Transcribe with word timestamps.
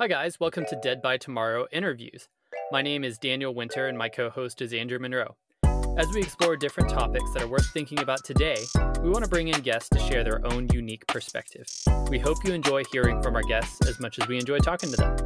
Hi, 0.00 0.08
guys. 0.08 0.40
Welcome 0.40 0.66
to 0.70 0.80
Dead 0.82 1.00
by 1.00 1.18
Tomorrow 1.18 1.68
interviews. 1.70 2.28
My 2.72 2.82
name 2.82 3.04
is 3.04 3.16
Daniel 3.16 3.54
Winter, 3.54 3.86
and 3.86 3.96
my 3.96 4.08
co 4.08 4.28
host 4.28 4.60
is 4.60 4.72
Andrew 4.72 4.98
Monroe. 4.98 5.36
As 5.96 6.08
we 6.12 6.20
explore 6.20 6.56
different 6.56 6.90
topics 6.90 7.32
that 7.32 7.44
are 7.44 7.46
worth 7.46 7.70
thinking 7.72 8.00
about 8.00 8.24
today, 8.24 8.56
we 9.04 9.08
want 9.08 9.22
to 9.22 9.30
bring 9.30 9.46
in 9.46 9.60
guests 9.60 9.88
to 9.90 10.00
share 10.00 10.24
their 10.24 10.44
own 10.48 10.66
unique 10.72 11.06
perspective. 11.06 11.68
We 12.10 12.18
hope 12.18 12.38
you 12.44 12.52
enjoy 12.52 12.82
hearing 12.90 13.22
from 13.22 13.36
our 13.36 13.44
guests 13.44 13.86
as 13.86 14.00
much 14.00 14.18
as 14.18 14.26
we 14.26 14.36
enjoy 14.36 14.58
talking 14.58 14.90
to 14.90 14.96
them. 14.96 15.16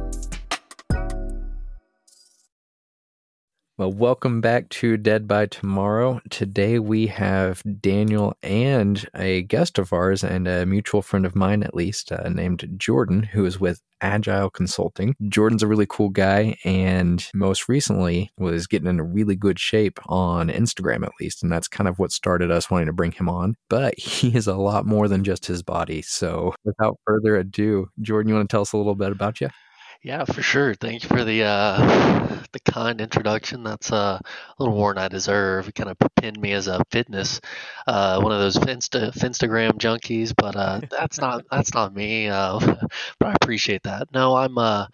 Well, 3.79 3.93
welcome 3.93 4.41
back 4.41 4.67
to 4.71 4.97
Dead 4.97 5.25
by 5.25 5.45
Tomorrow. 5.45 6.19
Today 6.29 6.79
we 6.79 7.07
have 7.07 7.63
Daniel 7.79 8.35
and 8.43 9.07
a 9.15 9.43
guest 9.43 9.79
of 9.79 9.93
ours 9.93 10.21
and 10.21 10.49
a 10.49 10.65
mutual 10.65 11.01
friend 11.01 11.25
of 11.25 11.33
mine, 11.33 11.63
at 11.63 11.73
least, 11.73 12.11
uh, 12.11 12.27
named 12.27 12.69
Jordan, 12.75 13.23
who 13.23 13.45
is 13.45 13.57
with 13.57 13.81
Agile 14.01 14.49
Consulting. 14.49 15.15
Jordan's 15.29 15.63
a 15.63 15.67
really 15.67 15.85
cool 15.89 16.09
guy 16.09 16.57
and 16.65 17.25
most 17.33 17.69
recently 17.69 18.29
was 18.37 18.67
getting 18.67 18.89
in 18.89 18.99
a 18.99 19.03
really 19.05 19.37
good 19.37 19.57
shape 19.57 19.97
on 20.07 20.49
Instagram, 20.49 21.05
at 21.05 21.13
least. 21.21 21.41
And 21.41 21.49
that's 21.49 21.69
kind 21.69 21.87
of 21.87 21.99
what 21.99 22.11
started 22.11 22.51
us 22.51 22.69
wanting 22.69 22.87
to 22.87 22.93
bring 22.93 23.13
him 23.13 23.29
on. 23.29 23.55
But 23.69 23.97
he 23.97 24.35
is 24.35 24.47
a 24.47 24.57
lot 24.57 24.87
more 24.87 25.07
than 25.07 25.23
just 25.23 25.45
his 25.45 25.63
body. 25.63 26.01
So 26.01 26.53
without 26.65 26.99
further 27.05 27.37
ado, 27.37 27.87
Jordan, 28.01 28.27
you 28.27 28.35
want 28.35 28.49
to 28.49 28.53
tell 28.53 28.63
us 28.63 28.73
a 28.73 28.77
little 28.77 28.95
bit 28.95 29.13
about 29.13 29.39
you? 29.39 29.47
Yeah, 30.01 30.23
for 30.23 30.41
sure. 30.41 30.73
Thank 30.75 31.03
you 31.03 31.09
for 31.09 31.25
the 31.25 31.43
uh, 31.43 32.39
the 32.53 32.59
kind 32.71 33.01
introduction. 33.01 33.63
That's 33.63 33.91
uh, 33.91 34.19
a 34.21 34.55
little 34.57 34.75
more 34.75 34.93
than 34.93 35.03
I 35.03 35.07
deserve. 35.09 35.67
It 35.67 35.75
kind 35.75 35.89
of 35.89 35.97
pinned 36.15 36.39
me 36.39 36.53
as 36.53 36.67
a 36.67 36.83
fitness, 36.89 37.41
uh, 37.85 38.21
one 38.21 38.31
of 38.31 38.39
those 38.39 38.55
Finsta, 38.55 39.11
Finstagram 39.13 39.73
junkies, 39.73 40.33
but 40.35 40.55
uh, 40.55 40.81
that's 40.89 41.19
not 41.19 41.43
that's 41.51 41.73
not 41.73 41.93
me. 41.93 42.29
Uh, 42.29 42.59
but 43.19 43.27
I 43.27 43.33
appreciate 43.33 43.83
that. 43.83 44.07
No, 44.13 44.35
I'm. 44.35 44.57
Uh, 44.57 44.87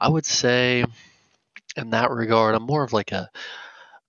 I 0.00 0.08
would 0.08 0.26
say, 0.26 0.84
in 1.76 1.90
that 1.90 2.10
regard, 2.10 2.54
I'm 2.54 2.62
more 2.64 2.84
of 2.84 2.92
like 2.92 3.12
a 3.12 3.30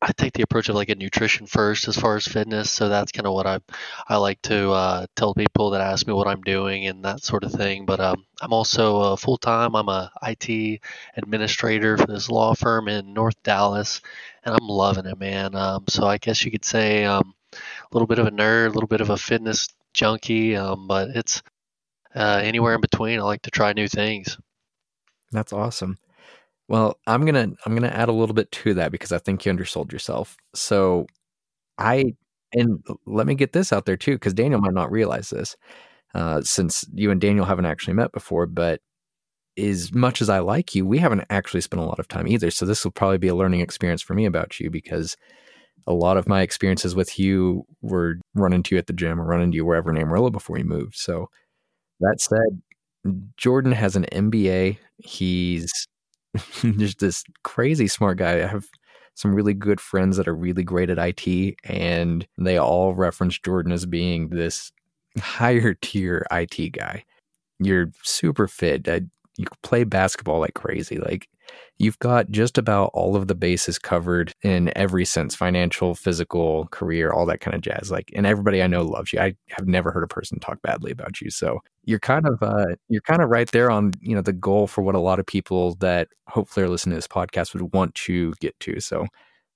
I 0.02 0.14
take 0.14 0.33
the 0.33 0.44
approach 0.44 0.69
of 0.69 0.75
like 0.75 0.89
a 0.89 0.95
nutrition 0.95 1.45
first 1.45 1.88
as 1.89 1.97
far 1.97 2.16
as 2.16 2.25
fitness. 2.25 2.72
So 2.72 2.88
that's 2.88 3.11
kind 3.11 3.28
of 3.28 3.33
what 3.33 3.45
I 3.45 3.59
I 4.08 4.16
like 4.16 4.42
to 4.44 4.72
uh, 4.72 5.05
tell 5.16 5.33
people 5.33 5.72
that 5.72 5.81
ask 5.81 6.08
me 6.08 6.14
what 6.14 6.28
I'm 6.28 6.42
doing 6.42 6.88
and 6.88 7.03
that 7.03 7.22
sort 7.22 7.44
of 7.44 7.52
thing. 7.52 7.86
But 7.86 8.00
um, 8.00 8.25
I'm 8.42 8.53
also 8.53 9.00
uh, 9.02 9.16
full 9.17 9.38
time. 9.38 9.75
I'm 9.75 9.89
a 9.89 10.11
IT 10.23 10.81
administrator 11.17 11.97
for 11.97 12.08
this 12.08 12.30
law 12.30 12.53
firm 12.53 12.88
in 12.88 13.14
North 13.14 13.42
Dallas, 13.44 14.02
and 14.45 14.55
I'm 14.55 14.67
loving 14.67 15.05
it, 15.05 15.20
man. 15.20 15.53
Um, 15.55 15.86
so 15.89 16.05
I 16.05 16.17
guess 16.17 16.45
you 16.45 16.52
could 16.52 16.66
say 16.66 17.03
um, 17.03 17.33
a 17.53 17.58
little 17.92 18.08
bit 18.08 18.20
of 18.20 18.27
a 18.27 18.31
nerd, 18.31 18.67
a 18.67 18.73
little 18.73 18.88
bit 18.88 19.02
of 19.02 19.09
a 19.09 19.17
fitness 19.17 19.67
junkie, 19.94 20.55
um, 20.55 20.88
but 20.88 21.09
it's 21.09 21.42
uh, 22.16 22.39
anywhere 22.42 22.75
in 22.75 22.81
between. 22.81 23.20
I 23.20 23.23
like 23.23 23.42
to 23.44 23.52
try 23.52 23.73
new 23.73 23.88
things. 23.89 24.38
That's 25.31 25.53
awesome. 25.53 25.97
Well, 26.69 26.99
I'm 27.07 27.25
gonna 27.25 27.49
I'm 27.65 27.75
gonna 27.75 27.87
add 27.87 28.09
a 28.09 28.13
little 28.13 28.35
bit 28.35 28.51
to 28.51 28.75
that 28.75 28.91
because 28.91 29.11
I 29.11 29.17
think 29.17 29.45
you 29.45 29.51
undersold 29.51 29.91
yourself. 29.91 30.37
So 30.53 31.07
I 31.79 32.13
and 32.53 32.83
let 33.07 33.27
me 33.27 33.35
get 33.35 33.53
this 33.53 33.73
out 33.73 33.85
there 33.85 33.97
too, 33.97 34.13
because 34.15 34.33
Daniel 34.33 34.61
might 34.61 34.73
not 34.73 34.91
realize 34.91 35.29
this, 35.31 35.57
uh, 36.15 36.41
since 36.43 36.85
you 36.93 37.11
and 37.11 37.21
Daniel 37.21 37.45
haven't 37.45 37.65
actually 37.65 37.95
met 37.95 38.11
before. 38.13 38.45
But 38.47 38.81
as 39.57 39.93
much 39.93 40.21
as 40.21 40.29
I 40.29 40.39
like 40.39 40.75
you, 40.75 40.85
we 40.85 40.99
haven't 40.99 41.25
actually 41.31 41.61
spent 41.61 41.81
a 41.81 41.85
lot 41.85 41.99
of 41.99 42.07
time 42.07 42.27
either. 42.27 42.51
So 42.51 42.65
this 42.65 42.83
will 42.83 42.91
probably 42.91 43.17
be 43.19 43.29
a 43.29 43.35
learning 43.35 43.61
experience 43.61 44.01
for 44.01 44.13
me 44.15 44.25
about 44.25 44.59
you 44.59 44.69
because 44.71 45.17
a 45.87 45.93
lot 45.93 46.17
of 46.17 46.27
my 46.27 46.41
experiences 46.41 46.95
with 46.95 47.19
you 47.19 47.65
were 47.81 48.17
running 48.35 48.63
to 48.63 48.75
you 48.75 48.79
at 48.79 48.87
the 48.87 48.93
gym 48.93 49.19
or 49.21 49.25
running 49.25 49.51
to 49.51 49.55
you 49.57 49.65
wherever 49.65 49.91
in 49.91 49.97
Amarillo 49.97 50.29
before 50.31 50.55
we 50.55 50.63
moved. 50.63 50.95
So 50.97 51.29
that 52.01 52.21
said, 52.21 52.61
Jordan 53.37 53.71
has 53.73 53.95
an 53.95 54.05
MBA. 54.11 54.77
He's 54.97 55.71
just 56.77 56.99
this 56.99 57.23
crazy 57.44 57.88
smart 57.88 58.17
guy. 58.17 58.44
I 58.44 58.47
have 58.47 58.66
some 59.16 59.33
really 59.35 59.53
good 59.53 59.81
friends 59.81 60.17
that 60.17 60.27
are 60.27 60.36
really 60.36 60.63
great 60.63 60.89
at 60.89 60.97
IT, 60.97 61.55
and 61.66 62.27
they 62.37 62.58
all 62.58 62.93
reference 62.93 63.37
Jordan 63.37 63.71
as 63.71 63.86
being 63.86 64.30
this 64.30 64.71
higher 65.20 65.73
tier 65.73 66.26
IT 66.31 66.71
guy. 66.71 67.03
You're 67.59 67.92
super 68.03 68.48
fit. 68.48 68.87
I, 68.87 69.02
you 69.37 69.45
play 69.64 69.83
basketball 69.83 70.39
like 70.39 70.53
crazy. 70.53 70.98
Like 70.98 71.27
you've 71.80 71.98
got 71.99 72.30
just 72.30 72.58
about 72.58 72.92
all 72.93 73.15
of 73.15 73.27
the 73.27 73.36
bases 73.36 73.80
covered 73.80 74.33
in 74.43 74.71
every 74.76 75.05
sense 75.05 75.33
financial, 75.33 75.95
physical, 75.95 76.67
career, 76.67 77.11
all 77.11 77.26
that 77.26 77.39
kind 77.39 77.55
of 77.55 77.61
jazz. 77.61 77.89
Like, 77.89 78.11
and 78.15 78.26
everybody 78.26 78.61
I 78.61 78.67
know 78.67 78.83
loves 78.83 79.14
you. 79.14 79.20
I 79.20 79.36
have 79.58 79.67
never 79.67 79.92
heard 79.92 80.04
a 80.04 80.08
person 80.08 80.39
talk 80.39 80.61
badly 80.61 80.92
about 80.92 81.21
you. 81.21 81.30
So 81.30 81.59
you're 81.86 81.99
kind 81.99 82.27
of, 82.27 82.43
uh, 82.43 82.76
you're 82.89 83.02
kind 83.02 83.21
of 83.21 83.30
right 83.30 83.49
there 83.52 83.71
on, 83.71 83.93
you 84.02 84.14
know, 84.14 84.21
the 84.21 84.33
goal 84.33 84.67
for 84.67 84.82
what 84.82 84.95
a 84.95 84.99
lot 84.99 85.20
of 85.20 85.26
people 85.26 85.76
that 85.76 86.09
hopefully 86.27 86.65
are 86.65 86.70
listening 86.70 86.93
to 86.93 86.98
this 86.98 87.08
podcast 87.08 87.54
would 87.54 87.73
want 87.73 87.95
to 87.95 88.33
get 88.42 88.59
to. 88.59 88.80
So 88.82 89.08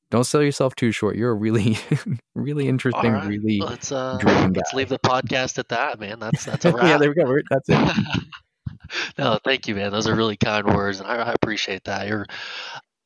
don't 0.09 0.23
sell 0.23 0.41
yourself 0.41 0.75
too 0.75 0.91
short. 0.91 1.17
You're 1.17 1.31
a 1.31 1.35
really, 1.35 1.77
really 2.35 2.67
interesting, 2.67 3.11
right. 3.11 3.27
really 3.27 3.59
let's, 3.59 3.91
uh, 3.91 4.19
let's 4.55 4.73
leave 4.73 4.89
the 4.89 4.99
podcast 4.99 5.57
at 5.57 5.69
that, 5.69 5.99
man. 5.99 6.19
That's, 6.19 6.45
that's 6.45 6.65
a 6.65 6.71
wrap. 6.71 6.85
yeah, 6.87 6.97
there 6.97 7.09
we 7.09 7.15
go. 7.15 7.35
That's 7.49 7.67
it. 7.67 8.05
no, 9.17 9.39
thank 9.43 9.67
you, 9.67 9.75
man. 9.75 9.91
Those 9.91 10.07
are 10.07 10.15
really 10.15 10.37
kind 10.37 10.65
words, 10.67 10.99
and 10.99 11.07
I, 11.07 11.15
I 11.15 11.33
appreciate 11.33 11.83
that. 11.85 12.07
You're, 12.07 12.25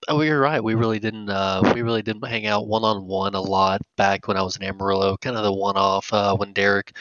oh, 0.10 0.22
you're 0.22 0.40
right. 0.40 0.64
We 0.64 0.76
really 0.76 1.00
didn't, 1.00 1.30
uh, 1.30 1.72
we 1.74 1.82
really 1.82 2.02
didn't 2.02 2.26
hang 2.26 2.46
out 2.46 2.68
one 2.68 2.84
on 2.84 3.06
one 3.06 3.36
a 3.36 3.42
lot 3.42 3.82
back 3.98 4.28
when 4.28 4.38
I 4.38 4.42
was 4.42 4.56
in 4.56 4.64
Amarillo. 4.64 5.18
Kind 5.18 5.36
of 5.36 5.44
the 5.44 5.54
one 5.54 5.78
off 5.78 6.12
uh, 6.14 6.36
when 6.36 6.54
Derek 6.54 6.96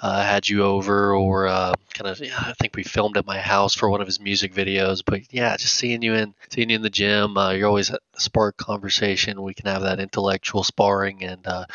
uh, 0.00 0.22
had 0.22 0.48
you 0.48 0.62
over, 0.64 1.14
or 1.14 1.46
uh, 1.46 1.74
kind 1.94 2.10
of. 2.10 2.20
Yeah, 2.20 2.36
I 2.38 2.54
think 2.60 2.76
we 2.76 2.82
filmed 2.82 3.16
at 3.16 3.26
my 3.26 3.38
house 3.38 3.74
for 3.74 3.88
one 3.90 4.00
of 4.00 4.06
his 4.06 4.20
music 4.20 4.54
videos. 4.54 5.02
But 5.04 5.32
yeah, 5.32 5.56
just 5.56 5.74
seeing 5.74 6.02
you 6.02 6.14
in, 6.14 6.34
seeing 6.50 6.70
you 6.70 6.76
in 6.76 6.82
the 6.82 6.90
gym, 6.90 7.36
uh, 7.36 7.52
you're 7.52 7.68
always 7.68 7.90
a 7.90 7.98
spark 8.16 8.56
conversation. 8.56 9.42
We 9.42 9.54
can 9.54 9.66
have 9.66 9.82
that 9.82 10.00
intellectual 10.00 10.64
sparring, 10.64 11.22
and 11.24 11.46
uh, 11.46 11.66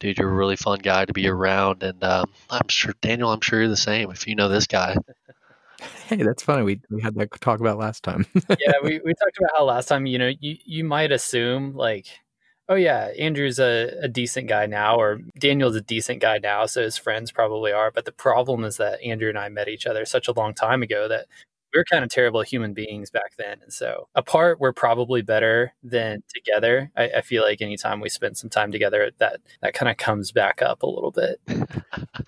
dude, 0.00 0.18
you're 0.18 0.30
a 0.30 0.34
really 0.34 0.56
fun 0.56 0.80
guy 0.80 1.04
to 1.04 1.12
be 1.12 1.28
around. 1.28 1.82
And 1.82 2.02
um, 2.04 2.26
I'm 2.50 2.68
sure 2.68 2.94
Daniel, 3.00 3.30
I'm 3.32 3.40
sure 3.40 3.60
you're 3.60 3.68
the 3.68 3.76
same. 3.76 4.10
If 4.10 4.26
you 4.26 4.34
know 4.34 4.48
this 4.48 4.66
guy. 4.66 4.96
Hey, 6.08 6.16
that's 6.16 6.42
funny. 6.42 6.62
We 6.62 6.80
we 6.90 7.00
had 7.00 7.14
that 7.14 7.40
talk 7.40 7.60
about 7.60 7.78
last 7.78 8.02
time. 8.04 8.26
yeah, 8.34 8.72
we, 8.82 9.00
we 9.04 9.14
talked 9.14 9.38
about 9.38 9.50
how 9.56 9.64
last 9.64 9.88
time, 9.88 10.04
you 10.06 10.18
know, 10.18 10.30
you, 10.40 10.56
you 10.64 10.84
might 10.84 11.10
assume 11.10 11.74
like, 11.74 12.06
oh 12.68 12.74
yeah, 12.74 13.08
Andrew's 13.18 13.58
a, 13.58 13.92
a 14.02 14.08
decent 14.08 14.48
guy 14.48 14.66
now, 14.66 14.96
or 14.96 15.20
Daniel's 15.38 15.76
a 15.76 15.80
decent 15.80 16.20
guy 16.20 16.38
now, 16.38 16.66
so 16.66 16.82
his 16.82 16.98
friends 16.98 17.32
probably 17.32 17.72
are. 17.72 17.90
But 17.90 18.04
the 18.04 18.12
problem 18.12 18.64
is 18.64 18.76
that 18.76 19.02
Andrew 19.02 19.28
and 19.28 19.38
I 19.38 19.48
met 19.48 19.68
each 19.68 19.86
other 19.86 20.04
such 20.04 20.28
a 20.28 20.32
long 20.32 20.54
time 20.54 20.82
ago 20.82 21.08
that 21.08 21.26
we 21.72 21.78
were 21.78 21.84
kind 21.90 22.04
of 22.04 22.10
terrible 22.10 22.42
human 22.42 22.74
beings 22.74 23.10
back 23.10 23.36
then. 23.38 23.58
And 23.62 23.72
so 23.72 24.08
apart, 24.14 24.60
we're 24.60 24.72
probably 24.72 25.22
better 25.22 25.72
than 25.82 26.22
together. 26.34 26.90
I, 26.96 27.04
I 27.16 27.20
feel 27.22 27.42
like 27.42 27.62
anytime 27.62 28.00
we 28.00 28.08
spend 28.10 28.36
some 28.36 28.50
time 28.50 28.72
together, 28.72 29.10
that 29.18 29.40
that 29.62 29.74
kind 29.74 29.90
of 29.90 29.96
comes 29.96 30.32
back 30.32 30.60
up 30.60 30.82
a 30.82 30.86
little 30.86 31.12
bit. 31.12 31.40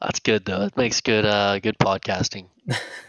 That's 0.00 0.20
good 0.20 0.44
though. 0.44 0.62
It 0.62 0.76
makes 0.76 1.00
good 1.00 1.24
uh 1.24 1.58
good 1.58 1.76
podcasting. 1.78 2.48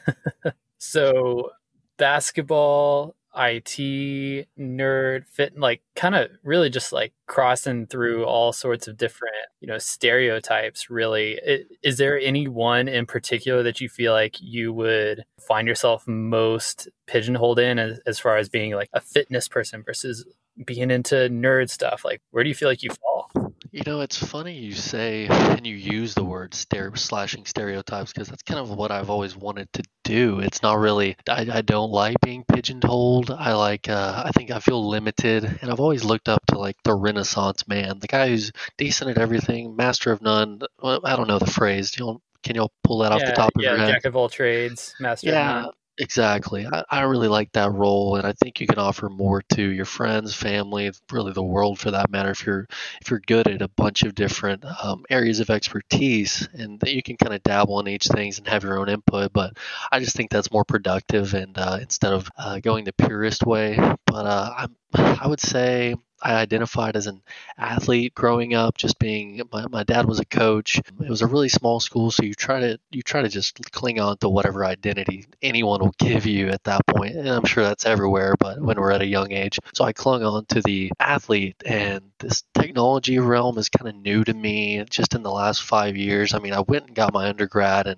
so 0.77 1.51
basketball, 1.97 3.15
IT, 3.35 4.47
nerd, 4.57 5.27
fit 5.27 5.57
like 5.57 5.81
kind 5.95 6.15
of 6.15 6.29
really 6.43 6.69
just 6.69 6.93
like 6.93 7.13
crossing 7.27 7.85
through 7.87 8.25
all 8.25 8.53
sorts 8.53 8.87
of 8.87 8.97
different, 8.97 9.35
you 9.59 9.67
know, 9.67 9.77
stereotypes 9.77 10.89
really. 10.89 11.39
Is 11.83 11.97
there 11.97 12.19
any 12.19 12.47
one 12.47 12.87
in 12.87 13.05
particular 13.05 13.63
that 13.63 13.81
you 13.81 13.89
feel 13.89 14.13
like 14.13 14.37
you 14.39 14.71
would 14.73 15.25
find 15.39 15.67
yourself 15.67 16.07
most 16.07 16.87
pigeonholed 17.07 17.59
in 17.59 17.79
as, 17.79 17.99
as 18.05 18.19
far 18.19 18.37
as 18.37 18.49
being 18.49 18.73
like 18.73 18.89
a 18.93 19.01
fitness 19.01 19.47
person 19.47 19.83
versus 19.83 20.25
being 20.65 20.91
into 20.91 21.15
nerd 21.29 21.69
stuff? 21.69 22.05
Like 22.05 22.21
where 22.31 22.43
do 22.43 22.49
you 22.49 22.55
feel 22.55 22.69
like 22.69 22.83
you 22.83 22.91
fall? 22.91 23.31
You 23.75 23.81
know, 23.85 23.99
it's 23.99 24.15
funny 24.15 24.53
you 24.53 24.71
say 24.71 25.27
and 25.27 25.67
you 25.67 25.75
use 25.75 26.13
the 26.13 26.23
word 26.23 26.53
stere- 26.53 26.97
slashing 26.97 27.43
stereotypes 27.45 28.13
because 28.13 28.29
that's 28.29 28.41
kind 28.43 28.61
of 28.61 28.69
what 28.69 28.89
I've 28.89 29.09
always 29.09 29.35
wanted 29.35 29.67
to 29.73 29.83
do. 30.05 30.39
It's 30.39 30.63
not 30.63 30.79
really, 30.79 31.17
I, 31.27 31.45
I 31.51 31.61
don't 31.61 31.91
like 31.91 32.15
being 32.21 32.45
pigeonholed. 32.45 33.31
I 33.31 33.51
like, 33.51 33.89
uh, 33.89 34.23
I 34.27 34.31
think 34.31 34.49
I 34.49 34.59
feel 34.59 34.87
limited. 34.87 35.43
And 35.61 35.69
I've 35.69 35.81
always 35.81 36.05
looked 36.05 36.29
up 36.29 36.45
to 36.51 36.57
like 36.57 36.77
the 36.85 36.95
Renaissance 36.95 37.67
man, 37.67 37.99
the 37.99 38.07
guy 38.07 38.29
who's 38.29 38.53
decent 38.77 39.09
at 39.09 39.17
everything, 39.17 39.75
master 39.75 40.13
of 40.13 40.21
none. 40.21 40.61
Well, 40.81 41.01
I 41.03 41.17
don't 41.17 41.27
know 41.27 41.39
the 41.39 41.45
phrase. 41.45 41.97
You 41.99 42.05
know, 42.05 42.21
can 42.43 42.55
you 42.55 42.69
pull 42.81 42.99
that 42.99 43.11
yeah, 43.11 43.15
off 43.17 43.25
the 43.25 43.33
top 43.33 43.51
of 43.57 43.61
yeah, 43.61 43.71
your 43.71 43.79
head? 43.79 43.91
Jack 43.91 44.05
of 44.05 44.15
all 44.15 44.29
trades, 44.29 44.95
master 45.01 45.31
yeah, 45.31 45.57
of 45.57 45.65
none. 45.65 45.73
Exactly. 45.97 46.67
I, 46.67 46.83
I 46.89 47.01
really 47.03 47.29
like 47.29 47.53
that 47.53 47.71
role, 47.71 48.17
and 48.17 48.27
I 48.27 48.33
think 48.33 48.59
you 48.59 48.67
can 48.67 48.79
offer 48.79 49.07
more 49.09 49.41
to 49.53 49.61
your 49.63 49.85
friends, 49.85 50.35
family, 50.35 50.91
really 51.09 51.31
the 51.31 51.41
world 51.43 51.79
for 51.79 51.89
that 51.91 52.09
matter. 52.11 52.31
If 52.31 52.45
you're 52.45 52.67
if 53.01 53.09
you're 53.09 53.21
good 53.25 53.47
at 53.47 53.61
a 53.61 53.69
bunch 53.69 54.03
of 54.03 54.13
different 54.13 54.65
um, 54.83 55.05
areas 55.09 55.39
of 55.39 55.49
expertise, 55.49 56.49
and 56.53 56.81
that 56.81 56.93
you 56.93 57.01
can 57.01 57.15
kind 57.15 57.33
of 57.33 57.41
dabble 57.43 57.79
in 57.79 57.87
each 57.87 58.07
things 58.07 58.39
and 58.39 58.47
have 58.49 58.63
your 58.63 58.77
own 58.77 58.89
input. 58.89 59.31
But 59.31 59.53
I 59.89 59.99
just 60.01 60.17
think 60.17 60.31
that's 60.31 60.51
more 60.51 60.65
productive, 60.65 61.33
and 61.33 61.57
uh, 61.57 61.77
instead 61.81 62.11
of 62.11 62.29
uh, 62.37 62.59
going 62.59 62.83
the 62.83 62.91
purist 62.93 63.45
way. 63.45 63.77
But 64.05 64.25
uh, 64.25 64.53
I'm 64.57 64.75
I 65.21 65.27
would 65.27 65.41
say 65.41 65.95
I 66.21 66.35
identified 66.35 66.95
as 66.95 67.07
an 67.07 67.21
athlete 67.57 68.15
growing 68.15 68.53
up, 68.53 68.77
just 68.77 68.97
being 68.97 69.41
my, 69.51 69.67
my 69.67 69.83
dad 69.83 70.07
was 70.07 70.19
a 70.19 70.25
coach. 70.25 70.79
It 70.79 71.09
was 71.09 71.21
a 71.21 71.27
really 71.27 71.49
small 71.49 71.79
school, 71.79 72.09
so 72.09 72.23
you 72.23 72.33
try 72.33 72.61
to 72.61 72.79
you 72.91 73.03
try 73.03 73.21
to 73.21 73.27
just 73.27 73.59
cling 73.71 73.99
on 73.99 74.17
to 74.19 74.29
whatever 74.29 74.65
identity 74.65 75.25
anyone 75.41 75.81
will 75.81 75.93
give 75.99 76.25
you 76.25 76.49
at 76.49 76.63
that 76.63 76.87
point. 76.87 77.15
And 77.15 77.27
I'm 77.27 77.45
sure 77.45 77.63
that's 77.63 77.85
everywhere, 77.85 78.35
but 78.39 78.61
when 78.61 78.79
we're 78.79 78.91
at 78.91 79.01
a 79.01 79.05
young 79.05 79.33
age. 79.33 79.59
So 79.73 79.83
I 79.83 79.91
clung 79.93 80.23
on 80.23 80.45
to 80.47 80.61
the 80.61 80.91
athlete 80.99 81.61
and 81.65 82.11
this 82.19 82.43
technology 82.57 83.19
realm 83.19 83.57
is 83.57 83.69
kind 83.69 83.89
of 83.89 83.95
new 83.95 84.23
to 84.23 84.33
me 84.33 84.83
just 84.89 85.15
in 85.15 85.21
the 85.23 85.31
last 85.31 85.63
five 85.63 85.97
years. 85.97 86.33
I 86.33 86.39
mean, 86.39 86.53
I 86.53 86.61
went 86.61 86.87
and 86.87 86.95
got 86.95 87.13
my 87.13 87.27
undergrad 87.27 87.87
in 87.87 87.97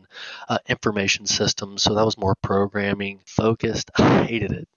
uh, 0.49 0.57
information 0.67 1.27
systems, 1.27 1.83
so 1.83 1.93
that 1.93 2.05
was 2.05 2.17
more 2.17 2.35
programming 2.41 3.19
focused. 3.25 3.91
I 3.97 4.23
hated 4.23 4.51
it 4.53 4.67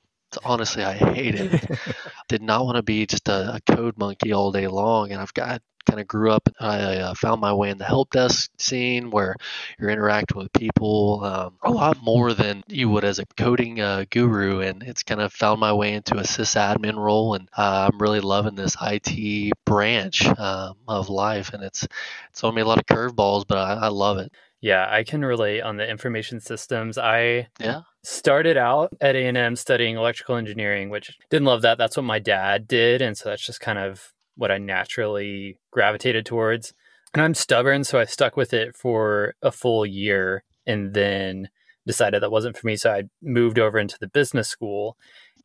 honestly, 0.44 0.85
I 0.85 0.94
hate 0.94 1.35
it. 1.35 1.79
Did 2.29 2.43
not 2.43 2.65
want 2.65 2.77
to 2.77 2.82
be 2.82 3.06
just 3.06 3.29
a, 3.29 3.56
a, 3.56 3.61
code 3.75 3.99
monkey 3.99 4.32
all 4.32 4.53
day 4.53 4.67
long. 4.67 5.12
And 5.12 5.21
I've 5.21 5.35
got 5.35 5.62
kind 5.87 6.00
of 6.00 6.06
grew 6.06 6.31
up. 6.31 6.49
I 6.61 6.97
uh, 6.97 7.15
found 7.15 7.41
my 7.41 7.53
way 7.53 7.71
in 7.71 7.79
the 7.79 7.85
help 7.85 8.11
desk 8.11 8.50
scene 8.59 9.11
where 9.11 9.35
you're 9.79 9.91
interacting 9.91 10.38
with 10.38 10.53
people 10.53 11.25
um, 11.25 11.56
a 11.62 11.71
lot 11.71 12.03
more 12.03 12.32
than 12.35 12.62
you 12.69 12.88
would 12.91 13.05
as 13.05 13.19
a 13.19 13.27
coding 13.37 13.81
uh, 13.81 14.05
guru. 14.11 14.61
And 14.61 14.82
it's 14.82 15.03
kind 15.03 15.21
of 15.21 15.32
found 15.32 15.61
my 15.61 15.73
way 15.73 15.94
into 15.94 16.19
a 16.19 16.23
sysadmin 16.23 16.97
role. 16.97 17.35
And 17.35 17.49
uh, 17.56 17.88
I'm 17.91 17.99
really 17.99 18.21
loving 18.21 18.55
this 18.55 18.76
IT 18.81 19.53
branch 19.65 20.26
um, 20.26 20.76
of 20.87 21.09
life. 21.09 21.53
And 21.55 21.62
it's 21.62 21.87
it's 22.31 22.41
thrown 22.41 22.55
me 22.55 22.62
a 22.62 22.67
lot 22.67 22.79
of 22.79 22.87
curveballs, 22.87 23.44
but 23.47 23.59
I, 23.59 23.87
I 23.87 23.88
love 23.88 24.19
it. 24.19 24.33
Yeah, 24.61 24.87
I 24.91 25.05
can 25.05 25.25
relate 25.25 25.62
on 25.62 25.77
the 25.77 25.89
information 25.89 26.41
systems. 26.41 26.99
I 26.99 27.49
yeah 27.61 27.83
started 28.03 28.57
out 28.57 28.93
at 29.01 29.17
A&M 29.17 29.57
studying 29.57 29.97
electrical 29.97 30.37
engineering, 30.37 30.91
which 30.91 31.17
didn't 31.29 31.47
love 31.47 31.62
that. 31.62 31.79
That's 31.79 31.97
what 31.97 32.05
my 32.05 32.19
dad 32.19 32.67
did, 32.67 33.03
and 33.03 33.17
so 33.17 33.29
that's 33.29 33.45
just 33.45 33.61
kind 33.61 33.79
of 33.79 34.12
what 34.37 34.51
I 34.51 34.59
naturally 34.59 35.59
gravitated 35.71 36.25
towards. 36.25 36.73
And 37.12 37.23
I'm 37.23 37.35
stubborn, 37.35 37.85
so 37.85 37.99
I 37.99 38.05
stuck 38.05 38.37
with 38.37 38.55
it 38.55 38.77
for 38.77 39.35
a 39.43 39.51
full 39.51 39.85
year 39.85 40.45
and 40.67 40.95
then 40.95 41.49
decided 41.87 42.23
that 42.23 42.31
wasn't 42.31 42.57
for 42.57 42.67
me. 42.67 42.77
So 42.77 42.93
I 42.93 43.03
moved 43.21 43.59
over 43.59 43.79
into 43.79 43.99
the 44.01 44.07
business 44.07 44.49
school 44.49 44.97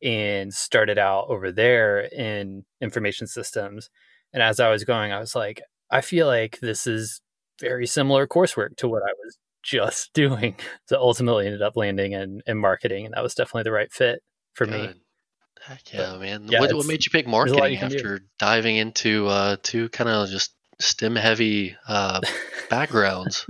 and 0.03 0.53
started 0.53 0.97
out 0.97 1.25
over 1.27 1.51
there 1.51 2.01
in 2.01 2.65
information 2.81 3.25
systems. 3.25 3.89
And 4.31 4.43
as 4.43 4.59
I 4.59 4.69
was 4.69 4.83
going, 4.83 5.11
I 5.11 5.19
was 5.19 5.35
like, 5.35 5.61
I 5.89 6.01
feel 6.01 6.27
like 6.27 6.59
this 6.61 6.85
is 6.85 7.21
very 7.59 7.87
similar 7.87 8.27
coursework 8.27 8.77
to 8.77 8.87
what 8.87 9.03
I 9.03 9.13
was 9.23 9.37
just 9.63 10.11
doing. 10.13 10.55
So 10.87 10.97
ultimately 10.97 11.45
ended 11.45 11.61
up 11.61 11.75
landing 11.75 12.13
in, 12.13 12.41
in 12.45 12.57
marketing, 12.57 13.05
and 13.05 13.13
that 13.13 13.23
was 13.23 13.35
definitely 13.35 13.63
the 13.63 13.71
right 13.71 13.91
fit 13.91 14.21
for 14.53 14.65
Good. 14.65 14.95
me. 14.95 15.01
Heck 15.61 15.93
yeah, 15.93 16.11
but, 16.11 16.21
man. 16.21 16.47
Yeah, 16.47 16.59
what, 16.59 16.73
what 16.73 16.85
made 16.85 17.05
you 17.05 17.09
pick 17.11 17.27
marketing 17.27 17.73
you 17.73 17.79
after 17.79 18.19
do. 18.19 18.25
diving 18.37 18.75
into 18.75 19.27
uh, 19.27 19.57
two 19.63 19.89
kind 19.89 20.09
of 20.09 20.29
just 20.29 20.53
STEM 20.79 21.15
heavy 21.15 21.75
uh, 21.87 22.21
backgrounds? 22.69 23.47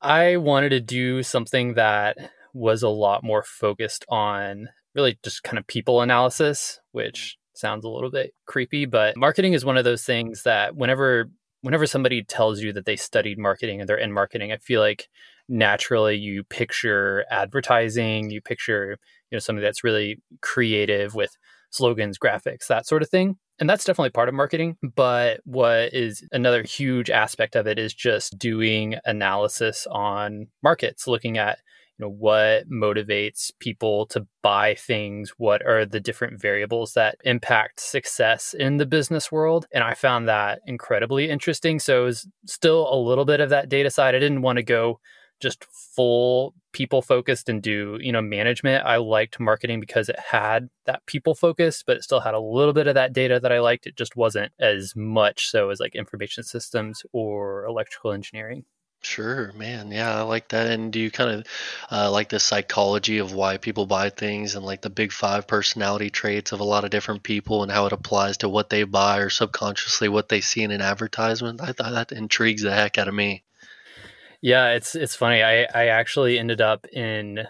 I 0.00 0.36
wanted 0.36 0.70
to 0.70 0.80
do 0.80 1.22
something 1.22 1.74
that 1.74 2.16
was 2.52 2.82
a 2.82 2.88
lot 2.88 3.22
more 3.22 3.42
focused 3.42 4.04
on 4.08 4.68
really 4.94 5.18
just 5.22 5.42
kind 5.42 5.58
of 5.58 5.66
people 5.66 6.00
analysis, 6.00 6.80
which 6.92 7.36
sounds 7.54 7.84
a 7.84 7.88
little 7.88 8.10
bit 8.10 8.34
creepy, 8.46 8.84
but 8.84 9.16
marketing 9.16 9.52
is 9.52 9.64
one 9.64 9.76
of 9.76 9.84
those 9.84 10.04
things 10.04 10.42
that 10.42 10.74
whenever 10.76 11.30
whenever 11.64 11.86
somebody 11.86 12.22
tells 12.22 12.60
you 12.60 12.74
that 12.74 12.84
they 12.84 12.94
studied 12.94 13.38
marketing 13.38 13.80
and 13.80 13.88
they're 13.88 13.96
in 13.96 14.12
marketing, 14.12 14.52
I 14.52 14.58
feel 14.58 14.82
like 14.82 15.08
naturally 15.48 16.14
you 16.14 16.44
picture 16.44 17.24
advertising, 17.30 18.30
you 18.30 18.42
picture, 18.42 18.98
you 19.30 19.36
know, 19.36 19.38
something 19.38 19.62
that's 19.62 19.82
really 19.82 20.20
creative 20.42 21.14
with 21.14 21.34
slogans, 21.70 22.18
graphics, 22.18 22.66
that 22.66 22.86
sort 22.86 23.00
of 23.00 23.08
thing. 23.08 23.38
And 23.58 23.70
that's 23.70 23.84
definitely 23.84 24.10
part 24.10 24.28
of 24.28 24.34
marketing. 24.34 24.76
But 24.94 25.40
what 25.44 25.94
is 25.94 26.22
another 26.32 26.64
huge 26.64 27.08
aspect 27.08 27.56
of 27.56 27.66
it 27.66 27.78
is 27.78 27.94
just 27.94 28.38
doing 28.38 28.96
analysis 29.06 29.86
on 29.90 30.48
markets, 30.62 31.08
looking 31.08 31.38
at 31.38 31.60
you 31.98 32.04
know 32.04 32.10
what 32.10 32.68
motivates 32.70 33.50
people 33.60 34.06
to 34.06 34.26
buy 34.42 34.74
things 34.74 35.34
what 35.38 35.64
are 35.66 35.86
the 35.86 36.00
different 36.00 36.40
variables 36.40 36.92
that 36.94 37.16
impact 37.24 37.80
success 37.80 38.54
in 38.58 38.76
the 38.76 38.86
business 38.86 39.30
world 39.32 39.66
and 39.72 39.84
i 39.84 39.94
found 39.94 40.28
that 40.28 40.60
incredibly 40.66 41.30
interesting. 41.30 41.78
So 41.78 42.02
it 42.02 42.04
was 42.04 42.28
still 42.46 42.92
a 42.92 42.96
little 42.96 43.24
bit 43.24 43.40
of 43.40 43.50
that 43.50 43.68
data 43.68 43.90
side. 43.90 44.14
I 44.14 44.18
didn't 44.18 44.42
want 44.42 44.56
to 44.56 44.62
go 44.62 45.00
just 45.40 45.64
full 45.64 46.54
people 46.72 47.02
focused 47.02 47.48
and 47.48 47.62
do 47.62 47.98
you 48.00 48.12
know 48.12 48.22
management. 48.22 48.86
I 48.86 48.96
liked 48.96 49.40
marketing 49.40 49.80
because 49.80 50.08
it 50.08 50.18
had 50.18 50.68
that 50.86 51.04
people 51.06 51.34
focus 51.34 51.82
but 51.86 51.96
it 51.96 52.02
still 52.02 52.20
had 52.20 52.34
a 52.34 52.40
little 52.40 52.72
bit 52.72 52.86
of 52.86 52.94
that 52.94 53.12
data 53.12 53.40
that 53.40 53.52
i 53.52 53.60
liked. 53.60 53.86
It 53.86 53.96
just 53.96 54.16
wasn't 54.16 54.52
as 54.60 54.94
much 54.96 55.48
so 55.48 55.70
as 55.70 55.80
like 55.80 55.94
information 55.94 56.44
systems 56.44 57.02
or 57.12 57.64
electrical 57.66 58.12
engineering 58.12 58.64
Sure, 59.04 59.52
man. 59.52 59.92
Yeah, 59.92 60.18
I 60.18 60.22
like 60.22 60.48
that. 60.48 60.70
And 60.70 60.92
do 60.92 60.98
you 60.98 61.10
kind 61.10 61.30
of 61.30 61.46
uh, 61.92 62.10
like 62.10 62.30
the 62.30 62.40
psychology 62.40 63.18
of 63.18 63.32
why 63.32 63.58
people 63.58 63.86
buy 63.86 64.08
things 64.08 64.54
and 64.54 64.64
like 64.64 64.80
the 64.80 64.90
big 64.90 65.12
five 65.12 65.46
personality 65.46 66.08
traits 66.08 66.52
of 66.52 66.60
a 66.60 66.64
lot 66.64 66.84
of 66.84 66.90
different 66.90 67.22
people 67.22 67.62
and 67.62 67.70
how 67.70 67.86
it 67.86 67.92
applies 67.92 68.38
to 68.38 68.48
what 68.48 68.70
they 68.70 68.84
buy 68.84 69.18
or 69.18 69.28
subconsciously 69.28 70.08
what 70.08 70.30
they 70.30 70.40
see 70.40 70.62
in 70.62 70.70
an 70.70 70.80
advertisement? 70.80 71.60
I 71.60 71.72
thought 71.72 71.92
that 71.92 72.12
intrigues 72.12 72.62
the 72.62 72.72
heck 72.72 72.96
out 72.96 73.08
of 73.08 73.14
me. 73.14 73.44
Yeah, 74.40 74.70
it's 74.70 74.94
it's 74.94 75.14
funny. 75.14 75.42
I 75.42 75.66
I 75.74 75.86
actually 75.88 76.38
ended 76.38 76.60
up 76.60 76.86
in 76.86 77.46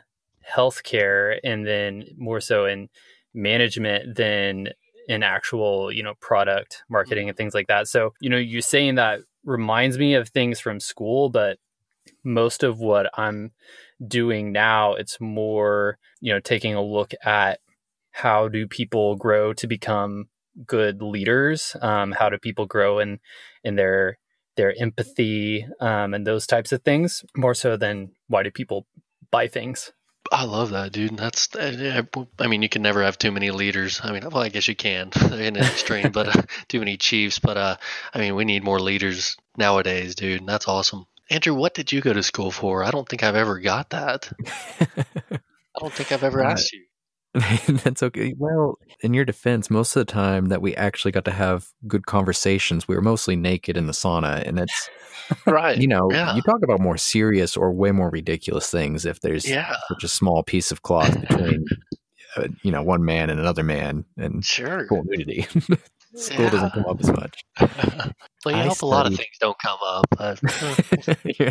healthcare 0.57 1.39
and 1.45 1.67
then 1.67 2.05
more 2.17 2.41
so 2.41 2.67
in 2.67 2.89
management 3.33 4.17
than 4.17 4.69
in 5.09 5.23
actual 5.23 5.93
you 5.93 6.03
know 6.03 6.15
product 6.21 6.83
marketing 6.89 7.29
and 7.29 7.37
things 7.37 7.55
like 7.55 7.69
that. 7.69 7.89
So 7.89 8.15
you 8.21 8.29
know, 8.29 8.37
you 8.37 8.61
saying 8.61 8.97
that 8.97 9.21
reminds 9.45 9.99
me 9.99 10.15
of 10.15 10.29
things 10.29 10.61
from 10.61 10.81
school, 10.81 11.29
but 11.31 11.59
most 12.23 12.63
of 12.63 12.79
what 12.79 13.11
I'm 13.19 13.53
doing 14.07 14.53
now, 14.53 14.95
it's 14.95 15.21
more, 15.21 15.99
you 16.21 16.33
know, 16.33 16.41
taking 16.41 16.75
a 16.75 16.83
look 16.83 17.13
at 17.25 17.61
how 18.11 18.49
do 18.49 18.67
people 18.67 19.17
grow 19.17 19.53
to 19.55 19.67
become 19.67 20.29
good 20.67 21.03
leaders? 21.03 21.77
Um, 21.81 22.13
how 22.13 22.29
do 22.29 22.39
people 22.39 22.67
grow 22.67 22.99
in 22.99 23.21
in 23.63 23.77
their 23.77 24.19
their 24.57 24.75
empathy 24.79 25.67
um, 25.81 26.15
and 26.15 26.27
those 26.27 26.47
types 26.47 26.71
of 26.71 26.83
things 26.83 27.25
more 27.37 27.55
so 27.55 27.77
than 27.77 28.13
why 28.29 28.43
do 28.43 28.51
people 28.51 28.87
buy 29.31 29.49
things? 29.49 29.93
I 30.33 30.45
love 30.45 30.71
that, 30.71 30.93
dude. 30.93 31.17
That's, 31.17 31.49
I 31.57 32.47
mean, 32.47 32.63
you 32.63 32.69
can 32.69 32.83
never 32.83 33.03
have 33.03 33.19
too 33.19 33.31
many 33.31 33.51
leaders. 33.51 34.01
I 34.03 34.13
mean, 34.13 34.23
well, 34.23 34.43
I 34.43 34.49
guess 34.49 34.69
you 34.69 34.75
can 34.75 35.11
in 35.33 35.57
an 35.57 35.57
extreme, 35.57 36.13
but 36.13 36.37
uh, 36.37 36.43
too 36.69 36.79
many 36.79 36.97
chiefs. 36.97 37.39
But 37.39 37.57
uh, 37.57 37.77
I 38.13 38.19
mean, 38.19 38.35
we 38.35 38.45
need 38.45 38.65
more 38.65 38.81
leaders 38.81 39.37
nowadays, 39.57 40.15
dude. 40.15 40.47
That's 40.47 40.69
awesome. 40.69 41.07
Andrew, 41.31 41.55
what 41.55 41.75
did 41.75 41.93
you 41.93 42.01
go 42.01 42.13
to 42.13 42.23
school 42.23 42.51
for? 42.51 42.85
I 42.85 42.91
don't 42.91 43.09
think 43.09 43.23
I've 43.23 43.37
ever 43.37 43.59
got 43.61 43.91
that. 43.91 44.31
I 45.77 45.81
don't 45.81 45.93
think 45.95 46.13
I've 46.13 46.25
ever 46.25 46.43
asked 46.43 46.73
you. 46.73 46.84
That's 47.69 48.03
okay. 48.03 48.35
Well, 48.39 48.79
in 49.01 49.13
your 49.13 49.25
defense, 49.25 49.69
most 49.69 49.97
of 49.97 50.07
the 50.07 50.13
time 50.13 50.47
that 50.47 50.63
we 50.63 50.75
actually 50.77 51.13
got 51.13 51.25
to 51.25 51.33
have 51.33 51.69
good 51.87 52.07
conversations, 52.07 52.87
we 52.87 52.95
were 52.95 53.03
mostly 53.03 53.35
naked 53.35 53.77
in 53.77 53.87
the 53.87 53.93
sauna, 53.93 54.47
and 54.47 54.61
it's 54.61 54.91
right. 55.47 55.77
You 55.77 55.89
know, 55.89 56.09
yeah. 56.11 56.35
you 56.37 56.43
talk 56.43 56.63
about 56.63 56.81
more 56.81 56.97
serious 56.97 57.57
or 57.57 57.73
way 57.73 57.91
more 57.91 58.11
ridiculous 58.11 58.71
things 58.71 59.05
if 59.05 59.21
there's 59.21 59.49
yeah. 59.49 59.75
such 59.89 60.05
a 60.05 60.09
small 60.09 60.43
piece 60.43 60.71
of 60.71 60.83
cloth 60.83 61.21
between, 61.21 61.65
uh, 62.37 62.49
you 62.63 62.71
know, 62.71 62.83
one 62.83 63.05
man 63.05 63.31
and 63.31 63.41
another 63.41 63.65
man, 63.65 64.05
and 64.17 64.45
sure, 64.45 64.87
full 64.87 65.03
nudity. 65.05 65.43
School 66.17 66.45
yeah. 66.45 66.51
doesn't 66.51 66.71
come 66.71 66.87
up 66.87 67.01
as 67.01 67.11
much. 67.11 67.45
well, 67.59 68.55
you 68.55 68.61
I 68.61 68.63
hope 68.63 68.77
studied... 68.77 68.83
a 68.83 68.87
lot 68.87 69.07
of 69.07 69.17
things 69.17 69.37
don't 69.41 69.59
come 69.59 69.79
up. 69.85 70.07
But... 70.17 71.37
yeah. 71.41 71.51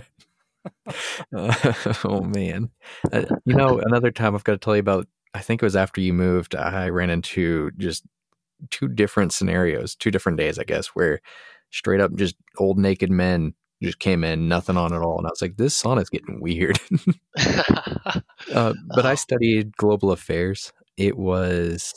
Uh, 1.35 1.73
oh 2.05 2.21
man, 2.21 2.69
uh, 3.11 3.25
you 3.43 3.53
know, 3.53 3.79
another 3.79 4.11
time 4.11 4.33
I've 4.33 4.45
got 4.45 4.53
to 4.53 4.57
tell 4.57 4.75
you 4.75 4.79
about. 4.79 5.07
I 5.33 5.41
think 5.41 5.61
it 5.61 5.65
was 5.65 5.75
after 5.75 6.01
you 6.01 6.13
moved. 6.13 6.55
I 6.55 6.89
ran 6.89 7.09
into 7.09 7.71
just 7.77 8.03
two 8.69 8.87
different 8.87 9.33
scenarios, 9.33 9.95
two 9.95 10.11
different 10.11 10.37
days, 10.37 10.59
I 10.59 10.63
guess, 10.63 10.87
where 10.87 11.21
straight 11.71 11.99
up 11.99 12.13
just 12.15 12.35
old 12.57 12.77
naked 12.77 13.09
men 13.09 13.53
just 13.81 13.99
came 13.99 14.23
in, 14.23 14.47
nothing 14.47 14.77
on 14.77 14.93
at 14.93 15.01
all. 15.01 15.17
And 15.17 15.27
I 15.27 15.29
was 15.29 15.41
like, 15.41 15.57
this 15.57 15.79
sauna's 15.79 16.09
getting 16.09 16.39
weird. 16.39 16.79
uh, 18.53 18.73
but 18.95 19.05
I 19.05 19.15
studied 19.15 19.75
global 19.77 20.11
affairs. 20.11 20.71
It 20.97 21.17
was, 21.17 21.93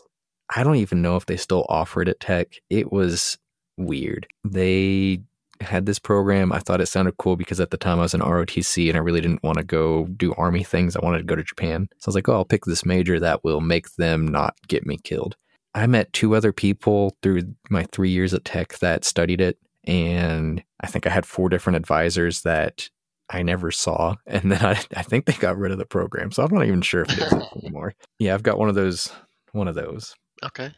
I 0.55 0.65
don't 0.65 0.77
even 0.77 1.03
know 1.03 1.17
if 1.17 1.27
they 1.27 1.37
still 1.37 1.67
offer 1.69 2.03
it 2.03 2.09
at 2.09 2.21
Tech. 2.21 2.57
It 2.71 2.91
was 2.91 3.39
weird. 3.77 4.27
They 4.45 5.21
had 5.61 5.87
this 5.87 5.99
program. 5.99 6.53
I 6.53 6.59
thought 6.59 6.81
it 6.81 6.87
sounded 6.87 7.17
cool 7.19 7.37
because 7.37 7.61
at 7.61 7.71
the 7.71 7.77
time 7.77 7.99
I 7.99 8.03
was 8.03 8.15
in 8.15 8.21
ROTC 8.21 8.89
and 8.89 8.97
I 8.97 9.01
really 9.01 9.21
didn't 9.21 9.43
want 9.43 9.59
to 9.59 9.65
go 9.65 10.07
do 10.17 10.35
army 10.35 10.65
things. 10.65 10.97
I 10.97 11.05
wanted 11.05 11.19
to 11.19 11.25
go 11.25 11.37
to 11.37 11.43
Japan. 11.43 11.89
So 11.99 12.09
I 12.09 12.11
was 12.11 12.15
like, 12.15 12.29
oh, 12.29 12.35
I'll 12.35 12.45
pick 12.45 12.65
this 12.65 12.85
major 12.85 13.21
that 13.21 13.45
will 13.45 13.61
make 13.61 13.95
them 13.97 14.27
not 14.27 14.55
get 14.69 14.87
me 14.87 14.99
killed. 15.03 15.37
I 15.75 15.87
met 15.87 16.13
two 16.13 16.35
other 16.35 16.53
people 16.53 17.17
through 17.23 17.55
my 17.71 17.85
three 17.93 18.11
years 18.11 18.33
at 18.33 18.45
Tech 18.45 18.79
that 18.79 19.05
studied 19.05 19.41
it. 19.41 19.59
And 19.85 20.63
I 20.81 20.87
think 20.87 21.07
I 21.07 21.11
had 21.11 21.27
four 21.27 21.49
different 21.49 21.77
advisors 21.77 22.43
that 22.43 22.89
I 23.31 23.43
never 23.43 23.71
saw. 23.71 24.15
And 24.27 24.51
then 24.51 24.65
I, 24.65 24.81
I 24.97 25.03
think 25.03 25.27
they 25.27 25.33
got 25.35 25.59
rid 25.59 25.73
of 25.73 25.79
the 25.79 25.87
program. 25.87 26.33
So 26.33 26.43
I'm 26.43 26.55
not 26.55 26.67
even 26.67 26.83
sure 26.83 27.03
if 27.03 27.11
it 27.11 27.25
exists 27.25 27.57
anymore. 27.63 27.95
Yeah, 28.19 28.35
I've 28.35 28.43
got 28.43 28.59
one 28.59 28.69
of 28.69 28.75
those 28.75 29.13
one 29.53 29.69
of 29.69 29.75
those. 29.75 30.15
Okay. 30.45 30.73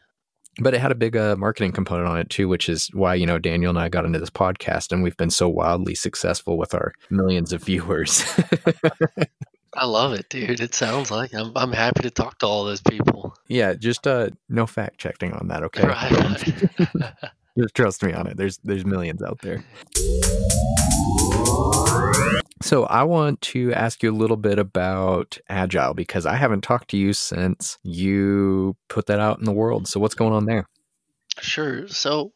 But 0.61 0.75
it 0.75 0.81
had 0.81 0.93
a 0.93 0.97
big 0.97 1.17
uh, 1.17 1.37
marketing 1.37 1.73
component 1.73 2.09
on 2.09 2.19
it 2.19 2.31
too, 2.31 2.49
which 2.49 2.69
is 2.69 2.89
why 2.93 3.15
you 3.15 3.27
know 3.27 3.39
Daniel 3.39 3.71
and 3.71 3.79
I 3.79 3.89
got 3.89 4.05
into 4.05 4.19
this 4.19 4.31
podcast, 4.31 4.93
and 4.93 5.03
we've 5.03 5.17
been 5.17 5.31
so 5.31 5.49
wildly 5.49 5.95
successful 5.95 6.59
with 6.59 6.75
our 6.75 6.93
millions 7.11 7.53
of 7.53 7.65
viewers. 7.65 8.25
I 9.75 9.85
love 9.85 10.13
it, 10.15 10.29
dude. 10.29 10.61
It 10.61 10.75
sounds 10.75 11.11
like 11.11 11.35
I'm 11.35 11.53
I'm 11.57 11.73
happy 11.73 12.03
to 12.03 12.11
talk 12.11 12.39
to 12.39 12.47
all 12.47 12.65
those 12.65 12.81
people. 12.81 13.35
yeah, 13.49 13.75
just 13.75 14.07
uh, 14.07 14.31
no 14.49 14.67
fact 14.67 14.99
checking 14.99 15.33
on 15.33 15.49
that, 15.49 15.63
okay? 15.65 15.87
Right. 15.87 17.33
Just 17.59 17.75
trust 17.75 18.05
me 18.05 18.13
on 18.13 18.29
it. 18.29 18.37
There's 18.37 18.59
there's 18.59 18.87
millions 18.87 19.21
out 19.21 19.41
there. 19.43 19.65
So 22.61 22.85
I 22.85 23.05
want 23.05 23.41
to 23.43 23.73
ask 23.73 24.03
you 24.03 24.11
a 24.11 24.17
little 24.17 24.37
bit 24.37 24.59
about 24.59 25.39
Agile 25.49 25.95
because 25.95 26.27
I 26.27 26.35
haven't 26.35 26.63
talked 26.63 26.91
to 26.91 26.97
you 26.97 27.13
since 27.13 27.79
you 27.83 28.77
put 28.89 29.07
that 29.07 29.21
out 29.21 29.39
in 29.39 29.45
the 29.45 29.53
world. 29.53 29.87
So 29.89 30.01
what's 30.01 30.15
going 30.15 30.33
on 30.33 30.47
there? 30.47 30.69
Sure. 31.41 31.87
So, 31.89 32.33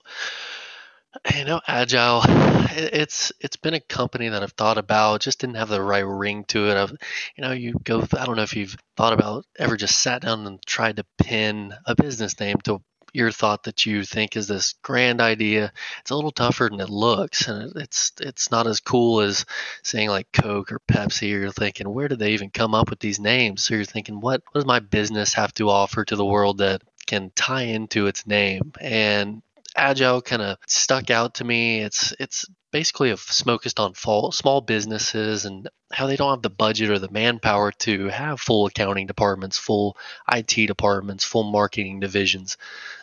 you 1.36 1.44
know, 1.44 1.60
Agile, 1.66 2.22
it's 2.70 3.32
it's 3.40 3.56
been 3.56 3.74
a 3.74 3.80
company 3.80 4.28
that 4.28 4.42
I've 4.42 4.52
thought 4.52 4.78
about. 4.78 5.20
Just 5.20 5.40
didn't 5.40 5.56
have 5.56 5.68
the 5.68 5.82
right 5.82 6.06
ring 6.06 6.44
to 6.48 6.70
it. 6.70 6.76
I've, 6.76 6.92
you 7.36 7.42
know, 7.42 7.52
you 7.52 7.74
go. 7.84 8.06
I 8.16 8.24
don't 8.24 8.36
know 8.36 8.42
if 8.42 8.56
you've 8.56 8.76
thought 8.96 9.12
about 9.12 9.44
ever 9.58 9.76
just 9.76 10.00
sat 10.00 10.22
down 10.22 10.46
and 10.46 10.64
tried 10.64 10.96
to 10.96 11.04
pin 11.18 11.74
a 11.84 11.94
business 11.94 12.38
name 12.38 12.58
to 12.64 12.80
your 13.12 13.30
thought 13.30 13.64
that 13.64 13.86
you 13.86 14.04
think 14.04 14.36
is 14.36 14.48
this 14.48 14.74
grand 14.82 15.20
idea. 15.20 15.72
It's 16.00 16.10
a 16.10 16.14
little 16.14 16.30
tougher 16.30 16.68
than 16.70 16.80
it 16.80 16.90
looks, 16.90 17.48
and 17.48 17.72
it's 17.76 18.12
it's 18.20 18.50
not 18.50 18.66
as 18.66 18.80
cool 18.80 19.20
as 19.20 19.44
saying 19.82 20.08
like 20.08 20.32
Coke 20.32 20.72
or 20.72 20.80
Pepsi. 20.80 21.34
Or 21.34 21.40
You're 21.40 21.52
thinking, 21.52 21.92
where 21.92 22.08
did 22.08 22.18
they 22.18 22.32
even 22.32 22.50
come 22.50 22.74
up 22.74 22.90
with 22.90 23.00
these 23.00 23.20
names? 23.20 23.64
So 23.64 23.74
you're 23.74 23.84
thinking, 23.84 24.20
what 24.20 24.42
what 24.50 24.60
does 24.60 24.66
my 24.66 24.80
business 24.80 25.34
have 25.34 25.52
to 25.54 25.68
offer 25.70 26.04
to 26.04 26.16
the 26.16 26.26
world 26.26 26.58
that 26.58 26.82
can 27.06 27.30
tie 27.34 27.62
into 27.62 28.06
its 28.06 28.26
name? 28.26 28.72
And 28.80 29.42
agile 29.76 30.22
kind 30.22 30.42
of 30.42 30.58
stuck 30.66 31.10
out 31.10 31.34
to 31.34 31.44
me. 31.44 31.80
It's 31.80 32.14
it's 32.18 32.44
basically 32.72 33.10
a 33.10 33.16
focused 33.16 33.78
on 33.78 33.94
fall, 33.94 34.32
small 34.32 34.60
businesses 34.60 35.44
and 35.44 35.68
how 35.92 36.06
they 36.06 36.16
don't 36.16 36.30
have 36.30 36.42
the 36.42 36.50
budget 36.50 36.90
or 36.90 36.98
the 36.98 37.10
manpower 37.10 37.70
to 37.70 38.08
have 38.08 38.40
full 38.40 38.66
accounting 38.66 39.06
departments, 39.06 39.58
full 39.58 39.96
IT 40.32 40.66
departments, 40.66 41.24
full 41.24 41.44
marketing 41.44 42.00
divisions. 42.00 42.56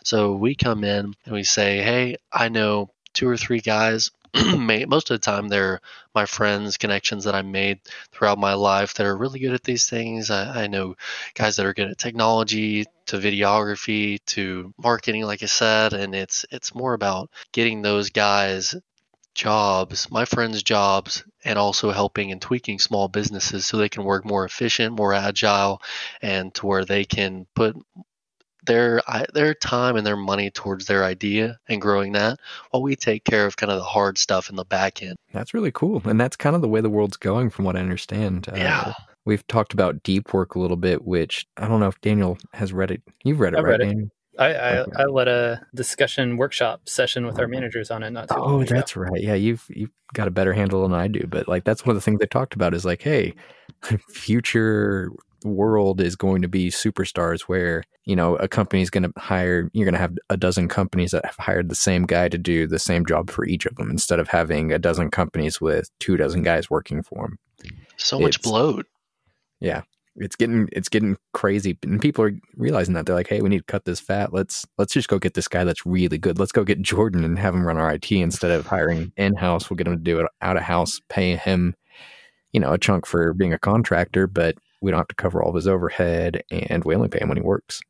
So 0.04 0.34
we 0.34 0.56
come 0.56 0.84
in 0.84 1.14
and 1.26 1.34
we 1.36 1.44
say, 1.44 1.82
"Hey, 1.82 2.18
I 2.32 2.50
know 2.50 2.92
two 3.14 3.28
or 3.28 3.38
three 3.38 3.60
guys. 3.60 4.12
Most 4.88 5.10
of 5.10 5.16
the 5.16 5.20
time, 5.20 5.48
they're 5.48 5.82
my 6.14 6.26
friends, 6.26 6.78
connections 6.78 7.24
that 7.24 7.36
I 7.36 7.42
made 7.42 7.80
throughout 8.12 8.38
my 8.38 8.54
life 8.54 8.94
that 8.96 9.06
are 9.06 9.18
really 9.18 9.40
good 9.40 9.54
at 9.54 9.64
these 9.64 9.90
things. 9.90 10.30
I, 10.30 10.64
I 10.64 10.68
know 10.68 10.96
guys 11.34 11.56
that 11.56 11.66
are 11.66 11.74
good 11.74 11.90
at 11.90 11.98
technology, 11.98 12.86
to 13.08 13.18
videography, 13.18 14.20
to 14.28 14.74
marketing, 14.78 15.24
like 15.24 15.42
I 15.44 15.48
said, 15.48 15.94
and 15.94 16.14
it's 16.14 16.46
it's 16.52 16.76
more 16.76 16.94
about 16.94 17.32
getting 17.52 17.82
those 17.82 18.10
guys 18.12 18.76
jobs, 19.36 20.12
my 20.12 20.26
friends' 20.26 20.64
jobs, 20.64 21.24
and 21.46 21.58
also 21.58 21.92
helping 21.92 22.32
and 22.32 22.42
tweaking 22.42 22.78
small 22.78 23.08
businesses 23.08 23.66
so 23.66 23.78
they 23.78 23.90
can 23.90 24.04
work 24.04 24.26
more 24.26 24.46
efficient, 24.46 24.96
more 24.96 25.14
agile, 25.14 25.82
and 26.22 26.54
to 26.56 26.66
where 26.66 26.86
they 26.86 27.06
can 27.06 27.48
put 27.56 27.76
their 28.70 29.02
their 29.34 29.54
time 29.54 29.98
and 29.98 30.08
their 30.08 30.16
money 30.16 30.50
towards 30.50 30.86
their 30.86 31.04
idea 31.04 31.60
and 31.68 31.82
growing 31.82 32.14
that, 32.14 32.40
while 32.70 32.82
we 32.82 32.96
take 32.96 33.26
care 33.26 33.46
of 33.46 33.58
kind 33.58 33.72
of 33.72 33.80
the 33.80 33.84
hard 33.84 34.18
stuff 34.18 34.50
in 34.50 34.56
the 34.56 34.64
back 34.64 35.04
end. 35.04 35.18
That's 35.34 35.54
really 35.54 35.72
cool. 35.72 36.02
And 36.06 36.22
that's 36.22 36.38
kind 36.38 36.56
of 36.56 36.62
the 36.62 36.70
way 36.70 36.80
the 36.80 36.90
world's 36.90 37.18
going, 37.18 37.50
from 37.50 37.66
what 37.66 37.76
I 37.76 37.80
understand. 37.80 38.48
Uh, 38.48 38.56
Yeah. 38.56 38.94
We've 39.26 39.46
talked 39.48 39.74
about 39.74 40.02
deep 40.04 40.34
work 40.34 40.56
a 40.56 40.60
little 40.60 40.78
bit, 40.78 41.06
which 41.06 41.46
I 41.58 41.68
don't 41.68 41.82
know 41.82 41.88
if 41.88 42.00
Daniel 42.02 42.38
has 42.54 42.72
read 42.72 42.90
it. 42.90 43.02
You've 43.24 43.40
read 43.40 43.54
it, 43.54 43.58
I've 43.60 43.66
right, 43.66 43.72
read 43.72 43.82
it. 43.82 43.86
Daniel? 43.86 44.10
I, 44.40 44.54
I, 44.54 44.78
Okay. 44.80 44.92
I 44.98 45.04
led 45.06 45.28
a 45.28 45.62
discussion 45.76 46.38
workshop 46.38 46.88
session 46.88 47.26
with 47.26 47.38
our 47.40 47.48
managers 47.48 47.92
on 47.92 48.02
it 48.04 48.12
not 48.12 48.30
too 48.30 48.36
long 48.36 48.62
ago. 48.62 48.74
Oh, 48.74 48.78
that's 48.78 48.96
right. 48.96 49.22
Yeah, 49.22 49.34
you've 49.34 49.66
you've 49.70 49.92
got 50.14 50.30
a 50.30 50.32
better 50.32 50.54
handle 50.54 50.82
than 50.84 50.94
I 50.94 51.10
do. 51.10 51.28
But 51.28 51.48
like 51.50 51.66
that's 51.66 51.86
one 51.86 51.92
of 51.92 51.98
the 51.98 52.02
things 52.02 52.20
they 52.20 52.26
talked 52.28 52.56
about 52.56 52.74
is 52.74 52.86
like, 52.86 53.02
hey, 53.02 53.34
future 54.10 55.12
world 55.44 56.02
is 56.02 56.16
going 56.16 56.42
to 56.42 56.48
be 56.48 56.70
superstars 56.70 57.42
where, 57.42 57.84
you 58.06 58.16
know, 58.16 58.36
a 58.38 58.48
company's 58.48 58.90
gonna 58.90 59.12
hire 59.18 59.70
you're 59.74 59.86
gonna 59.86 59.98
have 59.98 60.18
a 60.30 60.38
dozen 60.38 60.68
companies 60.68 61.12
that 61.12 61.26
have 61.26 61.38
hired 61.38 61.70
the 61.70 61.76
same 61.76 62.06
guy 62.06 62.30
to 62.30 62.38
do 62.38 62.68
the 62.68 62.80
same 62.80 63.06
job 63.06 63.30
for 63.30 63.46
each 63.46 63.66
of 63.66 63.76
them 63.76 63.90
instead 63.90 64.20
of 64.20 64.28
having 64.28 64.72
a 64.72 64.80
dozen 64.80 65.10
companies 65.12 65.60
with 65.62 65.90
two 66.00 66.18
dozen 66.18 66.44
guys 66.44 66.70
working 66.70 67.04
for 67.04 67.28
them. 67.28 67.40
So 67.98 68.20
much 68.20 68.42
bloat 68.42 68.86
yeah 69.60 69.82
It's 70.16 70.36
getting 70.36 70.68
it's 70.72 70.90
getting 70.90 71.18
crazy 71.34 71.78
and 71.84 72.02
people 72.02 72.24
are 72.26 72.34
realizing 72.56 72.94
that 72.96 73.06
they're 73.06 73.16
like, 73.16 73.28
hey, 73.28 73.42
we 73.42 73.50
need 73.50 73.60
to 73.60 73.64
cut 73.64 73.86
this 73.86 74.00
fat. 74.00 74.34
Let's 74.34 74.66
let's 74.78 74.94
just 74.94 75.08
go 75.08 75.20
get 75.20 75.34
this 75.34 75.48
guy 75.48 75.64
that's 75.64 75.86
really 75.86 76.18
good. 76.18 76.40
Let's 76.40 76.52
go 76.52 76.64
get 76.64 76.82
Jordan 76.82 77.24
and 77.24 77.38
have 77.40 77.54
him 77.54 77.66
run 77.66 77.78
our 77.78 77.94
IT 77.94 78.12
instead 78.12 78.52
of 78.52 78.66
hiring 78.68 79.12
in 79.18 79.36
house. 79.36 79.70
We'll 79.70 79.78
get 79.78 79.88
him 79.88 79.98
to 79.98 80.04
do 80.04 80.20
it 80.20 80.28
out 80.42 80.58
of 80.58 80.64
house, 80.64 81.00
pay 81.10 81.36
him, 81.36 81.76
you 82.52 82.60
know, 82.60 82.74
a 82.74 82.78
chunk 82.78 83.06
for 83.06 83.34
being 83.34 83.54
a 83.54 83.60
contractor, 83.60 84.28
but 84.28 84.56
we 84.82 84.92
don't 84.92 85.00
have 85.00 85.08
to 85.10 85.16
cover 85.16 85.42
all 85.42 85.50
of 85.50 85.56
his 85.56 85.68
overhead 85.68 86.44
and 86.52 86.84
we 86.84 86.96
only 86.96 87.10
pay 87.10 87.20
him 87.20 87.30
when 87.30 87.38
he 87.38 87.44
works. 87.44 87.82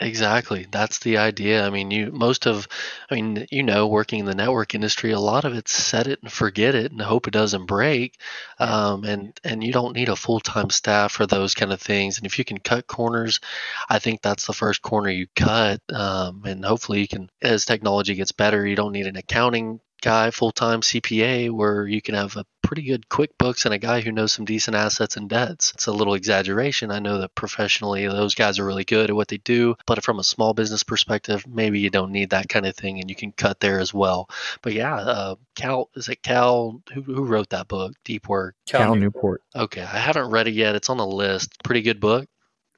Exactly. 0.00 0.66
That's 0.70 0.98
the 1.00 1.18
idea. 1.18 1.66
I 1.66 1.70
mean, 1.70 1.90
you 1.90 2.10
most 2.12 2.46
of 2.46 2.68
I 3.10 3.14
mean, 3.14 3.46
you 3.50 3.62
know, 3.62 3.86
working 3.88 4.20
in 4.20 4.26
the 4.26 4.34
network 4.34 4.74
industry, 4.74 5.10
a 5.12 5.18
lot 5.20 5.44
of 5.44 5.54
it's 5.54 5.72
set 5.72 6.06
it 6.06 6.20
and 6.22 6.30
forget 6.32 6.74
it 6.74 6.92
and 6.92 7.00
hope 7.00 7.26
it 7.26 7.32
doesn't 7.32 7.66
break. 7.66 8.18
Um, 8.58 9.04
and 9.04 9.38
and 9.44 9.62
you 9.62 9.72
don't 9.72 9.94
need 9.94 10.08
a 10.08 10.16
full-time 10.16 10.70
staff 10.70 11.12
for 11.12 11.26
those 11.26 11.54
kind 11.54 11.72
of 11.72 11.80
things. 11.80 12.18
And 12.18 12.26
if 12.26 12.38
you 12.38 12.44
can 12.44 12.58
cut 12.58 12.86
corners, 12.86 13.40
I 13.88 13.98
think 13.98 14.22
that's 14.22 14.46
the 14.46 14.52
first 14.52 14.82
corner 14.82 15.10
you 15.10 15.26
cut. 15.34 15.80
Um, 15.92 16.42
and 16.44 16.64
hopefully 16.64 17.00
you 17.00 17.08
can 17.08 17.30
as 17.42 17.64
technology 17.64 18.14
gets 18.14 18.32
better, 18.32 18.66
you 18.66 18.76
don't 18.76 18.92
need 18.92 19.06
an 19.06 19.16
accounting 19.16 19.80
guy 20.02 20.30
full-time 20.30 20.82
CPA 20.82 21.50
where 21.50 21.86
you 21.86 22.02
can 22.02 22.14
have 22.14 22.36
a 22.36 22.44
pretty 22.62 22.82
good 22.82 23.08
QuickBooks 23.08 23.64
and 23.64 23.72
a 23.74 23.78
guy 23.78 24.00
who 24.00 24.12
knows 24.12 24.32
some 24.32 24.44
decent 24.44 24.74
assets 24.76 25.16
and 25.16 25.28
debts. 25.28 25.72
It's 25.74 25.86
a 25.86 25.92
little 25.92 26.14
exaggeration. 26.14 26.90
I 26.90 26.98
know 26.98 27.18
that 27.18 27.34
professionally 27.34 28.06
those 28.06 28.34
guys 28.34 28.58
are 28.58 28.64
really 28.66 28.84
good 28.84 29.10
at 29.10 29.16
what 29.16 29.28
they 29.28 29.36
do, 29.38 29.74
but 29.86 30.02
from 30.02 30.18
a 30.18 30.24
small 30.24 30.54
business 30.54 30.82
perspective, 30.82 31.46
maybe 31.46 31.80
you 31.80 31.90
don't 31.90 32.12
need 32.12 32.30
that 32.30 32.48
kind 32.48 32.66
of 32.66 32.74
thing 32.76 33.00
and 33.00 33.08
you 33.08 33.16
can 33.16 33.32
cut 33.32 33.60
there 33.60 33.78
as 33.78 33.92
well. 33.94 34.28
But 34.62 34.72
yeah, 34.74 34.94
uh, 34.96 35.34
Cal, 35.54 35.88
is 35.94 36.08
it 36.08 36.22
Cal? 36.22 36.82
Who, 36.94 37.02
who 37.02 37.24
wrote 37.24 37.50
that 37.50 37.68
book, 37.68 37.92
Deep 38.04 38.28
Work? 38.28 38.54
Cal 38.66 38.80
Cal 38.80 38.94
Newport. 38.96 39.42
Newport. 39.54 39.64
Okay, 39.64 39.82
I 39.82 39.98
haven't 39.98 40.30
read 40.30 40.48
it 40.48 40.54
yet. 40.54 40.74
It's 40.74 40.90
on 40.90 40.96
the 40.98 41.06
list. 41.06 41.62
Pretty 41.62 41.82
good 41.82 42.00
book. 42.00 42.26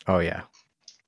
Oh 0.07 0.19
yeah. 0.19 0.43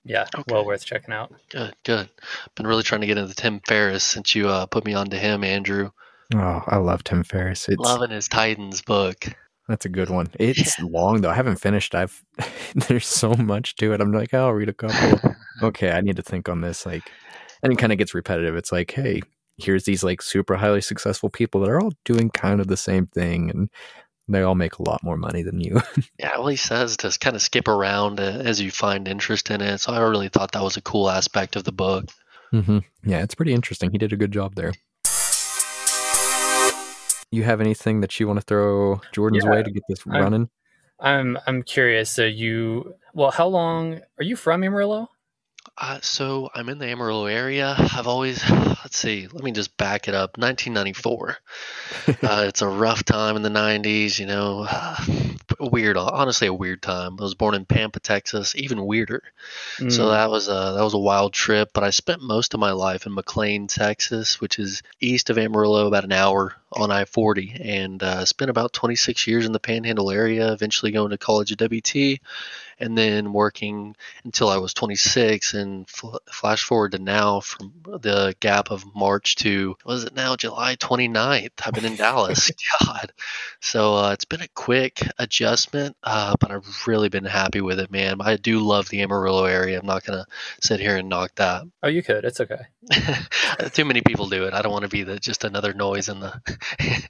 Yeah, 0.04 0.26
Okay. 0.32 0.44
well 0.54 0.64
worth 0.64 0.84
checking 0.84 1.12
out. 1.12 1.32
Good, 1.50 1.74
good. 1.82 2.08
Been 2.54 2.68
really 2.68 2.84
trying 2.84 3.00
to 3.00 3.08
get 3.08 3.18
into 3.18 3.34
Tim 3.34 3.60
Ferriss 3.66 4.04
since 4.04 4.36
you 4.36 4.48
uh, 4.48 4.66
put 4.66 4.84
me 4.84 4.94
onto 4.94 5.16
him, 5.16 5.42
Andrew. 5.42 5.90
Oh, 6.34 6.62
I 6.66 6.76
love 6.76 7.04
Tim 7.04 7.22
Ferriss. 7.22 7.68
It's 7.68 7.80
Loving 7.80 8.10
his 8.10 8.28
Titans 8.28 8.82
book. 8.82 9.26
that's 9.68 9.84
a 9.84 9.88
good 9.90 10.10
one. 10.10 10.28
It's 10.38 10.78
long 10.80 11.20
though. 11.20 11.30
I 11.30 11.34
haven't 11.34 11.56
finished. 11.60 11.94
I've 11.94 12.22
there's 12.74 13.06
so 13.06 13.34
much 13.34 13.76
to 13.76 13.92
it. 13.92 14.00
I'm 14.00 14.12
like, 14.12 14.34
oh, 14.34 14.46
I'll 14.46 14.52
read 14.52 14.68
a 14.68 14.74
couple. 14.74 15.34
okay, 15.62 15.90
I 15.92 16.00
need 16.00 16.16
to 16.16 16.22
think 16.22 16.48
on 16.48 16.60
this. 16.60 16.84
Like, 16.84 17.04
and 17.62 17.72
it 17.72 17.78
kind 17.78 17.92
of 17.92 17.98
gets 17.98 18.14
repetitive. 18.14 18.56
It's 18.56 18.72
like, 18.72 18.90
hey, 18.90 19.22
here's 19.58 19.84
these 19.84 20.04
like 20.04 20.20
super 20.20 20.56
highly 20.56 20.80
successful 20.80 21.30
people 21.30 21.60
that 21.60 21.70
are 21.70 21.80
all 21.80 21.92
doing 22.04 22.30
kind 22.30 22.60
of 22.60 22.66
the 22.66 22.76
same 22.76 23.06
thing, 23.06 23.50
and 23.50 23.70
they 24.28 24.42
all 24.42 24.54
make 24.54 24.78
a 24.78 24.82
lot 24.82 25.04
more 25.04 25.16
money 25.16 25.42
than 25.42 25.60
you. 25.60 25.80
Yeah, 26.18 26.32
well, 26.38 26.48
he 26.48 26.56
says 26.56 26.96
to 26.98 27.16
kind 27.20 27.36
of 27.36 27.42
skip 27.42 27.68
around 27.68 28.20
uh, 28.20 28.24
as 28.24 28.60
you 28.60 28.70
find 28.70 29.06
interest 29.06 29.50
in 29.50 29.60
it. 29.60 29.78
So 29.78 29.92
I 29.92 30.00
really 30.00 30.28
thought 30.28 30.52
that 30.52 30.62
was 30.62 30.76
a 30.76 30.82
cool 30.82 31.08
aspect 31.08 31.56
of 31.56 31.64
the 31.64 31.72
book. 31.72 32.06
mm-hmm. 32.52 32.78
Yeah, 33.04 33.22
it's 33.22 33.34
pretty 33.34 33.52
interesting. 33.52 33.90
He 33.90 33.98
did 33.98 34.12
a 34.12 34.16
good 34.16 34.32
job 34.32 34.54
there. 34.56 34.72
You 37.30 37.42
have 37.44 37.60
anything 37.60 38.00
that 38.00 38.18
you 38.18 38.26
want 38.26 38.38
to 38.40 38.44
throw 38.44 39.00
Jordan's 39.12 39.44
Yeah, 39.44 39.50
way 39.50 39.62
to 39.62 39.70
get 39.70 39.82
this 39.88 40.06
I'm- 40.06 40.22
running? 40.22 40.50
I'm 40.98 41.38
I'm 41.46 41.62
curious. 41.62 42.08
So 42.10 42.24
you 42.24 42.94
well, 43.12 43.30
how 43.30 43.48
long 43.48 44.00
are 44.18 44.24
you 44.24 44.34
from 44.36 44.64
Amarillo? 44.64 45.08
Uh, 45.76 45.98
so 46.00 46.48
I'm 46.54 46.68
in 46.70 46.78
the 46.78 46.86
Amarillo 46.86 47.26
area. 47.26 47.74
I've 47.76 48.06
always, 48.06 48.48
let's 48.50 48.96
see, 48.96 49.26
let 49.30 49.42
me 49.44 49.52
just 49.52 49.76
back 49.76 50.08
it 50.08 50.14
up. 50.14 50.38
1994. 50.38 51.36
uh, 52.22 52.44
it's 52.48 52.62
a 52.62 52.68
rough 52.68 53.04
time 53.04 53.36
in 53.36 53.42
the 53.42 53.50
90s, 53.50 54.18
you 54.18 54.24
know, 54.26 54.66
weird, 55.60 55.96
honestly, 55.96 56.48
a 56.48 56.54
weird 56.54 56.82
time. 56.82 57.16
I 57.18 57.22
was 57.22 57.34
born 57.34 57.54
in 57.54 57.64
Pampa, 57.64 58.00
Texas, 58.00 58.54
even 58.56 58.84
weirder. 58.84 59.22
So 59.88 60.08
Mm, 60.08 60.10
that 60.10 60.30
was 60.30 60.48
a 60.48 60.74
that 60.76 60.84
was 60.84 60.94
a 60.94 60.98
wild 60.98 61.32
trip. 61.32 61.70
But 61.72 61.84
I 61.84 61.90
spent 61.90 62.22
most 62.22 62.54
of 62.54 62.60
my 62.60 62.72
life 62.72 63.06
in 63.06 63.14
McLean, 63.14 63.66
Texas, 63.68 64.40
which 64.40 64.58
is 64.58 64.82
east 65.00 65.30
of 65.30 65.38
Amarillo, 65.38 65.86
about 65.86 66.04
an 66.04 66.12
hour 66.12 66.54
on 66.72 66.90
I-40, 66.90 67.60
and 67.64 68.02
uh, 68.02 68.24
spent 68.24 68.50
about 68.50 68.72
26 68.72 69.26
years 69.26 69.46
in 69.46 69.52
the 69.52 69.60
Panhandle 69.60 70.10
area. 70.10 70.52
Eventually 70.52 70.92
going 70.92 71.10
to 71.10 71.18
college 71.18 71.52
at 71.52 71.58
WT, 71.58 72.20
and 72.78 72.96
then 72.96 73.32
working 73.32 73.96
until 74.24 74.48
I 74.48 74.58
was 74.58 74.74
26. 74.74 75.54
And 75.54 75.88
fl- 75.88 76.16
flash 76.30 76.62
forward 76.64 76.92
to 76.92 76.98
now, 76.98 77.40
from 77.40 77.72
the 77.84 78.34
gap 78.40 78.70
of 78.70 78.84
March 78.94 79.36
to 79.36 79.76
was 79.84 80.04
it 80.04 80.14
now 80.14 80.36
July 80.36 80.76
29th? 80.76 81.50
I've 81.64 81.74
been 81.74 81.84
in 81.84 81.96
Dallas. 81.96 82.50
God, 82.84 83.12
so 83.60 83.94
uh, 83.96 84.12
it's 84.12 84.24
been 84.24 84.42
a 84.42 84.48
quick 84.48 85.00
adjustment, 85.18 85.45
uh, 86.02 86.34
but 86.40 86.50
I've 86.50 86.86
really 86.86 87.08
been 87.08 87.24
happy 87.24 87.60
with 87.60 87.78
it, 87.80 87.90
man. 87.90 88.16
I 88.20 88.36
do 88.36 88.60
love 88.60 88.88
the 88.88 89.02
Amarillo 89.02 89.44
area. 89.44 89.78
I'm 89.78 89.86
not 89.86 90.04
gonna 90.04 90.26
sit 90.60 90.80
here 90.80 90.96
and 90.96 91.08
knock 91.08 91.34
that. 91.36 91.62
Oh, 91.82 91.88
you 91.88 92.02
could. 92.02 92.24
It's 92.24 92.40
okay. 92.40 92.62
Too 93.72 93.84
many 93.84 94.00
people 94.00 94.28
do 94.28 94.44
it. 94.44 94.54
I 94.54 94.62
don't 94.62 94.72
want 94.72 94.82
to 94.82 94.88
be 94.88 95.04
the 95.04 95.18
just 95.18 95.44
another 95.44 95.72
noise 95.72 96.08
in 96.08 96.20
the. 96.20 96.40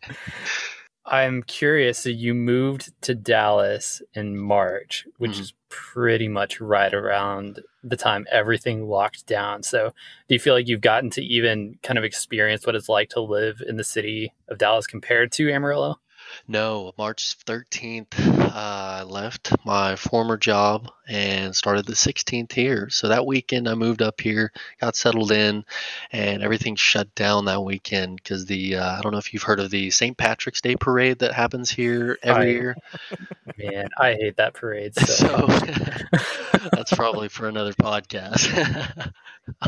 I'm 1.06 1.42
curious. 1.44 1.98
So 2.00 2.08
you 2.10 2.34
moved 2.34 2.92
to 3.02 3.14
Dallas 3.14 4.02
in 4.14 4.36
March, 4.36 5.06
which 5.18 5.36
Mhm. 5.36 5.40
is 5.40 5.54
pretty 5.68 6.26
much 6.28 6.60
right 6.60 6.92
around 6.92 7.60
the 7.84 7.96
time 7.96 8.26
everything 8.30 8.88
locked 8.88 9.26
down. 9.26 9.62
So 9.62 9.92
do 10.28 10.34
you 10.34 10.40
feel 10.40 10.54
like 10.54 10.66
you've 10.66 10.80
gotten 10.80 11.10
to 11.10 11.22
even 11.24 11.78
kind 11.82 11.96
of 11.96 12.04
experience 12.04 12.66
what 12.66 12.74
it's 12.74 12.88
like 12.88 13.10
to 13.10 13.20
live 13.20 13.62
in 13.66 13.76
the 13.76 13.84
city 13.84 14.32
of 14.48 14.58
Dallas 14.58 14.86
compared 14.86 15.30
to 15.32 15.48
Amarillo? 15.50 16.00
No, 16.48 16.92
March 16.98 17.36
13th, 17.44 18.18
uh, 18.18 18.50
I 18.54 19.02
left 19.02 19.52
my 19.64 19.96
former 19.96 20.36
job 20.36 20.90
and 21.08 21.54
started 21.54 21.86
the 21.86 21.92
16th 21.94 22.52
here. 22.52 22.88
So 22.90 23.08
that 23.08 23.26
weekend, 23.26 23.68
I 23.68 23.74
moved 23.74 24.02
up 24.02 24.20
here, 24.20 24.52
got 24.80 24.96
settled 24.96 25.32
in, 25.32 25.64
and 26.12 26.42
everything 26.42 26.76
shut 26.76 27.14
down 27.14 27.44
that 27.46 27.62
weekend 27.62 28.16
because 28.16 28.46
the 28.46 28.76
uh, 28.76 28.98
I 28.98 29.00
don't 29.02 29.12
know 29.12 29.18
if 29.18 29.32
you've 29.34 29.42
heard 29.42 29.60
of 29.60 29.70
the 29.70 29.90
St. 29.90 30.16
Patrick's 30.16 30.60
Day 30.60 30.76
parade 30.76 31.18
that 31.20 31.32
happens 31.32 31.70
here 31.70 32.18
every 32.22 32.46
I- 32.46 32.50
year. 32.50 32.76
Man, 33.58 33.88
I 33.98 34.12
hate 34.14 34.36
that 34.36 34.54
parade. 34.54 34.94
So 35.06 35.26
So, 35.26 35.46
that's 36.72 36.92
probably 36.92 37.28
for 37.28 37.48
another 37.48 37.72
podcast. 37.72 39.12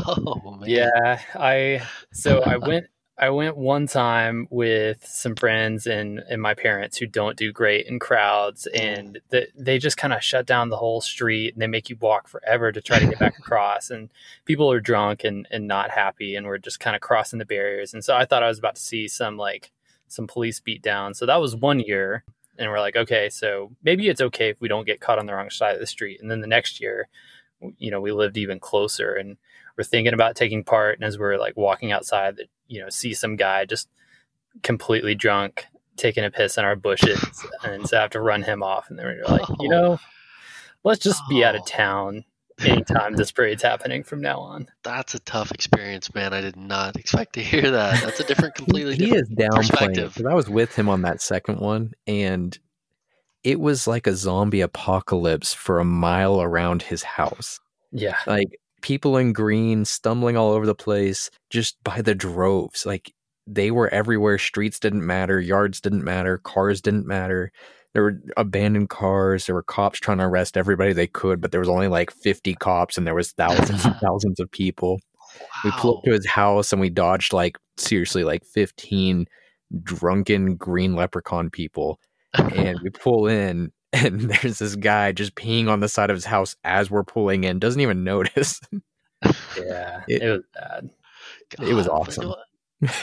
oh 0.05 0.57
man, 0.59 0.69
yeah, 0.69 1.19
I 1.35 1.81
so 2.11 2.41
I 2.43 2.57
went 2.57 2.85
I 3.19 3.31
went 3.31 3.57
one 3.57 3.85
time 3.85 4.47
with 4.49 5.05
some 5.05 5.35
friends 5.35 5.85
and 5.85 6.19
and 6.29 6.41
my 6.41 6.53
parents 6.53 6.97
who 6.97 7.05
don't 7.05 7.35
do 7.35 7.51
great 7.51 7.85
in 7.85 7.99
crowds 7.99 8.65
and 8.67 9.19
the, 9.29 9.47
they 9.57 9.77
just 9.77 9.97
kind 9.97 10.13
of 10.13 10.23
shut 10.23 10.45
down 10.45 10.69
the 10.69 10.77
whole 10.77 11.01
street 11.01 11.53
and 11.53 11.61
they 11.61 11.67
make 11.67 11.89
you 11.89 11.97
walk 11.99 12.29
forever 12.29 12.71
to 12.71 12.81
try 12.81 12.97
to 12.97 13.07
get 13.07 13.19
back 13.19 13.37
across 13.39 13.89
and 13.89 14.09
people 14.45 14.71
are 14.71 14.79
drunk 14.79 15.25
and 15.25 15.47
and 15.51 15.67
not 15.67 15.91
happy 15.91 16.35
and 16.35 16.47
we're 16.47 16.57
just 16.57 16.79
kind 16.79 16.95
of 16.95 17.01
crossing 17.01 17.39
the 17.39 17.45
barriers 17.45 17.93
and 17.93 18.05
so 18.05 18.15
I 18.15 18.23
thought 18.23 18.43
I 18.43 18.47
was 18.47 18.59
about 18.59 18.75
to 18.75 18.81
see 18.81 19.09
some 19.09 19.35
like 19.35 19.71
some 20.07 20.25
police 20.25 20.61
beat 20.61 20.81
down 20.81 21.13
so 21.13 21.25
that 21.25 21.41
was 21.41 21.55
one 21.57 21.81
year 21.81 22.23
and 22.57 22.71
we're 22.71 22.79
like 22.79 22.95
okay 22.95 23.29
so 23.29 23.71
maybe 23.83 24.07
it's 24.07 24.21
okay 24.21 24.49
if 24.49 24.61
we 24.61 24.69
don't 24.69 24.87
get 24.87 25.01
caught 25.01 25.19
on 25.19 25.25
the 25.25 25.33
wrong 25.33 25.49
side 25.49 25.73
of 25.73 25.81
the 25.81 25.87
street 25.87 26.21
and 26.21 26.31
then 26.31 26.39
the 26.39 26.47
next 26.47 26.79
year 26.79 27.09
you 27.77 27.91
know 27.91 27.99
we 27.99 28.13
lived 28.13 28.37
even 28.37 28.61
closer 28.61 29.13
and 29.13 29.35
we're 29.79 29.83
thinking 29.83 30.13
about 30.13 30.35
taking 30.35 30.61
part 30.61 30.97
and 30.99 31.05
as 31.05 31.17
we're 31.17 31.37
like 31.37 31.55
walking 31.55 31.93
outside 31.93 32.35
that 32.35 32.47
you 32.67 32.81
know 32.81 32.89
see 32.89 33.13
some 33.13 33.37
guy 33.37 33.63
just 33.63 33.87
completely 34.61 35.15
drunk 35.15 35.65
taking 35.95 36.25
a 36.25 36.29
piss 36.29 36.57
in 36.57 36.65
our 36.65 36.75
bushes 36.75 37.17
and 37.63 37.87
so 37.87 37.97
I 37.97 38.01
have 38.01 38.09
to 38.11 38.19
run 38.21 38.43
him 38.43 38.61
off 38.61 38.89
and 38.89 38.99
then 38.99 39.05
we're 39.05 39.23
like 39.25 39.47
you 39.59 39.67
Oh. 39.73 39.79
know 39.81 39.99
let's 40.83 40.99
just 41.01 41.21
be 41.29 41.45
out 41.45 41.55
of 41.55 41.61
Oh. 41.61 41.65
town 41.67 42.25
anytime 42.59 43.15
this 43.15 43.31
parade's 43.31 43.63
happening 43.63 44.03
from 44.03 44.19
now 44.19 44.37
on 44.39 44.67
that's 44.83 45.13
a 45.15 45.19
tough 45.19 45.51
experience, 45.51 46.13
man. 46.13 46.33
I 46.33 46.41
did 46.41 46.57
not 46.57 46.97
expect 46.97 47.33
to 47.35 47.41
hear 47.41 47.71
that. 47.71 48.03
That's 48.03 48.19
a 48.19 48.25
different, 48.25 48.55
completely 48.55 48.95
he 48.97 49.05
different 49.05 49.23
is 49.23 49.35
downplaying 49.37 49.55
perspective. 49.69 50.13
because 50.15 50.29
I 50.29 50.33
was 50.33 50.49
with 50.49 50.75
him 50.75 50.89
on 50.89 51.03
that 51.03 51.21
second 51.21 51.59
one, 51.61 51.93
and 52.05 52.57
it 53.45 53.61
was 53.61 53.87
like 53.87 54.07
a 54.07 54.13
zombie 54.15 54.59
apocalypse 54.59 55.53
for 55.53 55.79
a 55.79 55.85
mile 55.85 56.41
around 56.41 56.81
his 56.81 57.01
house. 57.03 57.61
yeah 57.93 58.17
Like 58.27 58.59
people 58.81 59.17
in 59.17 59.33
green 59.33 59.85
stumbling 59.85 60.37
all 60.37 60.51
over 60.51 60.65
the 60.65 60.75
place, 60.75 61.29
just 61.49 61.81
by 61.83 62.01
the 62.01 62.15
droves. 62.15 62.85
Like 62.85 63.13
they 63.47 63.71
were 63.71 63.89
everywhere. 63.89 64.37
Streets 64.37 64.79
didn't 64.79 65.05
matter, 65.05 65.39
yards 65.39 65.81
didn't 65.81 66.03
matter, 66.03 66.37
cars 66.39 66.81
didn't 66.81 67.07
matter. 67.07 67.51
There 67.93 68.03
were 68.03 68.21
abandoned 68.37 68.89
cars. 68.89 69.45
There 69.45 69.55
were 69.55 69.63
cops 69.63 69.99
trying 69.99 70.19
to 70.19 70.25
arrest 70.25 70.57
everybody 70.57 70.93
they 70.93 71.07
could, 71.07 71.41
but 71.41 71.51
there 71.51 71.59
was 71.59 71.69
only 71.69 71.87
like 71.87 72.11
fifty 72.11 72.53
cops, 72.53 72.97
and 72.97 73.07
there 73.07 73.15
was 73.15 73.31
thousands 73.31 73.83
and 73.83 73.95
thousands 74.01 74.39
of 74.39 74.51
people. 74.51 74.99
We 75.63 75.71
pulled 75.71 75.97
up 75.99 76.03
to 76.05 76.11
his 76.11 76.27
house 76.27 76.71
and 76.71 76.81
we 76.81 76.89
dodged 76.89 77.33
like 77.33 77.57
seriously 77.77 78.23
like 78.23 78.43
15 78.45 79.25
drunken 79.83 80.55
green 80.55 80.95
leprechaun 80.95 81.49
people. 81.49 81.99
And 82.33 82.79
we 82.83 82.89
pull 82.89 83.27
in 83.27 83.71
and 83.93 84.21
there's 84.21 84.59
this 84.59 84.75
guy 84.75 85.11
just 85.11 85.35
peeing 85.35 85.67
on 85.67 85.79
the 85.79 85.89
side 85.89 86.09
of 86.09 86.15
his 86.15 86.25
house 86.25 86.55
as 86.63 86.91
we're 86.91 87.03
pulling 87.03 87.43
in, 87.43 87.59
doesn't 87.59 87.81
even 87.81 88.03
notice. 88.05 88.61
yeah 89.57 90.03
It- 90.07 90.21
it, 90.21 90.29
was 90.29 90.43
bad 90.53 90.89
it 91.61 91.73
was 91.73 91.87
God, 91.87 92.07
awesome. 92.07 92.33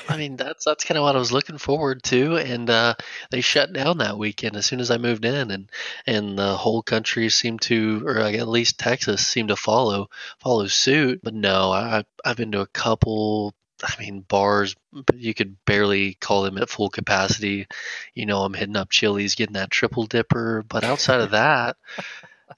I 0.08 0.16
mean, 0.16 0.36
that's 0.36 0.64
that's 0.64 0.84
kind 0.84 0.96
of 0.96 1.04
what 1.04 1.16
I 1.16 1.18
was 1.18 1.32
looking 1.32 1.58
forward 1.58 2.02
to, 2.04 2.36
and 2.38 2.70
uh, 2.70 2.94
they 3.30 3.42
shut 3.42 3.74
down 3.74 3.98
that 3.98 4.16
weekend 4.16 4.56
as 4.56 4.64
soon 4.64 4.80
as 4.80 4.90
I 4.90 4.96
moved 4.96 5.26
in, 5.26 5.50
and 5.50 5.70
and 6.06 6.38
the 6.38 6.56
whole 6.56 6.82
country 6.82 7.28
seemed 7.28 7.60
to, 7.62 8.02
or 8.06 8.14
like 8.14 8.36
at 8.36 8.48
least 8.48 8.78
Texas 8.78 9.26
seemed 9.26 9.48
to 9.50 9.56
follow 9.56 10.08
follow 10.40 10.66
suit. 10.66 11.20
But 11.22 11.34
no, 11.34 11.72
I 11.72 12.04
I've 12.24 12.38
been 12.38 12.52
to 12.52 12.60
a 12.62 12.66
couple. 12.68 13.54
I 13.86 13.94
mean, 14.00 14.20
bars 14.20 14.74
you 15.14 15.34
could 15.34 15.56
barely 15.64 16.14
call 16.14 16.42
them 16.42 16.58
at 16.58 16.68
full 16.68 16.90
capacity. 16.90 17.66
You 18.14 18.26
know, 18.26 18.42
I'm 18.42 18.54
hitting 18.54 18.76
up 18.76 18.90
Chili's, 18.90 19.34
getting 19.34 19.54
that 19.54 19.70
triple 19.70 20.06
dipper, 20.06 20.64
but 20.68 20.84
outside 20.84 21.20
of 21.20 21.30
that, 21.30 21.76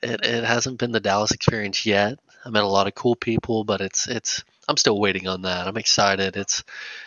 it, 0.03 0.25
it 0.25 0.45
hasn't 0.45 0.79
been 0.79 0.93
the 0.93 1.01
Dallas 1.01 1.33
experience 1.33 1.85
yet. 1.85 2.19
I 2.45 2.51
met 2.51 2.65
a 2.65 2.69
lot 2.69 2.87
of 2.87 2.95
cool 2.95 3.17
people, 3.17 3.65
but 3.65 3.81
it's 3.81 4.09
it's 4.09 4.45
I'm 4.69 4.77
still 4.77 4.99
waiting 4.99 5.29
on 5.29 5.43
that. 5.43 5.67
I'm 5.67 5.77
excited. 5.77 6.37
It's 6.37 6.65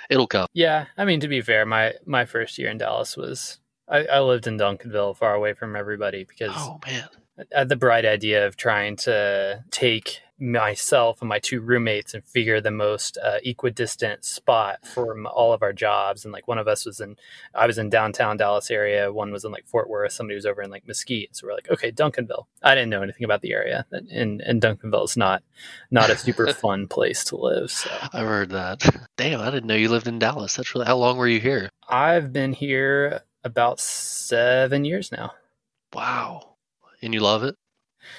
it'll 0.10 0.28
come. 0.28 0.48
yeah 0.54 0.86
I 0.98 1.06
mean 1.06 1.22
to 1.22 1.28
be 1.28 1.42
fair 1.42 1.66
my 1.66 1.94
my 2.06 2.26
first 2.26 2.58
year 2.58 2.70
in 2.70 2.78
Dallas 2.78 3.18
was 3.18 3.58
I, 3.88 4.06
I 4.06 4.20
lived 4.22 4.48
in 4.48 4.58
Duncanville 4.58 5.18
far 5.18 5.34
away 5.34 5.54
from 5.54 5.76
everybody 5.76 6.24
because 6.24 6.52
Oh 6.56 6.80
man. 6.86 7.08
I 7.56 7.60
had 7.60 7.70
the 7.70 7.76
bright 7.76 8.06
idea 8.06 8.46
of 8.46 8.58
trying 8.58 8.96
to 8.98 9.64
take 9.72 10.22
myself 10.42 11.22
and 11.22 11.30
my 11.30 11.38
two 11.38 11.62
roommates 11.62 12.16
and 12.16 12.26
figure 12.26 12.60
the 12.60 12.72
most 12.72 13.18
uh, 13.24 13.38
equidistant 13.44 14.26
spot 14.26 14.80
from 14.86 15.28
all 15.28 15.54
of 15.54 15.62
our 15.62 15.72
jobs. 15.72 16.26
And 16.26 16.34
like 16.34 16.48
one 16.48 16.58
of 16.58 16.68
us 16.68 16.86
was 16.86 17.00
in, 17.00 17.16
I 17.54 17.68
was 17.68 17.78
in 17.78 17.90
downtown 17.90 18.38
Dallas 18.38 18.72
area. 18.72 19.14
One 19.14 19.32
was 19.32 19.46
in 19.46 19.52
like 19.52 19.68
Fort 19.68 19.88
Worth. 19.88 20.12
Somebody 20.12 20.36
was 20.36 20.48
over 20.48 20.62
in 20.64 20.72
like 20.72 20.88
Mesquite. 20.88 21.36
So 21.36 21.48
we're 21.48 21.54
like, 21.54 21.70
okay, 21.70 21.92
Duncanville. 21.92 22.46
I 22.64 22.74
didn't 22.74 22.90
know 22.90 23.04
anything 23.04 23.24
about 23.24 23.42
the 23.42 23.54
area, 23.54 23.86
and 23.92 24.42
and 24.42 24.62
Duncanville 24.62 25.06
is 25.06 25.18
not 25.18 25.44
not 25.92 26.10
a 26.10 26.18
super 26.18 26.48
fun 26.54 26.88
place 26.88 27.24
to 27.26 27.38
live. 27.38 27.70
So 27.70 27.92
I've 28.12 28.28
heard 28.28 28.50
that. 28.50 28.84
Damn, 29.18 29.42
I 29.42 29.52
didn't 29.52 29.68
know 29.68 29.76
you 29.76 29.90
lived 29.90 30.08
in 30.08 30.20
Dallas. 30.20 30.56
That's 30.56 30.74
really 30.74 30.88
how 30.88 30.98
long 30.98 31.18
were 31.18 31.28
you 31.28 31.40
here? 31.40 31.70
I've 31.88 32.34
been 32.34 32.54
here 32.54 33.22
about 33.44 33.80
seven 33.80 34.86
years 34.86 35.12
now. 35.12 35.34
Wow. 35.94 36.51
And 37.02 37.14
you 37.14 37.20
love 37.20 37.44
it? 37.44 37.56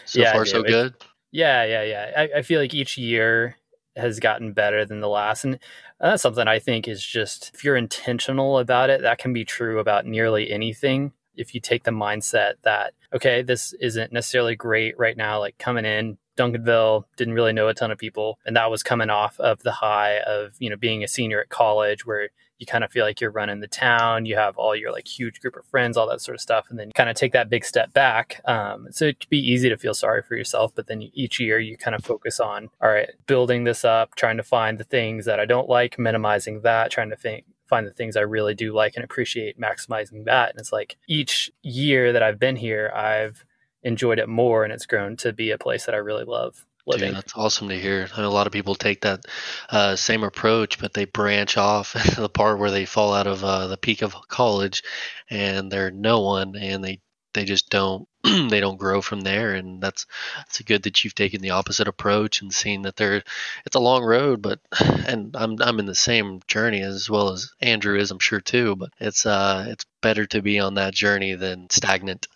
So 0.05 0.21
Yeah, 0.21 0.33
far 0.33 0.47
so 0.47 0.63
good? 0.63 0.95
Yeah, 1.31 1.65
yeah, 1.65 1.83
yeah. 1.83 2.11
I, 2.17 2.39
I 2.39 2.43
feel 2.43 2.61
like 2.61 2.75
each 2.75 2.99
year 2.99 3.57
has 3.97 4.21
gotten 4.21 4.53
better 4.53 4.85
than 4.85 5.01
the 5.01 5.09
last. 5.09 5.45
And 5.45 5.59
that's 6.01 6.23
something 6.23 6.49
I 6.49 6.59
think 6.59 6.89
is 6.89 7.05
just, 7.05 7.51
if 7.55 7.65
you're 7.65 7.77
intentional 7.77 8.59
about 8.59 8.91
it, 8.91 9.03
that 9.03 9.19
can 9.19 9.33
be 9.33 9.45
true 9.45 9.79
about 9.79 10.07
nearly 10.07 10.51
anything. 10.51 11.13
If 11.35 11.55
you 11.55 11.61
take 11.61 11.85
the 11.85 11.91
mindset 11.91 12.55
that, 12.63 12.95
okay, 13.15 13.43
this 13.43 13.73
isn't 13.81 14.13
necessarily 14.13 14.57
great 14.57 14.99
right 14.99 15.17
now, 15.17 15.39
like 15.39 15.57
coming 15.59 15.85
in, 15.85 16.19
Duncanville 16.37 17.05
didn't 17.17 17.35
really 17.35 17.53
know 17.53 17.69
a 17.69 17.75
ton 17.75 17.91
of 17.91 17.99
people. 17.99 18.39
And 18.45 18.57
that 18.57 18.71
was 18.71 18.83
coming 18.83 19.11
off 19.11 19.39
of 19.41 19.63
the 19.63 19.73
high 19.73 20.19
of, 20.21 20.55
you 20.59 20.71
know, 20.71 20.77
being 20.77 21.03
a 21.05 21.09
senior 21.09 21.41
at 21.41 21.49
college 21.49 22.07
where 22.07 22.31
you 22.59 22.67
kind 22.67 22.85
of 22.85 22.93
feel 22.93 23.05
like 23.05 23.21
you're 23.21 23.33
running 23.33 23.59
the 23.59 23.67
town, 23.67 24.25
you 24.25 24.37
have 24.37 24.57
all 24.57 24.77
your 24.77 24.93
like 24.93 25.09
huge 25.09 25.41
group 25.41 25.57
of 25.57 25.67
friends, 25.67 25.97
all 25.97 26.09
that 26.09 26.21
sort 26.21 26.37
of 26.37 26.41
stuff, 26.41 26.67
and 26.71 26.79
then 26.79 26.93
kind 26.95 27.11
of 27.11 27.17
take 27.17 27.33
that 27.33 27.51
big 27.51 27.65
step 27.65 27.93
back. 27.93 28.41
Um, 28.45 28.87
so 28.93 29.07
it 29.07 29.19
could 29.19 29.29
be 29.29 29.41
easy 29.41 29.69
to 29.69 29.77
feel 29.77 29.95
sorry 29.95 30.23
for 30.23 30.37
yourself, 30.37 30.73
but 30.73 30.87
then 30.87 31.11
each 31.13 31.41
year 31.41 31.59
you 31.59 31.77
kind 31.77 31.97
of 31.97 32.05
focus 32.05 32.39
on, 32.39 32.71
all 32.81 32.89
right, 32.89 33.11
building 33.27 33.65
this 33.65 33.85
up, 33.85 34.15
trying 34.15 34.37
to 34.37 34.45
find 34.45 34.79
the 34.79 34.85
things 34.85 35.25
that 35.25 35.41
I 35.41 35.45
don't 35.45 35.69
like, 35.69 35.99
minimizing 35.99 36.61
that, 36.61 36.93
trying 36.93 37.11
to 37.11 37.17
think 37.17 37.47
find 37.67 37.87
the 37.87 37.93
things 37.93 38.17
I 38.17 38.21
really 38.21 38.55
do 38.55 38.75
like 38.75 38.97
and 38.97 39.05
appreciate, 39.05 39.59
maximizing 39.59 40.27
that. 40.27 40.51
And 40.51 40.61
it's 40.61 40.73
like 40.73 40.99
each 41.09 41.51
year 41.63 42.13
that 42.13 42.23
I've 42.23 42.39
been 42.39 42.57
here, 42.57 42.93
I've 42.95 43.47
enjoyed 43.83 44.19
it 44.19 44.29
more, 44.29 44.65
and 44.65 44.73
it's 44.73 44.87
grown 44.87 45.17
to 45.19 45.33
be 45.33 45.51
a 45.51 45.59
place 45.59 45.87
that 45.87 45.95
I 45.95 45.99
really 45.99 46.25
love 46.25 46.65
living. 46.87 47.09
Dude, 47.09 47.17
that's 47.17 47.37
awesome 47.37 47.69
to 47.69 47.79
hear. 47.79 48.09
I 48.17 48.23
know 48.23 48.29
a 48.29 48.31
lot 48.31 48.47
of 48.47 48.53
people 48.53 48.75
take 48.75 49.03
that 49.03 49.25
uh, 49.71 49.97
same 49.97 50.25
approach, 50.25 50.79
but 50.79 50.95
they 50.95 51.05
branch 51.05 51.57
off 51.57 51.93
the 52.17 52.29
part 52.29 52.59
where 52.59 52.71
they 52.71 52.85
fall 52.85 53.15
out 53.15 53.27
of 53.27 53.45
uh, 53.45 53.67
the 53.69 53.77
peak 53.77 54.03
of 54.03 54.15
college, 54.29 54.83
and 55.31 55.71
they're 55.71 55.91
no 55.91 56.21
one, 56.21 56.57
and 56.57 56.85
they 56.85 57.01
they 57.35 57.45
just 57.45 57.71
don't 57.71 58.07
they 58.25 58.61
don't 58.61 58.79
grow 58.79 59.01
from 59.01 59.23
there. 59.23 59.55
And 59.55 59.83
that's 59.83 60.07
it's 60.47 60.61
good 60.63 60.83
that 60.85 61.03
you've 61.03 61.15
taken 61.15 61.41
the 61.41 61.51
opposite 61.51 61.89
approach 61.89 62.43
and 62.43 62.53
seen 62.53 62.83
that 62.83 62.97
there 62.97 63.23
it's 63.65 63.77
a 63.77 63.81
long 63.81 64.05
road, 64.05 64.43
but 64.43 64.61
and 64.81 65.35
I'm 65.37 65.57
I'm 65.61 65.79
in 65.79 65.87
the 65.87 65.95
same 65.95 66.41
journey 66.47 66.83
as 66.83 67.09
well 67.09 67.31
as 67.31 67.53
Andrew 67.61 67.99
is, 67.99 68.11
I'm 68.11 68.19
sure 68.19 68.41
too. 68.41 68.77
But 68.77 68.91
it's 69.01 69.27
uh 69.27 69.67
it's 69.69 69.87
better 70.01 70.27
to 70.27 70.43
be 70.43 70.59
on 70.59 70.75
that 70.75 70.95
journey 70.95 71.35
than 71.35 71.71
stagnant. 71.71 72.27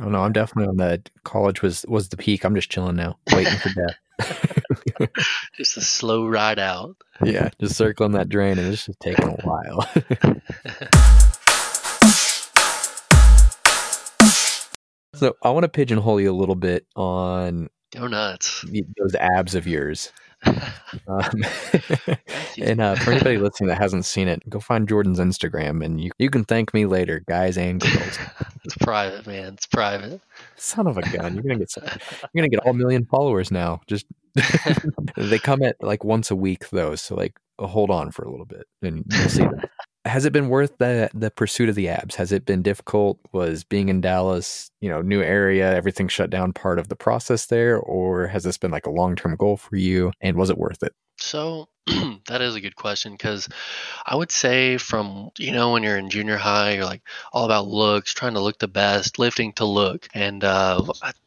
Oh 0.00 0.08
no, 0.08 0.22
I'm 0.22 0.32
definitely 0.32 0.68
on 0.68 0.76
the 0.76 1.00
college 1.22 1.62
was 1.62 1.86
was 1.86 2.08
the 2.08 2.16
peak. 2.16 2.42
I'm 2.44 2.56
just 2.56 2.70
chilling 2.70 2.96
now, 2.96 3.16
waiting 3.32 3.56
for 3.58 3.70
death. 3.70 3.96
just 5.56 5.76
a 5.76 5.80
slow 5.80 6.26
ride 6.26 6.58
out. 6.58 6.96
yeah, 7.22 7.50
just 7.60 7.76
circling 7.76 8.10
that 8.12 8.28
drain, 8.28 8.58
and 8.58 8.72
it's 8.72 8.86
just 8.86 8.98
taking 9.00 9.28
a 9.28 9.36
while. 9.44 9.82
so 15.14 15.36
I 15.42 15.50
want 15.50 15.62
to 15.62 15.68
pigeonhole 15.68 16.20
you 16.20 16.32
a 16.32 16.34
little 16.34 16.56
bit 16.56 16.86
on 16.96 17.70
donuts, 17.92 18.64
those 18.98 19.14
abs 19.14 19.54
of 19.54 19.66
yours. 19.66 20.12
Um, 21.08 21.42
and 22.62 22.80
uh, 22.80 22.94
for 22.94 23.10
anybody 23.10 23.38
listening 23.38 23.66
that 23.68 23.78
hasn't 23.78 24.04
seen 24.04 24.28
it, 24.28 24.48
go 24.48 24.60
find 24.60 24.88
Jordan's 24.88 25.18
Instagram, 25.18 25.84
and 25.84 26.00
you 26.00 26.12
you 26.18 26.30
can 26.30 26.44
thank 26.44 26.72
me 26.72 26.86
later, 26.86 27.20
guys 27.26 27.58
and 27.58 27.80
girls. 27.80 28.18
It's 28.64 28.76
private, 28.76 29.26
man. 29.26 29.54
It's 29.54 29.66
private. 29.66 30.20
Son 30.56 30.86
of 30.86 30.96
a 30.96 31.02
gun! 31.02 31.34
You're 31.34 31.42
gonna 31.42 31.58
get 31.58 31.70
some, 31.70 31.84
you're 32.32 32.42
gonna 32.42 32.48
get 32.48 32.60
all 32.60 32.72
million 32.72 33.04
followers 33.04 33.50
now. 33.50 33.80
Just 33.86 34.06
they 35.16 35.38
come 35.38 35.62
at 35.62 35.76
like 35.80 36.04
once 36.04 36.30
a 36.30 36.36
week 36.36 36.68
though, 36.70 36.94
so 36.94 37.14
like 37.14 37.38
hold 37.58 37.90
on 37.90 38.10
for 38.10 38.24
a 38.24 38.30
little 38.30 38.46
bit, 38.46 38.66
and 38.82 39.04
you'll 39.10 39.28
see 39.28 39.42
that. 39.42 39.70
Has 40.04 40.24
it 40.24 40.32
been 40.32 40.48
worth 40.48 40.76
the 40.78 41.10
the 41.14 41.30
pursuit 41.30 41.68
of 41.68 41.74
the 41.74 41.88
abs? 41.88 42.16
Has 42.16 42.30
it 42.30 42.44
been 42.44 42.62
difficult? 42.62 43.18
Was 43.32 43.64
being 43.64 43.88
in 43.88 44.00
Dallas, 44.00 44.70
you 44.80 44.88
know, 44.88 45.00
new 45.00 45.22
area, 45.22 45.74
everything 45.74 46.08
shut 46.08 46.30
down, 46.30 46.52
part 46.52 46.78
of 46.78 46.88
the 46.88 46.96
process 46.96 47.46
there, 47.46 47.78
or 47.78 48.26
has 48.26 48.44
this 48.44 48.58
been 48.58 48.70
like 48.70 48.86
a 48.86 48.90
long 48.90 49.16
term 49.16 49.34
goal 49.36 49.56
for 49.56 49.76
you? 49.76 50.12
And 50.20 50.36
was 50.36 50.50
it 50.50 50.58
worth 50.58 50.82
it? 50.82 50.94
So 51.16 51.68
that 51.86 52.40
is 52.40 52.54
a 52.54 52.60
good 52.60 52.76
question 52.76 53.12
because 53.12 53.48
I 54.04 54.16
would 54.16 54.30
say 54.30 54.78
from 54.78 55.30
you 55.38 55.52
know 55.52 55.72
when 55.72 55.82
you're 55.82 55.96
in 55.96 56.10
junior 56.10 56.36
high, 56.36 56.74
you're 56.74 56.84
like 56.84 57.02
all 57.32 57.44
about 57.44 57.68
looks, 57.68 58.14
trying 58.14 58.34
to 58.34 58.40
look 58.40 58.58
the 58.58 58.68
best, 58.68 59.18
lifting 59.18 59.52
to 59.54 59.64
look, 59.64 60.08
and 60.14 60.44
uh, 60.44 60.82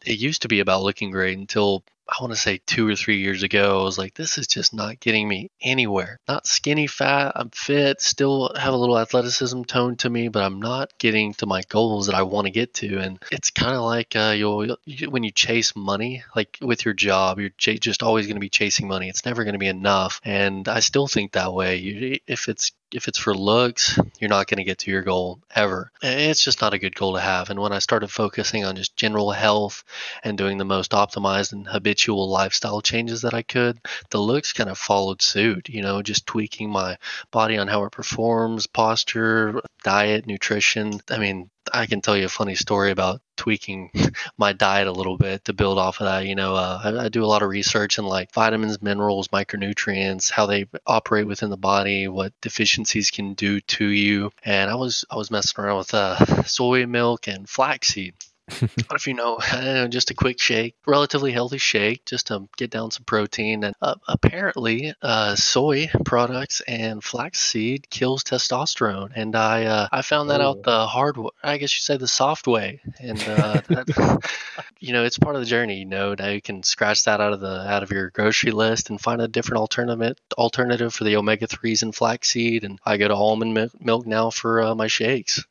it 0.06 0.20
used 0.20 0.44
to 0.44 0.48
be 0.48 0.60
about 0.60 0.84
looking 0.84 1.12
great 1.12 1.38
until 1.38 1.84
I 2.10 2.22
want 2.22 2.34
to 2.34 2.40
say 2.40 2.62
two 2.66 2.88
or 2.88 2.96
three 2.96 3.18
years 3.18 3.44
ago, 3.44 3.82
I 3.82 3.84
was 3.84 3.98
like, 3.98 4.14
this 4.14 4.38
is 4.38 4.48
just 4.48 4.74
not 4.74 5.00
getting 5.00 5.28
me 5.28 5.52
anywhere. 5.62 6.20
Not 6.28 6.48
skinny 6.48 6.88
fat, 6.88 7.34
I'm 7.36 7.50
fit, 7.50 8.02
still 8.02 8.54
have 8.58 8.74
a 8.74 8.78
little 8.78 8.98
athleticism 8.98 9.64
tone 9.64 9.98
to 9.98 10.10
me, 10.10 10.30
but 10.30 10.44
I'm 10.44 10.60
not 10.60 10.98
getting 11.00 11.34
to 11.36 11.46
my 11.46 11.64
goals 11.68 12.08
that 12.08 12.16
I 12.16 12.24
want 12.24 12.46
to 12.46 12.52
get 12.52 12.74
to. 12.76 13.00
And 13.00 13.20
it's 13.32 13.50
kind 13.50 13.76
of 13.76 13.82
like 13.82 14.16
uh, 14.16 14.34
you'll, 14.38 14.78
you, 14.86 15.10
when 15.10 15.24
you 15.24 15.32
chase 15.32 15.76
money, 15.76 16.24
like 16.36 16.58
with 16.62 16.86
your 16.86 16.94
job, 16.94 17.40
you're 17.40 17.50
ch- 17.50 17.80
just 17.80 18.04
always 18.04 18.26
going 18.26 18.38
to 18.38 18.42
be 18.42 18.50
chasing 18.50 18.88
money. 18.88 19.10
It's 19.10 19.26
never 19.26 19.44
going 19.44 19.54
to 19.54 19.60
be 19.60 19.68
enough. 19.68 20.22
And 20.24 20.68
I 20.68 20.80
still 20.80 21.08
think 21.08 21.34
that 21.34 21.54
way. 21.54 21.78
You, 21.78 22.20
if 22.28 22.48
it's 22.48 22.72
if 22.94 23.08
it's 23.08 23.18
for 23.18 23.34
looks, 23.34 24.00
you're 24.20 24.30
not 24.30 24.48
going 24.48 24.58
to 24.58 24.64
get 24.64 24.80
to 24.80 24.92
your 24.92 25.02
goal 25.02 25.40
ever. 25.54 25.92
It's 26.02 26.44
just 26.44 26.62
not 26.62 26.74
a 26.74 26.80
good 26.80 26.96
goal 26.96 27.14
to 27.14 27.20
have. 27.20 27.50
And 27.50 27.60
when 27.60 27.74
I 27.74 27.80
started 27.80 28.10
focusing 28.10 28.64
on 28.66 28.76
just 28.76 28.96
general 28.96 29.32
health 29.32 29.84
and 30.24 30.38
doing 30.38 30.58
the 30.58 30.66
most 30.66 30.92
optimized 30.92 31.54
and 31.54 31.68
habitual 31.68 32.30
lifestyle 32.30 32.82
changes 32.82 33.22
that 33.22 33.34
I 33.34 33.42
could, 33.42 33.80
the 34.10 34.20
looks 34.20 34.54
kind 34.54 34.70
of 34.70 34.78
followed 34.78 35.22
suit, 35.22 35.70
you 35.70 35.82
know, 35.82 36.02
just 36.02 36.26
tweaking 36.26 36.70
my 36.70 36.98
body 37.32 37.58
on 37.58 37.68
how 37.68 37.84
it 37.84 37.92
performs, 37.92 38.68
posture, 38.68 39.60
diet, 39.84 40.26
nutrition. 40.26 41.00
I 41.10 41.18
mean, 41.18 41.50
I 41.74 41.86
can 41.86 42.02
tell 42.02 42.16
you 42.16 42.26
a 42.26 42.30
funny 42.30 42.56
story 42.56 42.92
about 42.92 43.22
tweaking 43.38 43.92
my 44.38 44.54
diet 44.54 44.88
a 44.88 44.92
little 44.92 45.18
bit 45.18 45.46
to 45.46 45.54
build 45.54 45.78
off 45.78 46.02
of 46.02 46.06
that. 46.06 46.26
You 46.26 46.36
know, 46.36 46.56
uh, 46.56 46.82
I, 46.84 47.06
I, 47.06 47.10
do 47.10 47.24
a 47.24 47.28
lot 47.28 47.44
of 47.44 47.50
research 47.50 47.98
in 47.98 48.06
like 48.06 48.34
vitamins, 48.34 48.82
minerals, 48.82 49.30
micronutrients, 49.30 50.30
how 50.30 50.46
they 50.46 50.66
operate 50.86 51.28
within 51.28 51.50
the 51.50 51.58
body, 51.58 52.08
what 52.08 52.34
deficiencies 52.42 53.12
can 53.12 53.34
do 53.34 53.62
to 53.62 53.86
you. 53.86 54.32
And 54.44 54.70
I 54.70 54.76
was 54.76 55.06
I 55.10 55.16
was 55.16 55.32
messing 55.32 55.64
around 55.64 55.78
with 55.78 55.94
uh, 55.94 56.44
soy 56.44 56.86
milk 56.86 57.28
and 57.28 57.48
flaxseed. 57.48 58.16
What 58.48 58.96
if 58.96 59.08
you 59.08 59.14
know, 59.14 59.40
just 59.90 60.12
a 60.12 60.14
quick 60.14 60.40
shake, 60.40 60.76
relatively 60.86 61.32
healthy 61.32 61.58
shake, 61.58 62.06
just 62.06 62.28
to 62.28 62.48
get 62.58 62.72
down 62.72 62.92
some 62.92 63.04
protein. 63.04 63.64
And 63.64 63.76
uh, 63.82 63.96
apparently, 64.08 64.94
uh, 65.02 65.36
soy 65.36 65.90
products 66.06 66.62
and 66.62 67.04
flaxseed 67.04 67.90
kills 67.90 68.24
testosterone. 68.24 69.12
And 69.16 69.36
I 69.36 69.66
uh, 69.66 69.88
I 69.92 70.02
found 70.02 70.30
that 70.30 70.42
out 70.42 70.64
the 70.64 70.88
hard, 70.88 71.18
way. 71.18 71.30
I 71.44 71.58
guess 71.58 71.74
you 71.74 71.82
say 71.82 71.98
the 71.98 72.08
soft 72.08 72.48
way. 72.48 72.82
And 73.00 73.22
uh, 73.28 73.62
that, 73.68 74.24
you 74.80 74.94
know, 74.94 75.04
it's 75.04 75.20
part 75.20 75.36
of 75.36 75.42
the 75.42 75.48
journey. 75.48 75.80
You 75.80 75.86
know, 75.86 76.16
now 76.18 76.30
you 76.30 76.42
can 76.42 76.64
scratch 76.64 77.04
that 77.04 77.22
out 77.22 77.34
of 77.34 77.40
the 77.40 77.70
out 77.70 77.84
of 77.84 77.92
your 77.92 78.10
grocery 78.12 78.52
list 78.52 78.90
and 78.90 79.00
find 79.00 79.22
a 79.22 79.28
different 79.28 79.60
alternative 79.60 80.18
alternative 80.38 80.94
for 80.94 81.04
the 81.04 81.18
omega 81.18 81.48
threes 81.48 81.84
and 81.84 81.94
flaxseed. 81.94 82.64
And 82.64 82.80
I 82.86 82.98
go 82.98 83.08
to 83.08 83.16
almond 83.16 83.72
milk 83.80 84.08
now 84.08 84.30
for 84.30 84.62
uh, 84.62 84.76
my 84.76 84.88
shakes. 84.88 85.44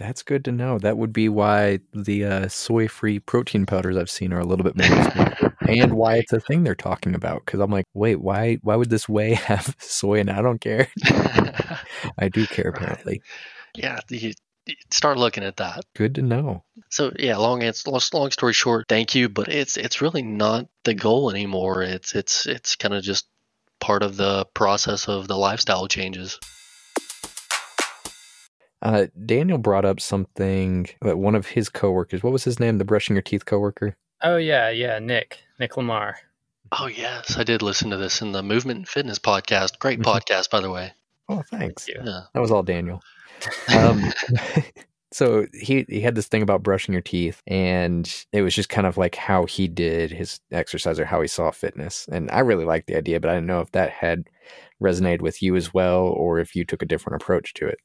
That's 0.00 0.22
good 0.22 0.46
to 0.46 0.52
know. 0.52 0.78
That 0.78 0.96
would 0.96 1.12
be 1.12 1.28
why 1.28 1.80
the 1.92 2.24
uh, 2.24 2.48
soy-free 2.48 3.18
protein 3.18 3.66
powders 3.66 3.98
I've 3.98 4.08
seen 4.08 4.32
are 4.32 4.40
a 4.40 4.46
little 4.46 4.64
bit 4.64 4.74
more 4.74 5.50
and 5.68 5.92
why 5.92 6.16
it's 6.16 6.32
a 6.32 6.40
thing 6.40 6.64
they're 6.64 6.74
talking 6.74 7.14
about. 7.14 7.44
Because 7.44 7.60
I'm 7.60 7.70
like, 7.70 7.84
wait, 7.92 8.16
why? 8.16 8.54
Why 8.62 8.76
would 8.76 8.88
this 8.88 9.10
whey 9.10 9.34
have 9.46 9.76
soy? 9.78 10.20
And 10.20 10.30
I 10.30 10.40
don't 10.40 10.58
care. 10.58 10.88
I 12.18 12.30
do 12.32 12.46
care 12.46 12.70
apparently. 12.70 13.20
Yeah, 13.74 14.00
you 14.08 14.32
start 14.90 15.18
looking 15.18 15.44
at 15.44 15.58
that. 15.58 15.84
Good 15.94 16.14
to 16.14 16.22
know. 16.22 16.64
So 16.88 17.12
yeah, 17.18 17.36
long 17.36 17.62
answer, 17.62 17.90
long 17.90 18.30
story 18.30 18.54
short, 18.54 18.86
thank 18.88 19.14
you, 19.14 19.28
but 19.28 19.48
it's 19.48 19.76
it's 19.76 20.00
really 20.00 20.22
not 20.22 20.66
the 20.84 20.94
goal 20.94 21.30
anymore. 21.30 21.82
It's 21.82 22.14
it's 22.14 22.46
it's 22.46 22.74
kind 22.74 22.94
of 22.94 23.02
just 23.02 23.26
part 23.80 24.02
of 24.02 24.16
the 24.16 24.46
process 24.54 25.08
of 25.08 25.28
the 25.28 25.36
lifestyle 25.36 25.88
changes. 25.88 26.38
Uh, 28.82 29.06
Daniel 29.26 29.58
brought 29.58 29.84
up 29.84 30.00
something 30.00 30.88
that 31.02 31.18
one 31.18 31.34
of 31.34 31.46
his 31.46 31.68
coworkers, 31.68 32.22
what 32.22 32.32
was 32.32 32.44
his 32.44 32.58
name? 32.58 32.78
The 32.78 32.84
brushing 32.84 33.14
your 33.14 33.22
teeth 33.22 33.44
coworker? 33.44 33.96
Oh, 34.22 34.36
yeah, 34.36 34.70
yeah, 34.70 34.98
Nick, 34.98 35.38
Nick 35.58 35.76
Lamar. 35.76 36.18
Oh, 36.72 36.86
yes. 36.86 37.36
I 37.36 37.42
did 37.42 37.62
listen 37.62 37.90
to 37.90 37.96
this 37.96 38.22
in 38.22 38.32
the 38.32 38.42
Movement 38.42 38.78
and 38.78 38.88
Fitness 38.88 39.18
podcast. 39.18 39.78
Great 39.78 40.00
mm-hmm. 40.00 40.10
podcast, 40.10 40.50
by 40.50 40.60
the 40.60 40.70
way. 40.70 40.92
Oh, 41.28 41.42
thanks. 41.50 41.86
Thank 41.86 42.06
yeah. 42.06 42.22
That 42.32 42.40
was 42.40 42.50
all 42.50 42.62
Daniel. 42.62 43.00
Um, 43.74 44.04
so 45.14 45.46
he, 45.54 45.86
he 45.88 46.02
had 46.02 46.14
this 46.14 46.28
thing 46.28 46.42
about 46.42 46.62
brushing 46.62 46.92
your 46.92 47.00
teeth, 47.00 47.42
and 47.46 48.26
it 48.32 48.42
was 48.42 48.54
just 48.54 48.68
kind 48.68 48.86
of 48.86 48.98
like 48.98 49.14
how 49.14 49.46
he 49.46 49.66
did 49.66 50.10
his 50.10 50.40
exercise 50.52 51.00
or 51.00 51.06
how 51.06 51.22
he 51.22 51.26
saw 51.26 51.50
fitness. 51.50 52.06
And 52.12 52.30
I 52.30 52.40
really 52.40 52.66
liked 52.66 52.86
the 52.86 52.96
idea, 52.96 53.18
but 53.18 53.30
I 53.30 53.34
didn't 53.34 53.46
know 53.46 53.62
if 53.62 53.72
that 53.72 53.88
had 53.92 54.24
resonated 54.82 55.22
with 55.22 55.40
you 55.40 55.56
as 55.56 55.72
well 55.72 56.02
or 56.02 56.38
if 56.38 56.54
you 56.54 56.66
took 56.66 56.82
a 56.82 56.86
different 56.86 57.22
approach 57.22 57.54
to 57.54 57.66
it. 57.66 57.78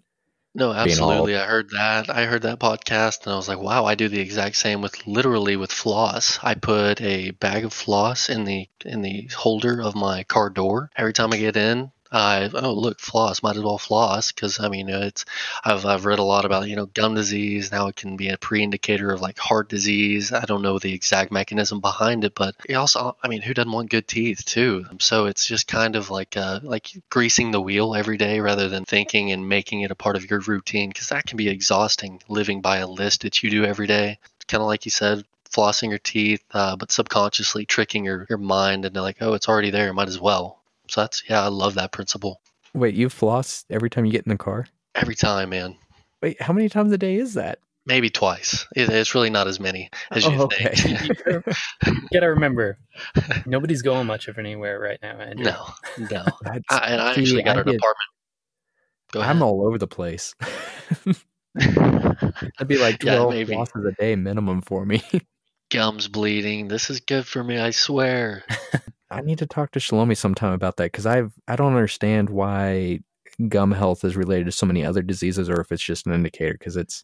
No, 0.58 0.72
absolutely. 0.72 1.36
I 1.36 1.46
heard 1.46 1.70
that. 1.72 2.10
I 2.10 2.26
heard 2.26 2.44
that 2.44 2.62
podcast 2.62 3.26
and 3.26 3.34
I 3.34 3.36
was 3.36 3.50
like, 3.50 3.60
wow, 3.60 3.84
I 3.84 3.96
do 3.96 4.08
the 4.08 4.22
exact 4.22 4.56
same 4.56 4.82
with 4.82 5.06
literally 5.06 5.58
with 5.58 5.70
floss. 5.70 6.40
I 6.42 6.56
put 6.56 7.02
a 7.02 7.32
bag 7.32 7.66
of 7.66 7.74
floss 7.74 8.30
in 8.30 8.46
the 8.46 8.70
in 8.86 9.02
the 9.02 9.30
holder 9.36 9.82
of 9.82 9.96
my 9.96 10.24
car 10.24 10.50
door 10.50 10.92
every 10.96 11.12
time 11.12 11.34
I 11.34 11.38
get 11.38 11.58
in. 11.58 11.92
I 12.16 12.50
oh 12.54 12.72
look 12.72 13.02
floss 13.02 13.44
might 13.44 13.58
as 13.58 13.62
well 13.62 13.78
floss 13.78 14.32
because 14.32 14.62
I 14.62 14.70
mean 14.70 14.88
it's 14.88 15.26
I've 15.66 15.86
I've 15.86 16.06
read 16.06 16.20
a 16.20 16.24
lot 16.24 16.46
about 16.46 16.70
you 16.70 16.78
know 16.78 16.86
gum 16.86 17.14
disease 17.14 17.74
now 17.74 17.88
it 17.88 17.98
can 17.98 18.16
be 18.16 18.30
a 18.30 18.38
pre-indicator 18.38 19.12
of 19.12 19.20
like 19.22 19.38
heart 19.38 19.68
disease. 19.68 20.32
I 20.32 20.46
don't 20.46 20.62
know 20.62 20.80
the 20.80 20.94
exact 20.94 21.32
mechanism 21.32 21.82
behind 21.82 22.24
it 22.24 22.34
but 22.34 22.56
it 22.70 22.76
also 22.76 23.18
I 23.22 23.28
mean 23.28 23.42
who 23.42 23.54
doesn't 23.54 23.72
want 23.72 23.90
good 23.90 24.08
teeth 24.08 24.46
too? 24.46 24.86
So 25.00 25.26
it's 25.26 25.46
just 25.46 25.68
kind 25.68 25.98
of 25.98 26.10
like 26.10 26.38
uh, 26.38 26.62
like 26.64 26.92
greasing 27.10 27.52
the 27.52 27.60
wheel 27.60 27.94
every 27.94 28.18
day 28.18 28.40
rather 28.40 28.70
than 28.70 28.86
thinking 28.86 29.34
and 29.34 29.50
making 29.50 29.82
it 29.82 29.92
a 29.92 29.96
part 29.96 30.16
of 30.16 30.30
your 30.30 30.40
routine 30.40 30.90
because 30.90 31.10
that 31.10 31.26
can 31.26 31.36
be 31.36 31.50
exhausting 31.50 32.22
living 32.30 32.62
by 32.62 32.78
a 32.78 32.88
list 32.88 33.24
that 33.24 33.44
you 33.44 33.50
do 33.50 33.66
every 33.66 33.88
day. 33.88 34.20
Kind 34.48 34.62
of 34.62 34.68
like 34.68 34.86
you 34.86 34.92
said 34.92 35.26
flossing 35.50 35.90
your 35.90 36.00
teeth, 36.00 36.44
uh, 36.52 36.76
but 36.76 36.92
subconsciously 36.92 37.66
tricking 37.66 38.06
your, 38.06 38.26
your 38.30 38.38
mind 38.38 38.86
into 38.86 39.02
like, 39.02 39.18
oh, 39.22 39.34
it's 39.34 39.48
already 39.48 39.70
there, 39.70 39.94
might 39.94 40.08
as 40.08 40.20
well. 40.20 40.60
So 40.88 41.02
that's 41.02 41.24
yeah, 41.30 41.44
I 41.44 41.48
love 41.48 41.76
that 41.76 41.92
principle. 41.92 42.42
Wait, 42.74 42.96
you 42.96 43.10
floss 43.10 43.66
every 43.70 43.90
time 43.90 44.06
you 44.06 44.12
get 44.12 44.26
in 44.26 44.30
the 44.30 44.38
car? 44.38 44.68
Every 44.96 45.16
time, 45.16 45.50
man. 45.50 45.76
Wait, 46.22 46.42
how 46.42 46.54
many 46.54 46.70
times 46.70 46.92
a 46.92 46.98
day 46.98 47.16
is 47.16 47.36
that? 47.36 47.60
Maybe 47.88 48.10
twice. 48.10 48.66
it's 48.76 49.14
really 49.14 49.30
not 49.30 49.48
as 49.48 49.60
many 49.60 49.92
as 50.10 50.26
you 50.26 50.32
oh, 50.32 50.44
okay. 50.46 50.74
think. 50.74 51.20
you 51.86 52.08
gotta 52.12 52.30
remember, 52.30 52.80
nobody's 53.46 53.84
going 53.84 54.08
much 54.08 54.28
of 54.28 54.40
anywhere 54.40 54.80
right 54.80 54.98
now, 55.04 55.20
Andrew. 55.20 55.46
No, 55.46 55.68
no. 56.10 56.26
I, 56.46 56.56
and 56.78 57.02
I 57.02 57.12
actually 57.12 57.44
got 57.44 57.58
I 57.58 57.62
an 57.62 57.66
get, 57.68 57.76
apartment. 57.76 58.10
Go 59.12 59.20
ahead. 59.20 59.36
I'm 59.36 59.44
all 59.44 59.68
over 59.68 59.78
the 59.78 59.88
place. 59.88 60.34
That'd 61.54 62.68
be 62.68 62.78
like 62.78 63.00
12 63.00 63.36
yeah, 63.36 63.44
flosses 63.46 63.88
a 63.88 63.92
day 63.92 64.16
minimum 64.16 64.62
for 64.62 64.84
me. 64.84 65.04
Gums 65.70 66.08
bleeding. 66.08 66.68
This 66.68 66.90
is 66.90 67.02
good 67.02 67.28
for 67.28 67.44
me, 67.44 67.60
I 67.60 67.70
swear. 67.70 68.44
I 69.16 69.22
need 69.22 69.40
to 69.40 69.46
talk 69.46 69.72
to 69.72 69.80
Shalomi 69.80 70.18
sometime 70.18 70.54
about 70.54 70.78
that 70.78 70.92
because 70.92 71.06
I've 71.06 71.34
I 71.48 71.56
don't 71.56 71.76
understand 71.76 72.30
why 72.30 73.00
gum 73.48 73.72
health 73.72 74.04
is 74.04 74.16
related 74.16 74.46
to 74.46 74.52
so 74.52 74.66
many 74.66 74.84
other 74.84 75.02
diseases 75.02 75.50
or 75.50 75.60
if 75.60 75.72
it's 75.72 75.84
just 75.84 76.06
an 76.06 76.14
indicator 76.14 76.54
because 76.54 76.78
it's 76.78 77.04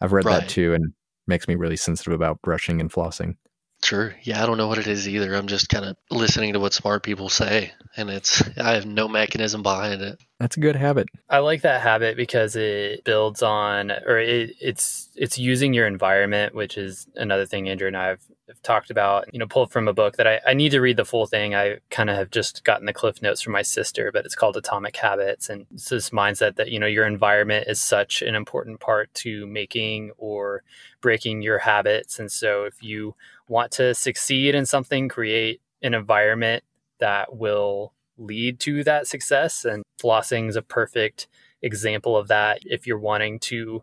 I've 0.00 0.12
read 0.12 0.24
right. 0.24 0.40
that 0.40 0.48
too 0.48 0.74
and 0.74 0.92
makes 1.26 1.48
me 1.48 1.54
really 1.54 1.76
sensitive 1.76 2.12
about 2.12 2.40
brushing 2.42 2.80
and 2.80 2.90
flossing. 2.90 3.36
Sure. 3.82 4.14
Yeah, 4.22 4.42
I 4.42 4.46
don't 4.46 4.58
know 4.58 4.68
what 4.68 4.78
it 4.78 4.86
is 4.86 5.08
either. 5.08 5.34
I'm 5.34 5.46
just 5.46 5.68
kind 5.68 5.84
of 5.84 5.96
listening 6.10 6.52
to 6.52 6.60
what 6.60 6.74
smart 6.74 7.02
people 7.02 7.28
say 7.28 7.72
and 7.96 8.10
it's 8.10 8.42
I 8.58 8.74
have 8.74 8.86
no 8.86 9.08
mechanism 9.08 9.62
behind 9.62 10.02
it. 10.02 10.20
That's 10.38 10.56
a 10.56 10.60
good 10.60 10.76
habit. 10.76 11.08
I 11.28 11.38
like 11.38 11.62
that 11.62 11.82
habit 11.82 12.16
because 12.16 12.56
it 12.56 13.04
builds 13.04 13.42
on, 13.42 13.90
or 13.90 14.18
it, 14.18 14.54
it's 14.60 15.10
it's 15.16 15.38
using 15.38 15.74
your 15.74 15.86
environment, 15.86 16.54
which 16.54 16.78
is 16.78 17.06
another 17.16 17.46
thing 17.46 17.68
Andrew 17.68 17.88
and 17.88 17.96
I 17.96 18.06
have, 18.06 18.22
have 18.48 18.62
talked 18.62 18.90
about. 18.90 19.32
You 19.32 19.38
know, 19.38 19.46
pulled 19.46 19.72
from 19.72 19.88
a 19.88 19.92
book 19.92 20.16
that 20.16 20.26
I, 20.26 20.40
I 20.46 20.54
need 20.54 20.70
to 20.70 20.80
read 20.80 20.96
the 20.96 21.04
full 21.04 21.26
thing. 21.26 21.54
I 21.54 21.78
kind 21.90 22.08
of 22.08 22.16
have 22.16 22.30
just 22.30 22.64
gotten 22.64 22.86
the 22.86 22.92
cliff 22.92 23.20
notes 23.20 23.42
from 23.42 23.52
my 23.52 23.62
sister, 23.62 24.10
but 24.12 24.24
it's 24.24 24.34
called 24.34 24.56
Atomic 24.56 24.96
Habits, 24.96 25.50
and 25.50 25.66
it's 25.74 25.88
this 25.88 26.10
mindset 26.10 26.56
that 26.56 26.70
you 26.70 26.78
know 26.78 26.86
your 26.86 27.06
environment 27.06 27.66
is 27.68 27.80
such 27.80 28.22
an 28.22 28.34
important 28.34 28.80
part 28.80 29.12
to 29.14 29.46
making 29.46 30.12
or 30.16 30.62
breaking 31.00 31.42
your 31.42 31.58
habits, 31.58 32.18
and 32.18 32.30
so 32.30 32.64
if 32.64 32.82
you 32.82 33.14
want 33.50 33.72
to 33.72 33.94
succeed 33.94 34.54
in 34.54 34.64
something, 34.64 35.08
create 35.08 35.60
an 35.82 35.92
environment 35.92 36.62
that 37.00 37.36
will 37.36 37.92
lead 38.16 38.60
to 38.60 38.84
that 38.84 39.06
success. 39.06 39.64
And 39.64 39.82
flossing 40.00 40.48
is 40.48 40.56
a 40.56 40.62
perfect 40.62 41.26
example 41.60 42.16
of 42.16 42.28
that. 42.28 42.60
If 42.62 42.86
you're 42.86 42.98
wanting 42.98 43.40
to 43.40 43.82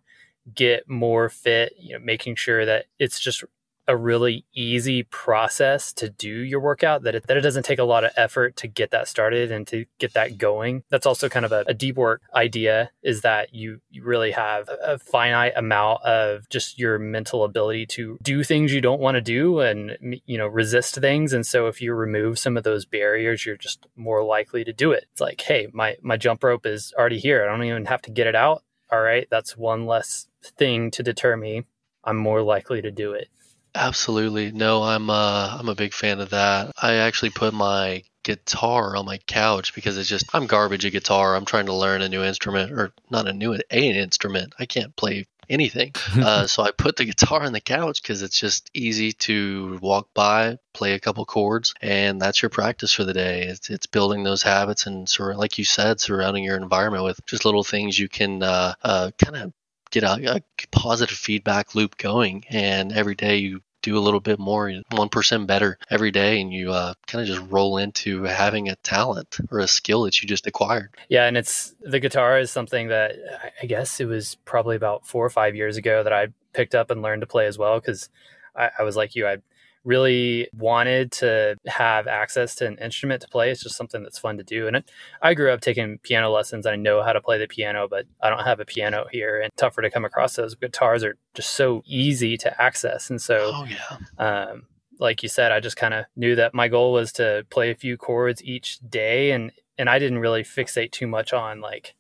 get 0.56 0.90
more 0.90 1.28
fit, 1.28 1.74
you 1.78 1.94
know, 1.94 2.00
making 2.04 2.36
sure 2.36 2.66
that 2.66 2.86
it's 2.98 3.20
just 3.20 3.44
a 3.88 3.96
really 3.96 4.46
easy 4.54 5.04
process 5.04 5.94
to 5.94 6.10
do 6.10 6.30
your 6.30 6.60
workout 6.60 7.04
that 7.04 7.16
it, 7.16 7.28
that 7.28 7.38
it 7.38 7.42
doesn't 7.42 7.64
take 7.64 7.80
a 7.80 7.84
lot 7.84 8.04
of 8.04 8.12
effort 8.18 8.56
to 8.58 8.68
get 8.68 8.92
that 8.92 9.08
started 9.08 9.52
and 9.52 9.66
to 9.68 9.86
get 9.98 10.14
that 10.14 10.38
going. 10.38 10.84
That's 10.90 11.06
also 11.06 11.30
kind 11.30 11.46
of 11.46 11.52
a, 11.52 11.64
a 11.68 11.74
deep 11.74 11.96
work 11.96 12.22
idea 12.36 12.92
is 13.02 13.22
that 13.22 13.54
you, 13.54 13.80
you 13.90 14.04
really 14.04 14.32
have 14.32 14.68
a, 14.68 14.94
a 14.94 15.00
finite 15.00 15.54
amount 15.56 16.04
of 16.04 16.50
just 16.50 16.78
your 16.78 17.00
mental 17.00 17.44
ability 17.44 17.86
to 17.88 18.18
do 18.22 18.44
things 18.44 18.74
you 18.74 18.82
don't 18.82 19.00
want 19.00 19.16
to 19.16 19.22
do 19.22 19.60
and 19.60 19.98
you 20.26 20.38
know 20.38 20.48
resist 20.48 20.96
things. 20.96 21.32
And 21.32 21.46
so 21.46 21.68
if 21.68 21.82
you 21.82 21.94
remove 21.94 22.38
some 22.38 22.58
of 22.58 22.64
those 22.64 22.86
barriers 22.86 23.46
you're 23.46 23.58
just 23.58 23.88
more 23.96 24.24
likely 24.24 24.64
to 24.66 24.74
do 24.74 24.92
it. 24.92 25.06
It's 25.12 25.22
like 25.22 25.42
hey 25.42 25.68
my 25.72 25.96
my 26.02 26.18
jump 26.18 26.44
rope 26.44 26.66
is 26.66 26.94
already 26.98 27.20
here. 27.20 27.44
I 27.44 27.48
don't 27.48 27.64
even 27.64 27.86
have 27.86 28.02
to 28.04 28.12
get 28.12 28.28
it 28.28 28.36
out. 28.36 28.64
All 28.92 29.02
right 29.02 29.28
that's 29.30 29.56
one 29.56 29.86
less 29.86 30.28
thing 30.44 30.92
to 30.92 31.04
deter 31.04 31.38
me. 31.38 31.64
I'm 32.04 32.18
more 32.18 32.42
likely 32.42 32.82
to 32.82 32.92
do 32.92 33.14
it 33.14 33.30
Absolutely. 33.78 34.52
No, 34.52 34.84
I'm 34.84 35.10
uh 35.10 35.58
I'm 35.60 35.70
a 35.70 35.76
big 35.76 35.94
fan 35.94 36.20
of 36.20 36.32
that. 36.32 36.72
I 36.82 36.96
actually 36.96 37.30
put 37.30 37.54
my 37.54 38.04
guitar 38.24 38.98
on 38.98 39.06
my 39.06 39.20
couch 39.20 39.74
because 39.74 39.98
it's 39.98 40.10
just 40.10 40.26
I'm 40.34 40.48
garbage 40.48 40.86
at 40.86 40.92
guitar. 40.92 41.36
I'm 41.36 41.46
trying 41.46 41.68
to 41.68 41.74
learn 41.74 42.02
a 42.02 42.10
new 42.10 42.24
instrument 42.24 42.72
or 42.72 42.92
not 43.10 43.28
a 43.28 43.34
new 43.34 43.54
a 43.54 43.62
instrument. 43.72 44.54
I 44.60 44.66
can't 44.66 44.96
play 44.96 45.28
anything. 45.50 45.94
uh, 46.18 46.48
so 46.48 46.64
I 46.64 46.72
put 46.72 46.98
the 46.98 47.06
guitar 47.06 47.44
on 47.44 47.54
the 47.54 47.62
couch 47.62 48.02
because 48.02 48.22
it's 48.22 48.40
just 48.40 48.70
easy 48.74 49.14
to 49.14 49.80
walk 49.82 50.10
by, 50.14 50.58
play 50.74 50.94
a 50.94 51.00
couple 51.00 51.24
chords, 51.26 51.74
and 51.82 52.22
that's 52.22 52.42
your 52.42 52.50
practice 52.50 52.92
for 52.92 53.04
the 53.04 53.14
day. 53.14 53.44
It's, 53.44 53.70
it's 53.70 53.86
building 53.86 54.24
those 54.24 54.44
habits 54.44 54.88
and, 54.88 55.08
sur- 55.08 55.36
like 55.36 55.58
you 55.58 55.64
said, 55.64 56.02
surrounding 56.02 56.44
your 56.44 56.58
environment 56.58 57.04
with 57.04 57.26
just 57.26 57.46
little 57.46 57.64
things 57.64 57.98
you 57.98 58.10
can 58.10 58.44
uh, 58.44 58.74
uh, 58.84 59.12
kind 59.24 59.38
of 59.38 59.54
get 59.90 60.04
a, 60.04 60.36
a, 60.36 60.42
positive 60.72 61.18
feedback 61.18 61.76
loop 61.76 61.98
going. 61.98 62.44
And 62.50 62.92
every 62.92 63.16
day 63.16 63.38
you 63.38 63.62
do 63.82 63.98
a 63.98 64.00
little 64.00 64.20
bit 64.20 64.40
more, 64.40 64.70
1% 64.70 65.48
better 65.48 65.78
every 65.90 66.12
day, 66.12 66.42
and 66.42 66.52
you 66.52 66.72
uh, 66.72 66.94
kind 67.06 67.22
of 67.22 67.36
just 67.36 67.52
roll 67.52 67.78
into 67.78 68.24
having 68.24 68.70
a 68.70 68.76
talent 68.78 69.38
or 69.52 69.60
a 69.60 69.68
skill 69.68 70.04
that 70.04 70.22
you 70.22 70.28
just 70.28 70.48
acquired. 70.48 70.90
Yeah, 71.10 71.26
and 71.26 71.38
it's 71.38 71.76
the 71.82 72.00
guitar 72.00 72.40
is 72.40 72.52
something 72.52 72.88
that 72.88 73.14
I 73.62 73.66
guess 73.66 74.00
it 74.00 74.06
was 74.06 74.36
probably 74.46 74.76
about 74.76 75.06
four 75.06 75.26
or 75.26 75.30
five 75.30 75.56
years 75.56 75.78
ago 75.78 76.04
that 76.04 76.14
I 76.14 76.28
picked 76.54 76.76
up 76.76 76.92
and 76.92 77.02
learned 77.02 77.22
to 77.22 77.28
play 77.28 77.46
as 77.46 77.58
well 77.58 77.80
because 77.80 78.10
I, 78.56 78.72
I 78.80 78.84
was 78.84 78.96
like 78.96 79.16
you, 79.16 79.28
I 79.28 79.38
really 79.84 80.50
wanted 80.54 81.12
to 81.14 81.56
have 81.66 82.08
access 82.08 82.56
to 82.56 82.68
an 82.68 82.78
instrument 82.78 83.22
to 83.22 83.28
play. 83.28 83.52
It's 83.52 83.64
just 83.64 83.78
something 83.78 84.04
that's 84.04 84.20
fun 84.20 84.38
to 84.38 84.44
do. 84.44 84.68
And 84.68 84.78
it, 84.78 84.92
I 85.22 85.34
grew 85.34 85.52
up 85.52 85.62
taking 85.62 85.98
piano 86.00 86.30
lessons. 86.30 86.66
I 86.66 86.76
know 86.76 87.02
how 87.04 87.14
to 87.14 87.22
play 87.22 87.38
the 87.38 87.48
piano, 87.48 87.88
but 87.90 88.06
I 88.22 88.30
don't 88.30 88.44
have 88.44 88.60
a 88.60 88.66
piano 88.66 89.06
here 89.12 89.40
and 89.40 89.52
tougher 89.56 89.82
to 89.82 89.90
come 89.90 90.06
across. 90.06 90.36
Those 90.36 90.56
guitars 90.56 91.04
are 91.04 91.18
just 91.34 91.52
so 91.52 91.84
easy 91.86 92.38
to 92.38 92.62
access. 92.62 93.10
And 93.10 93.22
so, 93.22 93.52
oh, 93.54 93.66
yeah. 93.66 93.98
um, 94.24 94.64
like 95.00 95.24
you 95.24 95.30
said, 95.30 95.52
I 95.52 95.60
just 95.60 95.78
kind 95.78 95.94
of 95.94 96.06
knew 96.16 96.36
that 96.36 96.54
my 96.54 96.68
goal 96.68 96.92
was 96.94 97.12
to 97.14 97.46
play 97.50 97.72
a 97.72 97.76
few 97.76 97.98
chords 97.98 98.44
each 98.44 98.80
day. 98.90 99.32
And, 99.32 99.52
and 99.78 99.90
I 99.90 100.00
didn't 100.00 100.20
really 100.20 100.44
fixate 100.44 100.92
too 100.92 101.08
much 101.08 101.34
on 101.34 101.62
like, 101.62 101.96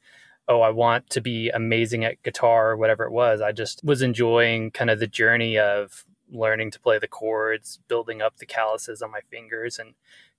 oh, 0.47 0.61
I 0.61 0.69
want 0.69 1.09
to 1.11 1.21
be 1.21 1.49
amazing 1.49 2.05
at 2.05 2.23
guitar 2.23 2.71
or 2.71 2.77
whatever 2.77 3.03
it 3.03 3.11
was. 3.11 3.41
I 3.41 3.51
just 3.51 3.83
was 3.83 4.01
enjoying 4.01 4.71
kind 4.71 4.89
of 4.89 4.99
the 4.99 5.07
journey 5.07 5.57
of 5.57 6.05
learning 6.31 6.71
to 6.71 6.79
play 6.79 6.99
the 6.99 7.07
chords, 7.07 7.79
building 7.87 8.21
up 8.21 8.37
the 8.37 8.45
calluses 8.45 9.01
on 9.01 9.11
my 9.11 9.21
fingers, 9.29 9.79
and 9.79 9.93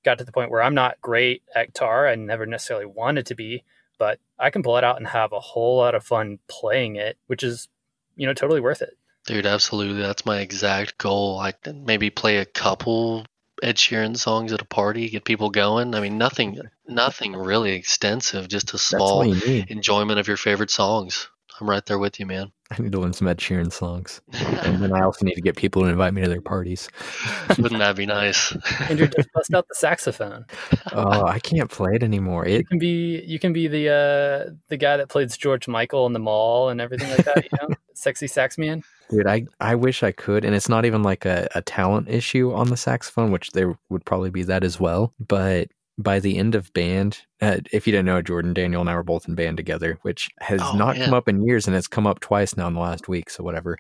got 0.05 0.19
to 0.19 0.25
the 0.25 0.33
point 0.33 0.51
where 0.51 0.63
I'm 0.63 0.75
not 0.75 1.01
great 1.01 1.43
at 1.55 1.69
guitar. 1.69 2.09
I 2.09 2.15
never 2.15 2.47
necessarily 2.47 2.87
wanted 2.87 3.27
to 3.27 3.35
be, 3.35 3.65
but 3.99 4.19
I 4.39 4.51
can 4.51 4.63
pull 4.63 4.77
it 4.77 4.85
out 4.85 4.99
and 4.99 5.07
have 5.09 5.33
a 5.33 5.41
whole 5.41 5.79
lot 5.79 5.95
of 5.95 6.05
fun 6.05 6.39
playing 6.49 6.97
it, 6.97 7.17
which 7.27 7.43
is, 7.43 7.69
you 8.17 8.27
know, 8.27 8.35
totally 8.35 8.61
worth 8.61 8.83
it. 8.83 8.97
Dude, 9.27 9.47
absolutely. 9.47 10.01
That's 10.01 10.25
my 10.25 10.41
exact 10.41 10.99
goal. 10.99 11.39
I 11.39 11.53
maybe 11.73 12.11
play 12.11 12.39
a 12.39 12.47
couple 12.47 13.27
Ed 13.63 13.77
Sheeran 13.77 14.17
songs 14.17 14.53
at 14.53 14.63
a 14.63 14.65
party, 14.65 15.09
get 15.11 15.25
people 15.25 15.51
going. 15.51 15.95
I 15.95 16.01
mean, 16.01 16.17
nothing, 16.17 16.61
nothing 16.87 17.35
really 17.35 17.73
extensive. 17.73 18.49
Just 18.49 18.73
a 18.73 18.79
small 18.79 19.23
enjoyment 19.23 20.19
of 20.19 20.29
your 20.29 20.37
favorite 20.37 20.71
songs. 20.71 21.29
I'm 21.61 21.69
right 21.69 21.85
there 21.85 21.99
with 21.99 22.21
you, 22.21 22.27
man. 22.27 22.53
I 22.71 22.83
need 22.83 22.93
to 22.93 23.01
learn 23.01 23.15
some 23.15 23.27
Ed 23.29 23.39
Sheeran 23.39 23.73
songs, 23.73 24.21
and 24.33 24.83
then 24.83 24.93
I 24.93 25.01
also 25.01 25.25
need 25.25 25.35
to 25.35 25.41
get 25.41 25.57
people 25.57 25.83
to 25.83 25.89
invite 25.89 26.13
me 26.13 26.23
to 26.23 26.29
their 26.29 26.43
parties. 26.43 26.89
Wouldn't 27.59 27.81
that 27.81 27.97
be 27.97 28.05
nice? 28.05 28.55
Andrew, 28.91 29.09
just 29.09 29.33
bust 29.35 29.55
out 29.55 29.67
the 29.69 29.75
saxophone. 29.75 30.45
Oh, 30.93 31.25
I 31.25 31.39
can't 31.39 31.71
play 31.71 31.95
it 31.95 32.03
anymore. 32.03 32.45
It 32.45 32.59
you 32.59 32.65
can 32.65 32.79
be 32.79 33.23
you 33.27 33.39
can 33.39 33.53
be 33.53 33.69
the 33.69 33.89
uh, 33.89 34.53
the 34.69 34.77
guy 34.77 34.99
that 34.99 35.09
plays 35.09 35.37
George 35.37 35.67
Michael 35.67 36.07
in 36.07 36.13
the 36.13 36.19
mall 36.19 36.69
and 36.69 36.81
everything 36.81 37.11
like 37.11 37.25
that. 37.25 37.45
You 37.45 37.59
know, 37.63 37.75
sexy 37.95 38.27
sax 38.27 38.59
man. 38.59 38.83
Dude, 39.11 39.27
I, 39.27 39.47
I 39.59 39.75
wish 39.75 40.03
I 40.03 40.13
could, 40.13 40.45
and 40.45 40.55
it's 40.55 40.69
not 40.69 40.85
even 40.85 41.03
like 41.03 41.25
a, 41.25 41.49
a 41.55 41.63
talent 41.63 42.11
issue 42.11 42.53
on 42.53 42.69
the 42.69 42.77
saxophone, 42.77 43.31
which 43.31 43.53
there 43.53 43.79
would 43.89 44.05
probably 44.05 44.31
be 44.31 44.43
that 44.43 44.63
as 44.63 44.79
well. 44.79 45.15
But 45.19 45.69
by 45.99 46.21
the 46.21 46.39
end 46.39 46.55
of 46.55 46.73
band, 46.73 47.23
uh, 47.43 47.59
if 47.73 47.87
you 47.87 47.91
didn't 47.91 48.07
know, 48.07 48.23
Jordan, 48.23 48.55
Daniel, 48.55 48.81
and 48.81 48.89
I 48.89 48.95
were 48.95 49.03
both 49.03 49.29
in 49.29 49.35
band 49.35 49.57
together, 49.57 49.99
which 50.03 50.31
has 50.39 50.61
oh, 50.63 50.77
not 50.77 50.97
come 50.97 51.13
up 51.13 51.29
in 51.29 51.45
years, 51.45 51.67
and 51.67 51.77
it's 51.77 51.89
come 51.89 52.07
up 52.07 52.21
twice 52.21 52.57
now 52.57 52.69
in 52.69 52.75
the 52.75 52.81
last 52.81 53.09
week, 53.09 53.29
so 53.29 53.43
whatever. 53.43 53.77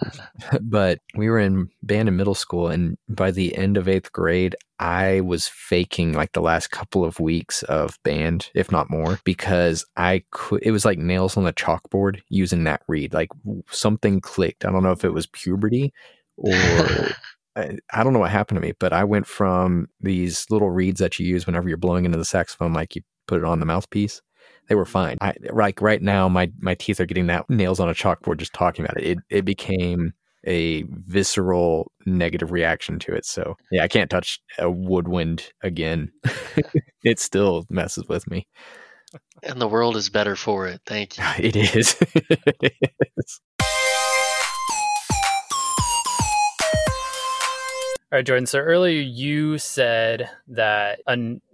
but 0.62 1.00
we 1.14 1.28
were 1.28 1.38
in 1.38 1.68
band 1.82 2.08
in 2.08 2.16
middle 2.16 2.34
school, 2.34 2.68
and 2.68 2.96
by 3.08 3.30
the 3.30 3.54
end 3.56 3.76
of 3.76 3.88
eighth 3.88 4.10
grade, 4.10 4.56
I 4.78 5.20
was 5.20 5.48
faking 5.48 6.14
like 6.14 6.32
the 6.32 6.40
last 6.40 6.70
couple 6.70 7.04
of 7.04 7.20
weeks 7.20 7.62
of 7.64 7.98
band, 8.04 8.50
if 8.54 8.72
not 8.72 8.88
more, 8.88 9.20
because 9.24 9.84
I 9.96 10.24
could. 10.30 10.62
It 10.62 10.70
was 10.70 10.86
like 10.86 10.98
nails 10.98 11.36
on 11.36 11.44
the 11.44 11.52
chalkboard 11.52 12.22
using 12.30 12.64
that 12.64 12.82
reed. 12.88 13.12
Like 13.12 13.28
something 13.70 14.22
clicked. 14.22 14.64
I 14.64 14.72
don't 14.72 14.82
know 14.82 14.92
if 14.92 15.04
it 15.04 15.12
was 15.12 15.26
puberty 15.26 15.92
or 16.38 16.54
I, 17.56 17.78
I 17.92 18.04
don't 18.04 18.12
know 18.12 18.18
what 18.18 18.30
happened 18.30 18.56
to 18.56 18.66
me, 18.66 18.72
but 18.78 18.92
I 18.92 19.04
went 19.04 19.26
from 19.26 19.88
these 20.00 20.46
little 20.50 20.70
reeds 20.70 21.00
that 21.00 21.18
you 21.18 21.26
use 21.26 21.46
whenever 21.46 21.68
you're 21.68 21.78
blowing 21.78 22.04
into 22.04 22.18
the 22.18 22.24
saxophone, 22.24 22.72
like 22.72 22.94
you 22.94 23.02
put 23.26 23.40
it 23.40 23.44
on 23.44 23.60
the 23.60 23.66
mouthpiece. 23.66 24.20
They 24.68 24.74
were 24.74 24.86
fine. 24.86 25.18
I, 25.20 25.34
like 25.52 25.82
right 25.82 26.00
now, 26.00 26.28
my 26.28 26.50
my 26.60 26.74
teeth 26.74 27.00
are 27.00 27.06
getting 27.06 27.26
that 27.26 27.50
nails 27.50 27.80
on 27.80 27.88
a 27.88 27.94
chalkboard 27.94 28.38
just 28.38 28.52
talking 28.52 28.84
about 28.84 28.98
it. 28.98 29.04
It 29.04 29.18
it 29.28 29.44
became 29.44 30.12
a 30.46 30.84
visceral 30.88 31.90
negative 32.06 32.52
reaction 32.52 32.98
to 33.00 33.12
it. 33.12 33.24
So 33.24 33.56
yeah, 33.70 33.82
I 33.82 33.88
can't 33.88 34.10
touch 34.10 34.40
a 34.58 34.70
woodwind 34.70 35.52
again. 35.62 36.12
it 37.04 37.18
still 37.18 37.66
messes 37.68 38.06
with 38.08 38.30
me. 38.30 38.46
And 39.42 39.60
the 39.60 39.68
world 39.68 39.96
is 39.96 40.08
better 40.08 40.36
for 40.36 40.66
it. 40.68 40.80
Thank 40.86 41.18
you. 41.18 41.24
It 41.38 41.56
is. 41.56 41.96
it 42.14 42.74
is. 43.16 43.40
All 48.12 48.16
right, 48.18 48.26
Jordan. 48.26 48.46
So 48.46 48.58
earlier 48.58 49.00
you 49.00 49.56
said 49.58 50.28
that 50.48 50.98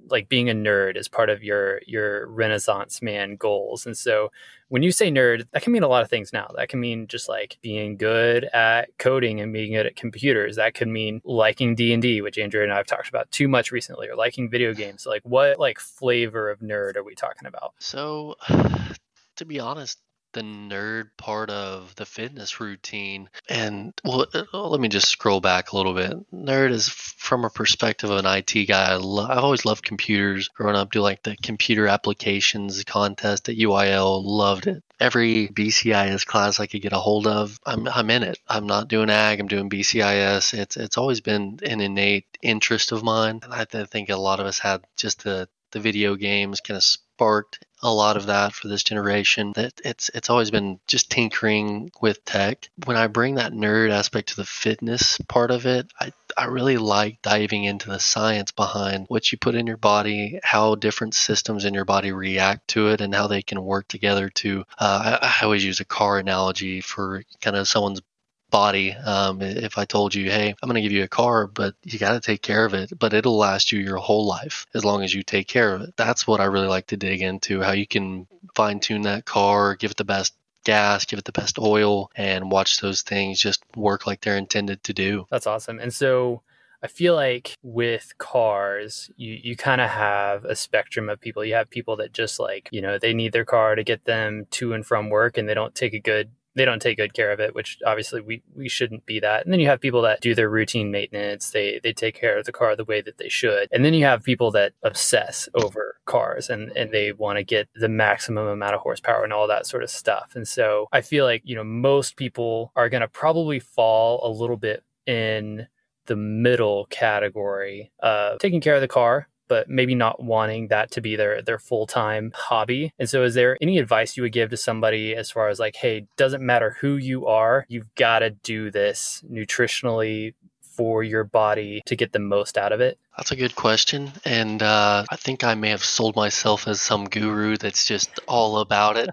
like 0.08 0.30
being 0.30 0.48
a 0.48 0.54
nerd 0.54 0.96
is 0.96 1.06
part 1.06 1.28
of 1.28 1.44
your 1.44 1.82
your 1.86 2.26
Renaissance 2.28 3.02
man 3.02 3.36
goals, 3.36 3.84
and 3.84 3.94
so 3.94 4.32
when 4.68 4.82
you 4.82 4.90
say 4.90 5.10
nerd, 5.10 5.46
that 5.52 5.62
can 5.62 5.74
mean 5.74 5.82
a 5.82 5.88
lot 5.88 6.02
of 6.02 6.08
things 6.08 6.32
now. 6.32 6.50
That 6.56 6.70
can 6.70 6.80
mean 6.80 7.08
just 7.08 7.28
like 7.28 7.58
being 7.60 7.98
good 7.98 8.44
at 8.44 8.96
coding 8.96 9.40
and 9.40 9.52
being 9.52 9.74
good 9.74 9.84
at 9.84 9.96
computers. 9.96 10.56
That 10.56 10.72
could 10.72 10.88
mean 10.88 11.20
liking 11.24 11.74
D 11.74 11.92
and 11.92 12.00
D, 12.00 12.22
which 12.22 12.38
Andrew 12.38 12.62
and 12.62 12.72
I 12.72 12.76
have 12.76 12.86
talked 12.86 13.10
about 13.10 13.30
too 13.30 13.48
much 13.48 13.70
recently, 13.70 14.08
or 14.08 14.16
liking 14.16 14.48
video 14.48 14.72
games. 14.72 15.02
So 15.02 15.10
like, 15.10 15.24
what 15.24 15.58
like 15.58 15.78
flavor 15.78 16.48
of 16.48 16.60
nerd 16.60 16.96
are 16.96 17.04
we 17.04 17.14
talking 17.14 17.46
about? 17.46 17.74
So, 17.80 18.36
to 19.36 19.44
be 19.44 19.60
honest, 19.60 19.98
the 20.36 20.42
nerd 20.42 21.08
part 21.16 21.48
of 21.48 21.94
the 21.94 22.04
fitness 22.04 22.60
routine. 22.60 23.30
And 23.48 23.94
well, 24.04 24.26
uh, 24.34 24.68
let 24.68 24.80
me 24.80 24.88
just 24.88 25.08
scroll 25.08 25.40
back 25.40 25.72
a 25.72 25.76
little 25.76 25.94
bit. 25.94 26.12
Nerd 26.30 26.70
is 26.72 26.90
from 26.90 27.46
a 27.46 27.50
perspective 27.50 28.10
of 28.10 28.18
an 28.18 28.26
IT 28.26 28.66
guy. 28.66 28.92
I 28.92 28.96
I've 28.96 29.44
always 29.44 29.64
loved 29.64 29.82
computers. 29.82 30.48
Growing 30.48 30.76
up, 30.76 30.92
do 30.92 31.00
like 31.00 31.22
the 31.22 31.36
computer 31.42 31.86
applications 31.88 32.84
contest 32.84 33.48
at 33.48 33.56
UIL. 33.56 34.22
Loved 34.22 34.66
it. 34.66 34.84
Every 35.00 35.48
BCIS 35.48 36.26
class 36.26 36.60
I 36.60 36.66
could 36.66 36.82
get 36.82 36.92
a 36.92 36.98
hold 36.98 37.26
of, 37.26 37.58
I'm 37.64 37.88
I'm 37.88 38.10
in 38.10 38.22
it. 38.22 38.38
I'm 38.46 38.66
not 38.66 38.88
doing 38.88 39.08
ag. 39.08 39.40
I'm 39.40 39.48
doing 39.48 39.70
BCIS. 39.70 40.52
It's 40.52 40.76
it's 40.76 40.98
always 40.98 41.22
been 41.22 41.60
an 41.62 41.80
innate 41.80 42.26
interest 42.42 42.92
of 42.92 43.02
mine, 43.02 43.40
and 43.42 43.54
I 43.54 43.64
think 43.64 44.10
a 44.10 44.16
lot 44.16 44.40
of 44.40 44.46
us 44.46 44.58
had 44.58 44.82
just 44.96 45.24
the 45.24 45.48
the 45.70 45.80
video 45.80 46.14
games 46.14 46.60
kind 46.60 46.76
of 46.76 46.84
sparked 47.16 47.64
a 47.82 47.92
lot 47.92 48.18
of 48.18 48.26
that 48.26 48.52
for 48.52 48.68
this 48.68 48.82
generation. 48.82 49.52
That 49.54 49.80
it's 49.84 50.10
it's 50.14 50.28
always 50.28 50.50
been 50.50 50.80
just 50.86 51.10
tinkering 51.10 51.90
with 52.00 52.24
tech. 52.24 52.68
When 52.84 52.96
I 52.96 53.06
bring 53.06 53.36
that 53.36 53.52
nerd 53.52 53.90
aspect 53.90 54.30
to 54.30 54.36
the 54.36 54.44
fitness 54.44 55.18
part 55.28 55.50
of 55.50 55.64
it, 55.66 55.90
I 55.98 56.12
I 56.36 56.46
really 56.46 56.76
like 56.76 57.22
diving 57.22 57.64
into 57.64 57.88
the 57.88 58.00
science 58.00 58.52
behind 58.52 59.06
what 59.08 59.32
you 59.32 59.38
put 59.38 59.54
in 59.54 59.66
your 59.66 59.78
body, 59.78 60.40
how 60.42 60.74
different 60.74 61.14
systems 61.14 61.64
in 61.64 61.72
your 61.72 61.86
body 61.86 62.12
react 62.12 62.68
to 62.68 62.88
it, 62.88 63.00
and 63.00 63.14
how 63.14 63.28
they 63.28 63.42
can 63.42 63.62
work 63.62 63.88
together 63.88 64.28
to. 64.30 64.64
Uh, 64.78 65.18
I, 65.22 65.26
I 65.26 65.44
always 65.44 65.64
use 65.64 65.80
a 65.80 65.86
car 65.86 66.18
analogy 66.18 66.82
for 66.82 67.22
kind 67.40 67.56
of 67.56 67.66
someone's 67.66 68.02
body. 68.50 68.92
Um, 68.92 69.42
if 69.42 69.78
I 69.78 69.84
told 69.84 70.14
you, 70.14 70.30
hey, 70.30 70.54
I'm 70.62 70.68
going 70.68 70.74
to 70.74 70.82
give 70.82 70.92
you 70.92 71.02
a 71.02 71.08
car, 71.08 71.46
but 71.46 71.74
you 71.82 71.98
got 71.98 72.12
to 72.12 72.20
take 72.20 72.42
care 72.42 72.64
of 72.64 72.74
it, 72.74 72.92
but 72.98 73.12
it'll 73.12 73.36
last 73.36 73.72
you 73.72 73.80
your 73.80 73.96
whole 73.96 74.26
life 74.26 74.66
as 74.74 74.84
long 74.84 75.02
as 75.02 75.14
you 75.14 75.22
take 75.22 75.48
care 75.48 75.74
of 75.74 75.82
it. 75.82 75.94
That's 75.96 76.26
what 76.26 76.40
I 76.40 76.44
really 76.44 76.68
like 76.68 76.86
to 76.88 76.96
dig 76.96 77.22
into 77.22 77.60
how 77.60 77.72
you 77.72 77.86
can 77.86 78.26
fine 78.54 78.80
tune 78.80 79.02
that 79.02 79.24
car, 79.24 79.74
give 79.74 79.90
it 79.90 79.96
the 79.96 80.04
best 80.04 80.34
gas, 80.64 81.04
give 81.04 81.18
it 81.18 81.24
the 81.24 81.32
best 81.32 81.58
oil, 81.58 82.10
and 82.16 82.50
watch 82.50 82.80
those 82.80 83.02
things 83.02 83.40
just 83.40 83.64
work 83.76 84.06
like 84.06 84.20
they're 84.20 84.36
intended 84.36 84.82
to 84.84 84.92
do. 84.92 85.26
That's 85.30 85.46
awesome. 85.46 85.78
And 85.78 85.92
so, 85.92 86.42
I 86.82 86.88
feel 86.88 87.14
like 87.14 87.56
with 87.62 88.12
cars, 88.18 89.10
you, 89.16 89.38
you 89.42 89.56
kind 89.56 89.80
of 89.80 89.90
have 89.90 90.44
a 90.44 90.54
spectrum 90.54 91.08
of 91.08 91.20
people. 91.20 91.44
You 91.44 91.54
have 91.54 91.70
people 91.70 91.96
that 91.96 92.12
just 92.12 92.38
like, 92.38 92.68
you 92.70 92.82
know, 92.82 92.98
they 92.98 93.14
need 93.14 93.32
their 93.32 93.44
car 93.44 93.74
to 93.74 93.82
get 93.82 94.04
them 94.04 94.46
to 94.52 94.72
and 94.72 94.84
from 94.84 95.08
work 95.08 95.38
and 95.38 95.48
they 95.48 95.54
don't 95.54 95.74
take 95.74 95.94
a 95.94 95.98
good 95.98 96.30
they 96.56 96.64
don't 96.64 96.80
take 96.80 96.96
good 96.96 97.14
care 97.14 97.30
of 97.30 97.38
it, 97.38 97.54
which 97.54 97.78
obviously 97.86 98.20
we, 98.20 98.42
we 98.56 98.68
shouldn't 98.68 99.04
be 99.06 99.20
that. 99.20 99.44
And 99.44 99.52
then 99.52 99.60
you 99.60 99.68
have 99.68 99.80
people 99.80 100.02
that 100.02 100.20
do 100.20 100.34
their 100.34 100.48
routine 100.48 100.90
maintenance. 100.90 101.50
They 101.50 101.80
they 101.82 101.92
take 101.92 102.14
care 102.14 102.38
of 102.38 102.46
the 102.46 102.52
car 102.52 102.74
the 102.74 102.84
way 102.84 103.02
that 103.02 103.18
they 103.18 103.28
should. 103.28 103.68
And 103.70 103.84
then 103.84 103.94
you 103.94 104.04
have 104.04 104.24
people 104.24 104.50
that 104.52 104.72
obsess 104.82 105.48
over 105.54 105.96
cars 106.06 106.48
and, 106.48 106.72
and 106.72 106.90
they 106.90 107.12
want 107.12 107.36
to 107.36 107.44
get 107.44 107.68
the 107.74 107.88
maximum 107.88 108.46
amount 108.46 108.74
of 108.74 108.80
horsepower 108.80 109.22
and 109.22 109.32
all 109.32 109.46
that 109.46 109.66
sort 109.66 109.82
of 109.82 109.90
stuff. 109.90 110.32
And 110.34 110.48
so 110.48 110.88
I 110.92 111.02
feel 111.02 111.24
like, 111.24 111.42
you 111.44 111.54
know, 111.54 111.64
most 111.64 112.16
people 112.16 112.72
are 112.74 112.88
gonna 112.88 113.08
probably 113.08 113.60
fall 113.60 114.26
a 114.26 114.30
little 114.30 114.56
bit 114.56 114.82
in 115.06 115.66
the 116.06 116.16
middle 116.16 116.86
category 116.86 117.92
of 118.00 118.38
taking 118.38 118.60
care 118.60 118.74
of 118.74 118.80
the 118.80 118.88
car 118.88 119.28
but 119.48 119.68
maybe 119.68 119.94
not 119.94 120.22
wanting 120.22 120.68
that 120.68 120.90
to 120.92 121.00
be 121.00 121.16
their 121.16 121.42
their 121.42 121.58
full-time 121.58 122.32
hobby. 122.34 122.92
And 122.98 123.08
so 123.08 123.22
is 123.22 123.34
there 123.34 123.56
any 123.60 123.78
advice 123.78 124.16
you 124.16 124.22
would 124.22 124.32
give 124.32 124.50
to 124.50 124.56
somebody 124.56 125.14
as 125.14 125.30
far 125.30 125.48
as 125.48 125.58
like, 125.58 125.76
hey, 125.76 126.06
doesn't 126.16 126.44
matter 126.44 126.76
who 126.80 126.96
you 126.96 127.26
are, 127.26 127.66
you've 127.68 127.94
got 127.94 128.20
to 128.20 128.30
do 128.30 128.70
this 128.70 129.22
nutritionally 129.30 130.34
for 130.76 131.02
your 131.02 131.24
body 131.24 131.82
to 131.86 131.96
get 131.96 132.12
the 132.12 132.18
most 132.18 132.58
out 132.58 132.72
of 132.72 132.80
it? 132.80 132.98
That's 133.16 133.32
a 133.32 133.36
good 133.36 133.56
question. 133.56 134.12
And 134.24 134.62
uh, 134.62 135.04
I 135.10 135.16
think 135.16 135.42
I 135.42 135.54
may 135.54 135.70
have 135.70 135.84
sold 135.84 136.16
myself 136.16 136.68
as 136.68 136.80
some 136.80 137.06
guru 137.06 137.56
that's 137.56 137.86
just 137.86 138.20
all 138.28 138.58
about 138.58 138.96
it 138.98 139.08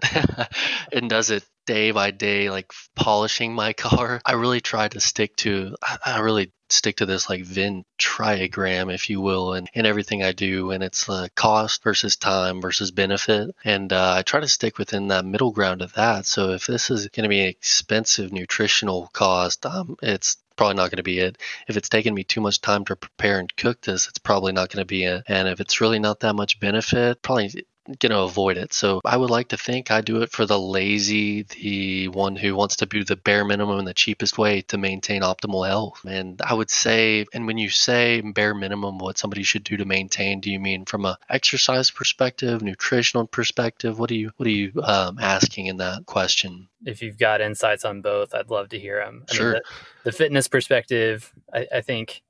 and 0.92 1.08
does 1.08 1.30
it 1.30 1.42
day 1.66 1.90
by 1.90 2.10
day, 2.10 2.50
like 2.50 2.72
polishing 2.94 3.54
my 3.54 3.72
car. 3.84 4.20
I 4.24 4.32
really 4.32 4.60
try 4.60 4.88
to 4.88 5.00
stick 5.00 5.36
to, 5.36 5.76
I 6.04 6.20
really 6.20 6.52
stick 6.70 6.96
to 6.96 7.06
this 7.06 7.28
like 7.28 7.44
Venn 7.44 7.84
triagram, 7.98 8.92
if 8.92 9.10
you 9.10 9.20
will, 9.20 9.54
and 9.54 9.68
in 9.74 9.86
everything 9.86 10.22
I 10.22 10.32
do. 10.32 10.70
And 10.70 10.82
it's 10.82 11.08
uh, 11.08 11.28
cost 11.34 11.82
versus 11.82 12.16
time 12.16 12.60
versus 12.60 12.90
benefit. 12.90 13.54
And 13.64 13.92
uh, 13.92 14.14
I 14.18 14.22
try 14.22 14.40
to 14.40 14.48
stick 14.48 14.78
within 14.78 15.08
that 15.08 15.24
middle 15.24 15.52
ground 15.52 15.82
of 15.82 15.92
that. 15.94 16.26
So 16.26 16.50
if 16.50 16.66
this 16.66 16.90
is 16.90 17.08
going 17.08 17.24
to 17.24 17.28
be 17.28 17.40
an 17.40 17.48
expensive 17.48 18.32
nutritional 18.32 19.10
cost, 19.12 19.66
um, 19.66 19.96
it's 20.02 20.36
probably 20.56 20.76
not 20.76 20.90
going 20.90 20.98
to 20.98 21.02
be 21.02 21.18
it. 21.18 21.38
If 21.68 21.76
it's 21.76 21.88
taking 21.88 22.14
me 22.14 22.24
too 22.24 22.40
much 22.40 22.60
time 22.60 22.84
to 22.86 22.96
prepare 22.96 23.40
and 23.40 23.56
cook 23.56 23.80
this, 23.80 24.08
it's 24.08 24.18
probably 24.18 24.52
not 24.52 24.70
going 24.70 24.82
to 24.82 24.86
be 24.86 25.04
it. 25.04 25.24
And 25.26 25.48
if 25.48 25.60
it's 25.60 25.80
really 25.80 25.98
not 25.98 26.20
that 26.20 26.34
much 26.34 26.60
benefit, 26.60 27.22
probably 27.22 27.66
going 27.86 28.10
to 28.10 28.20
avoid 28.20 28.56
it. 28.56 28.72
So 28.72 29.00
I 29.04 29.16
would 29.16 29.30
like 29.30 29.48
to 29.48 29.56
think 29.56 29.90
I 29.90 30.00
do 30.00 30.22
it 30.22 30.30
for 30.30 30.46
the 30.46 30.58
lazy, 30.58 31.42
the 31.42 32.08
one 32.08 32.36
who 32.36 32.54
wants 32.54 32.76
to 32.76 32.86
do 32.86 33.04
the 33.04 33.16
bare 33.16 33.44
minimum 33.44 33.78
and 33.78 33.86
the 33.86 33.94
cheapest 33.94 34.38
way 34.38 34.62
to 34.62 34.78
maintain 34.78 35.22
optimal 35.22 35.66
health. 35.66 36.00
And 36.04 36.40
I 36.42 36.54
would 36.54 36.70
say, 36.70 37.26
and 37.32 37.46
when 37.46 37.58
you 37.58 37.68
say 37.68 38.20
bare 38.20 38.54
minimum, 38.54 38.98
what 38.98 39.18
somebody 39.18 39.42
should 39.42 39.64
do 39.64 39.76
to 39.76 39.84
maintain, 39.84 40.40
do 40.40 40.50
you 40.50 40.58
mean 40.58 40.84
from 40.84 41.04
a 41.04 41.18
exercise 41.28 41.90
perspective, 41.90 42.62
nutritional 42.62 43.26
perspective? 43.26 43.98
What 43.98 44.10
are 44.10 44.14
you 44.14 44.30
what 44.36 44.46
are 44.46 44.50
you 44.50 44.72
um, 44.82 45.18
asking 45.18 45.66
in 45.66 45.76
that 45.78 46.06
question? 46.06 46.68
If 46.84 47.02
you've 47.02 47.18
got 47.18 47.40
insights 47.40 47.84
on 47.84 48.00
both, 48.02 48.34
I'd 48.34 48.50
love 48.50 48.70
to 48.70 48.78
hear 48.78 48.98
them. 49.04 49.24
I 49.30 49.34
sure. 49.34 49.52
Mean, 49.52 49.62
the, 50.04 50.10
the, 50.10 50.12
fitness 50.12 50.48
perspective, 50.48 51.32
I, 51.52 51.66
I 51.76 51.80
think 51.80 52.22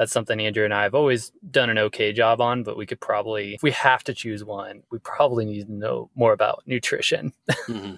that's 0.00 0.12
something 0.12 0.40
Andrew 0.40 0.64
and 0.64 0.72
I 0.72 0.84
have 0.84 0.94
always 0.94 1.30
done 1.50 1.68
an 1.68 1.76
okay 1.76 2.14
job 2.14 2.40
on, 2.40 2.62
but 2.62 2.74
we 2.74 2.86
could 2.86 3.00
probably, 3.00 3.52
if 3.52 3.62
we 3.62 3.70
have 3.72 4.02
to 4.04 4.14
choose 4.14 4.42
one, 4.42 4.82
we 4.90 4.98
probably 4.98 5.44
need 5.44 5.66
to 5.66 5.72
know 5.74 6.08
more 6.14 6.32
about 6.32 6.62
nutrition. 6.64 7.34
Mm-hmm. 7.68 7.96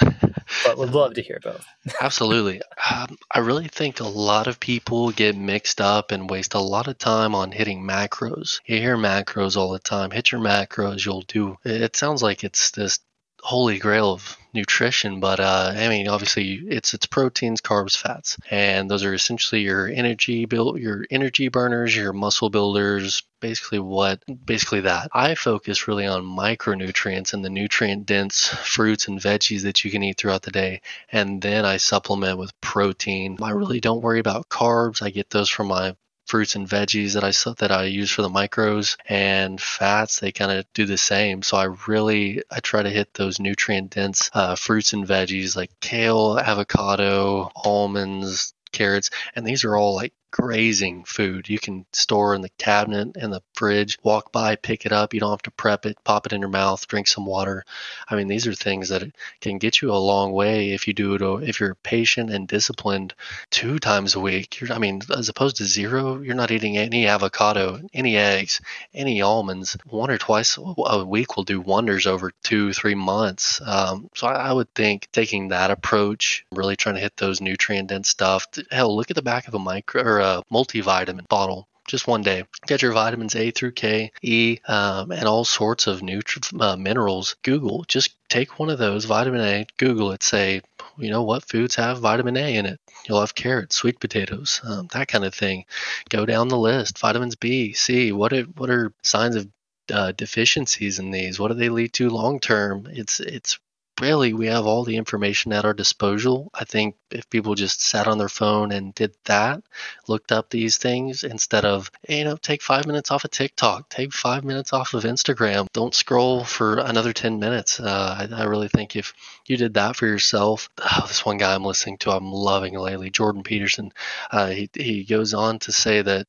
but 0.64 0.76
would 0.76 0.90
love 0.90 1.14
to 1.14 1.22
hear 1.22 1.38
both. 1.40 1.64
Absolutely. 2.00 2.60
Um, 2.92 3.16
I 3.32 3.38
really 3.38 3.68
think 3.68 4.00
a 4.00 4.08
lot 4.08 4.48
of 4.48 4.58
people 4.58 5.12
get 5.12 5.36
mixed 5.36 5.80
up 5.80 6.10
and 6.10 6.28
waste 6.28 6.54
a 6.54 6.58
lot 6.58 6.88
of 6.88 6.98
time 6.98 7.36
on 7.36 7.52
hitting 7.52 7.84
macros. 7.84 8.60
You 8.66 8.78
hear 8.78 8.96
macros 8.96 9.56
all 9.56 9.70
the 9.70 9.78
time. 9.78 10.10
Hit 10.10 10.32
your 10.32 10.40
macros, 10.40 11.06
you'll 11.06 11.22
do. 11.22 11.56
It 11.64 11.94
sounds 11.94 12.20
like 12.20 12.42
it's 12.42 12.72
this 12.72 12.98
holy 13.42 13.78
grail 13.78 14.10
of 14.14 14.36
nutrition, 14.56 15.20
but 15.20 15.38
uh, 15.38 15.72
I 15.76 15.88
mean, 15.88 16.08
obviously, 16.08 16.54
it's 16.54 16.92
it's 16.94 17.06
proteins, 17.06 17.60
carbs, 17.60 17.96
fats, 17.96 18.36
and 18.50 18.90
those 18.90 19.04
are 19.04 19.14
essentially 19.14 19.62
your 19.62 19.86
energy 19.86 20.44
build, 20.46 20.78
your 20.80 21.06
energy 21.10 21.48
burners, 21.48 21.94
your 21.94 22.12
muscle 22.12 22.50
builders. 22.50 23.22
Basically, 23.40 23.78
what 23.78 24.22
basically 24.44 24.80
that. 24.80 25.10
I 25.12 25.34
focus 25.34 25.86
really 25.86 26.06
on 26.06 26.24
micronutrients 26.24 27.34
and 27.34 27.44
the 27.44 27.50
nutrient 27.50 28.06
dense 28.06 28.48
fruits 28.48 29.06
and 29.06 29.20
veggies 29.20 29.62
that 29.62 29.84
you 29.84 29.90
can 29.90 30.02
eat 30.02 30.18
throughout 30.18 30.42
the 30.42 30.50
day, 30.50 30.80
and 31.12 31.40
then 31.40 31.64
I 31.64 31.76
supplement 31.76 32.38
with 32.38 32.58
protein. 32.60 33.38
I 33.40 33.50
really 33.50 33.80
don't 33.80 34.02
worry 34.02 34.18
about 34.18 34.48
carbs. 34.48 35.02
I 35.02 35.10
get 35.10 35.30
those 35.30 35.48
from 35.50 35.68
my 35.68 35.94
fruits 36.26 36.56
and 36.56 36.68
veggies 36.68 37.14
that 37.14 37.24
I 37.24 37.32
that 37.58 37.70
I 37.72 37.84
use 37.84 38.10
for 38.10 38.22
the 38.22 38.28
micros 38.28 38.96
and 39.08 39.60
fats 39.60 40.20
they 40.20 40.32
kind 40.32 40.50
of 40.50 40.66
do 40.74 40.84
the 40.84 40.98
same. 40.98 41.42
So 41.42 41.56
I 41.56 41.64
really 41.86 42.42
I 42.50 42.60
try 42.60 42.82
to 42.82 42.90
hit 42.90 43.14
those 43.14 43.40
nutrient 43.40 43.90
dense 43.90 44.30
uh, 44.32 44.56
fruits 44.56 44.92
and 44.92 45.06
veggies 45.06 45.56
like 45.56 45.70
kale 45.80 46.38
avocado 46.38 47.50
almonds 47.54 48.54
carrots 48.72 49.10
and 49.34 49.46
these 49.46 49.64
are 49.64 49.76
all 49.76 49.94
like 49.94 50.12
grazing 50.36 51.02
food. 51.04 51.48
You 51.48 51.58
can 51.58 51.86
store 51.92 52.34
in 52.34 52.42
the 52.42 52.50
cabinet 52.58 53.16
in 53.16 53.30
the 53.30 53.40
fridge, 53.54 53.98
walk 54.02 54.32
by, 54.32 54.56
pick 54.56 54.84
it 54.84 54.92
up. 54.92 55.14
You 55.14 55.20
don't 55.20 55.30
have 55.30 55.42
to 55.42 55.50
prep 55.50 55.86
it, 55.86 55.96
pop 56.04 56.26
it 56.26 56.34
in 56.34 56.40
your 56.40 56.50
mouth, 56.50 56.86
drink 56.86 57.08
some 57.08 57.24
water. 57.24 57.64
I 58.06 58.16
mean, 58.16 58.28
these 58.28 58.46
are 58.46 58.54
things 58.54 58.90
that 58.90 59.02
can 59.40 59.56
get 59.56 59.80
you 59.80 59.92
a 59.92 59.96
long 59.96 60.32
way 60.32 60.72
if 60.72 60.86
you 60.86 60.92
do 60.92 61.14
it. 61.14 61.48
If 61.48 61.58
you're 61.58 61.74
patient 61.76 62.30
and 62.30 62.46
disciplined, 62.46 63.14
two 63.50 63.78
times 63.78 64.14
a 64.14 64.20
week. 64.20 64.60
You're, 64.60 64.72
I 64.74 64.78
mean, 64.78 65.00
as 65.16 65.30
opposed 65.30 65.56
to 65.56 65.64
zero, 65.64 66.20
you're 66.20 66.34
not 66.34 66.50
eating 66.50 66.76
any 66.76 67.06
avocado, 67.06 67.80
any 67.94 68.16
eggs, 68.16 68.60
any 68.92 69.22
almonds. 69.22 69.76
One 69.86 70.10
or 70.10 70.18
twice 70.18 70.58
a 70.58 71.04
week 71.04 71.36
will 71.36 71.44
do 71.44 71.62
wonders 71.62 72.06
over 72.06 72.30
two, 72.42 72.74
three 72.74 72.94
months. 72.94 73.62
Um, 73.64 74.10
so 74.14 74.26
I, 74.26 74.50
I 74.50 74.52
would 74.52 74.72
think 74.74 75.08
taking 75.12 75.48
that 75.48 75.70
approach, 75.70 76.44
really 76.52 76.76
trying 76.76 76.96
to 76.96 77.00
hit 77.00 77.16
those 77.16 77.40
nutrient 77.40 77.88
dense 77.88 78.10
stuff. 78.10 78.46
Hell, 78.70 78.94
look 78.94 79.10
at 79.10 79.16
the 79.16 79.22
back 79.22 79.48
of 79.48 79.54
a 79.54 79.58
micro 79.58 80.02
or 80.02 80.18
a 80.18 80.25
multivitamin 80.52 81.28
bottle 81.28 81.68
just 81.86 82.06
one 82.06 82.22
day. 82.22 82.44
Get 82.66 82.82
your 82.82 82.92
vitamins 82.92 83.36
A 83.36 83.50
through 83.50 83.72
K, 83.72 84.10
E, 84.22 84.58
um, 84.66 85.12
and 85.12 85.24
all 85.24 85.44
sorts 85.44 85.86
of 85.86 86.00
nutri- 86.00 86.60
uh, 86.60 86.76
minerals. 86.76 87.36
Google, 87.42 87.84
just 87.86 88.16
take 88.28 88.58
one 88.58 88.70
of 88.70 88.78
those, 88.78 89.04
vitamin 89.04 89.40
A, 89.40 89.66
Google 89.78 90.12
it, 90.12 90.22
say, 90.22 90.62
you 90.98 91.10
know, 91.10 91.22
what 91.22 91.48
foods 91.48 91.76
have 91.76 92.00
vitamin 92.00 92.36
A 92.36 92.56
in 92.56 92.66
it? 92.66 92.80
You'll 93.08 93.20
have 93.20 93.34
carrots, 93.34 93.76
sweet 93.76 94.00
potatoes, 94.00 94.60
um, 94.64 94.88
that 94.92 95.08
kind 95.08 95.24
of 95.24 95.34
thing. 95.34 95.64
Go 96.08 96.26
down 96.26 96.48
the 96.48 96.58
list. 96.58 96.98
Vitamins 96.98 97.36
B, 97.36 97.72
C, 97.72 98.12
what 98.12 98.32
are, 98.32 98.42
what 98.42 98.70
are 98.70 98.92
signs 99.02 99.36
of 99.36 99.48
uh, 99.92 100.12
deficiencies 100.12 100.98
in 100.98 101.10
these? 101.10 101.38
What 101.38 101.48
do 101.48 101.54
they 101.54 101.68
lead 101.68 101.92
to 101.94 102.10
long 102.10 102.40
term? 102.40 102.88
It's 102.90 103.20
it's 103.20 103.58
really 104.00 104.32
we 104.32 104.46
have 104.46 104.66
all 104.66 104.84
the 104.84 104.96
information 104.96 105.52
at 105.52 105.64
our 105.64 105.74
disposal. 105.74 106.50
I 106.54 106.64
think 106.64 106.96
if 107.10 107.28
people 107.30 107.54
just 107.54 107.80
sat 107.80 108.06
on 108.06 108.18
their 108.18 108.28
phone 108.28 108.72
and 108.72 108.94
did 108.94 109.14
that, 109.24 109.62
looked 110.08 110.32
up 110.32 110.50
these 110.50 110.78
things 110.78 111.24
instead 111.24 111.64
of, 111.64 111.90
you 112.08 112.24
know, 112.24 112.36
take 112.36 112.62
five 112.62 112.86
minutes 112.86 113.10
off 113.10 113.24
of 113.24 113.30
TikTok, 113.30 113.88
take 113.88 114.12
five 114.12 114.44
minutes 114.44 114.72
off 114.72 114.94
of 114.94 115.04
Instagram, 115.04 115.66
don't 115.72 115.94
scroll 115.94 116.44
for 116.44 116.78
another 116.78 117.12
10 117.12 117.38
minutes. 117.38 117.80
Uh, 117.80 118.28
I, 118.30 118.42
I, 118.42 118.44
really 118.44 118.68
think 118.68 118.96
if 118.96 119.14
you 119.46 119.56
did 119.56 119.74
that 119.74 119.96
for 119.96 120.06
yourself, 120.06 120.68
oh, 120.78 121.04
this 121.08 121.24
one 121.24 121.38
guy 121.38 121.54
I'm 121.54 121.64
listening 121.64 121.98
to, 121.98 122.10
I'm 122.10 122.32
loving 122.32 122.78
lately, 122.78 123.10
Jordan 123.10 123.42
Peterson, 123.42 123.92
uh, 124.30 124.48
he, 124.48 124.70
he 124.74 125.04
goes 125.04 125.34
on 125.34 125.58
to 125.60 125.72
say 125.72 126.02
that 126.02 126.26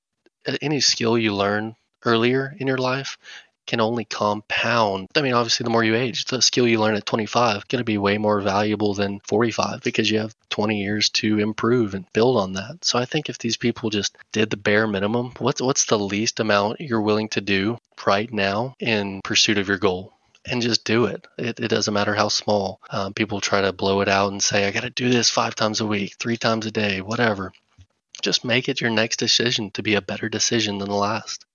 any 0.62 0.80
skill 0.80 1.18
you 1.18 1.36
learn 1.36 1.76
earlier 2.06 2.56
in 2.60 2.68
your 2.68 2.78
life 2.78 3.18
can 3.68 3.82
only 3.82 4.06
compound. 4.06 5.08
I 5.16 5.22
mean, 5.22 5.34
obviously, 5.34 5.64
the 5.64 5.70
more 5.70 5.84
you 5.84 5.96
age, 5.96 6.26
the 6.26 6.42
skill 6.42 6.68
you 6.68 6.80
learn 6.80 6.96
at 6.96 7.06
25 7.06 7.68
going 7.68 7.80
to 7.80 7.84
be 7.84 7.98
way 7.98 8.18
more 8.18 8.42
valuable 8.42 8.94
than 8.94 9.20
45 9.28 9.82
because 9.82 10.10
you 10.10 10.20
have 10.20 10.36
20 10.50 10.82
years 10.82 11.10
to 11.10 11.40
improve 11.40 11.94
and 11.94 12.12
build 12.14 12.38
on 12.38 12.54
that. 12.54 12.84
So 12.84 12.98
I 12.98 13.06
think 13.06 13.30
if 13.30 13.38
these 13.38 13.58
people 13.58 13.90
just 13.90 14.18
did 14.32 14.50
the 14.50 14.58
bare 14.58 14.88
minimum, 14.88 15.34
what's 15.38 15.62
what's 15.62 15.86
the 15.86 16.00
least 16.00 16.40
amount 16.40 16.82
you're 16.82 17.02
willing 17.02 17.30
to 17.30 17.42
do 17.42 17.78
right 18.06 18.32
now 18.32 18.74
in 18.80 19.22
pursuit 19.24 19.58
of 19.58 19.68
your 19.68 19.78
goal? 19.78 20.14
and 20.50 20.62
just 20.62 20.86
do 20.86 21.06
it. 21.06 21.28
It, 21.38 21.60
it 21.60 21.68
doesn't 21.68 21.94
matter 21.94 22.16
how 22.16 22.30
small. 22.30 22.80
Um, 22.90 23.14
people 23.14 23.42
try 23.42 23.62
to 23.62 23.74
blow 23.74 24.00
it 24.00 24.08
out 24.08 24.32
and 24.32 24.42
say, 24.42 24.66
I 24.66 24.72
got 24.72 24.84
to 24.84 24.90
do 24.90 25.10
this 25.10 25.30
five 25.30 25.56
times 25.56 25.82
a 25.82 25.86
week, 25.86 26.16
three 26.20 26.38
times 26.38 26.66
a 26.66 26.72
day, 26.72 27.02
whatever. 27.02 27.52
Just 28.22 28.46
make 28.46 28.70
it 28.70 28.80
your 28.80 28.90
next 28.90 29.18
decision 29.18 29.72
to 29.72 29.84
be 29.84 29.96
a 29.96 30.02
better 30.02 30.30
decision 30.30 30.78
than 30.78 30.88
the 30.88 30.96
last. 30.96 31.46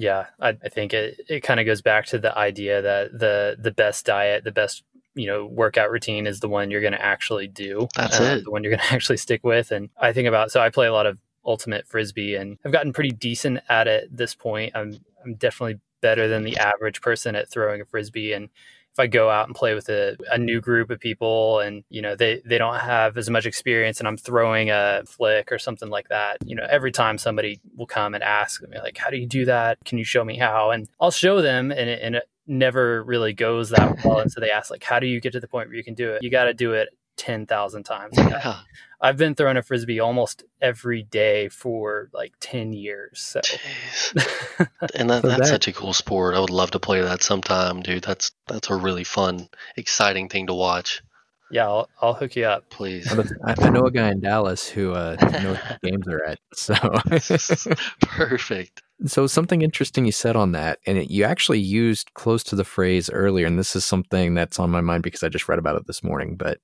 Yeah, 0.00 0.26
I, 0.38 0.50
I 0.50 0.68
think 0.68 0.94
it, 0.94 1.20
it 1.28 1.40
kind 1.40 1.58
of 1.58 1.66
goes 1.66 1.82
back 1.82 2.06
to 2.06 2.20
the 2.20 2.36
idea 2.38 2.80
that 2.80 3.18
the 3.18 3.56
the 3.58 3.72
best 3.72 4.06
diet, 4.06 4.44
the 4.44 4.52
best 4.52 4.84
you 5.16 5.26
know 5.26 5.44
workout 5.44 5.90
routine 5.90 6.28
is 6.28 6.38
the 6.38 6.48
one 6.48 6.70
you're 6.70 6.80
going 6.80 6.92
to 6.92 7.04
actually 7.04 7.48
do. 7.48 7.88
That's 7.96 8.20
uh, 8.20 8.22
it. 8.38 8.44
The 8.44 8.50
one 8.52 8.62
you're 8.62 8.70
going 8.70 8.86
to 8.88 8.94
actually 8.94 9.16
stick 9.16 9.42
with. 9.42 9.72
And 9.72 9.90
I 10.00 10.12
think 10.12 10.28
about 10.28 10.52
so 10.52 10.60
I 10.60 10.70
play 10.70 10.86
a 10.86 10.92
lot 10.92 11.06
of 11.06 11.18
ultimate 11.44 11.88
frisbee 11.88 12.36
and 12.36 12.58
I've 12.64 12.70
gotten 12.70 12.92
pretty 12.92 13.10
decent 13.10 13.58
at 13.68 13.88
it 13.88 14.16
this 14.16 14.36
point. 14.36 14.76
I'm 14.76 15.00
I'm 15.24 15.34
definitely 15.34 15.80
better 16.00 16.28
than 16.28 16.44
the 16.44 16.58
average 16.58 17.00
person 17.00 17.34
at 17.34 17.50
throwing 17.50 17.80
a 17.80 17.84
frisbee 17.84 18.32
and 18.32 18.50
if 18.92 18.98
I 18.98 19.06
go 19.06 19.30
out 19.30 19.46
and 19.46 19.54
play 19.54 19.74
with 19.74 19.88
a, 19.88 20.16
a 20.30 20.38
new 20.38 20.60
group 20.60 20.90
of 20.90 20.98
people 20.98 21.60
and 21.60 21.84
you 21.88 22.02
know 22.02 22.16
they 22.16 22.42
they 22.44 22.58
don't 22.58 22.80
have 22.80 23.16
as 23.16 23.30
much 23.30 23.46
experience 23.46 23.98
and 23.98 24.08
I'm 24.08 24.16
throwing 24.16 24.70
a 24.70 25.02
flick 25.06 25.52
or 25.52 25.58
something 25.58 25.88
like 25.88 26.08
that 26.08 26.38
you 26.44 26.56
know 26.56 26.66
every 26.68 26.92
time 26.92 27.18
somebody 27.18 27.60
will 27.76 27.86
come 27.86 28.14
and 28.14 28.22
ask 28.22 28.62
me 28.62 28.78
like 28.78 28.96
how 28.96 29.10
do 29.10 29.16
you 29.16 29.26
do 29.26 29.44
that? 29.44 29.78
Can 29.84 29.98
you 29.98 30.04
show 30.04 30.24
me 30.24 30.36
how? 30.36 30.70
And 30.70 30.88
I'll 31.00 31.10
show 31.10 31.40
them 31.42 31.70
and 31.70 31.88
it, 31.88 32.00
and 32.02 32.16
it 32.16 32.28
never 32.46 33.04
really 33.04 33.34
goes 33.34 33.70
that 33.70 34.04
well. 34.04 34.18
And 34.20 34.32
so 34.32 34.40
they 34.40 34.50
ask 34.50 34.70
like 34.70 34.82
how 34.82 34.98
do 34.98 35.06
you 35.06 35.20
get 35.20 35.32
to 35.32 35.40
the 35.40 35.48
point 35.48 35.68
where 35.68 35.76
you 35.76 35.84
can 35.84 35.94
do 35.94 36.10
it? 36.10 36.22
You 36.22 36.30
got 36.30 36.44
to 36.44 36.54
do 36.54 36.72
it 36.72 36.88
10,000 37.18 37.82
times. 37.84 38.16
Yeah. 38.28 38.60
I've 39.00 39.16
been 39.16 39.36
throwing 39.36 39.56
a 39.56 39.62
frisbee 39.62 40.00
almost 40.00 40.42
every 40.60 41.04
day 41.04 41.48
for 41.48 42.10
like 42.12 42.32
10 42.40 42.72
years. 42.72 43.20
So, 43.20 43.40
and 44.94 45.08
that, 45.08 45.22
that's 45.22 45.48
such 45.48 45.68
a 45.68 45.72
cool 45.72 45.92
sport. 45.92 46.34
I 46.34 46.40
would 46.40 46.50
love 46.50 46.72
to 46.72 46.80
play 46.80 47.00
that 47.00 47.22
sometime, 47.22 47.80
dude. 47.80 48.02
That's, 48.02 48.32
that's 48.48 48.70
a 48.70 48.74
really 48.74 49.04
fun, 49.04 49.48
exciting 49.76 50.28
thing 50.28 50.48
to 50.48 50.54
watch. 50.54 51.02
Yeah, 51.50 51.66
I'll, 51.66 51.88
I'll 52.02 52.14
hook 52.14 52.36
you 52.36 52.44
up. 52.44 52.68
Please. 52.70 53.10
I, 53.44 53.54
I 53.58 53.70
know 53.70 53.86
a 53.86 53.90
guy 53.90 54.10
in 54.10 54.20
Dallas 54.20 54.68
who 54.68 54.92
uh, 54.92 55.16
knows 55.20 55.56
what 55.56 55.80
games 55.82 56.06
are 56.08 56.24
at. 56.24 56.38
So 56.54 56.74
perfect. 58.02 58.82
So 59.06 59.26
something 59.26 59.62
interesting 59.62 60.04
you 60.04 60.12
said 60.12 60.36
on 60.36 60.52
that, 60.52 60.80
and 60.86 60.98
it, 60.98 61.10
you 61.10 61.24
actually 61.24 61.60
used 61.60 62.12
close 62.14 62.42
to 62.44 62.56
the 62.56 62.64
phrase 62.64 63.08
earlier, 63.10 63.46
and 63.46 63.58
this 63.58 63.76
is 63.76 63.84
something 63.84 64.34
that's 64.34 64.58
on 64.58 64.70
my 64.70 64.80
mind 64.80 65.04
because 65.04 65.22
I 65.22 65.28
just 65.28 65.48
read 65.48 65.58
about 65.58 65.76
it 65.76 65.86
this 65.86 66.02
morning. 66.02 66.36
But 66.36 66.58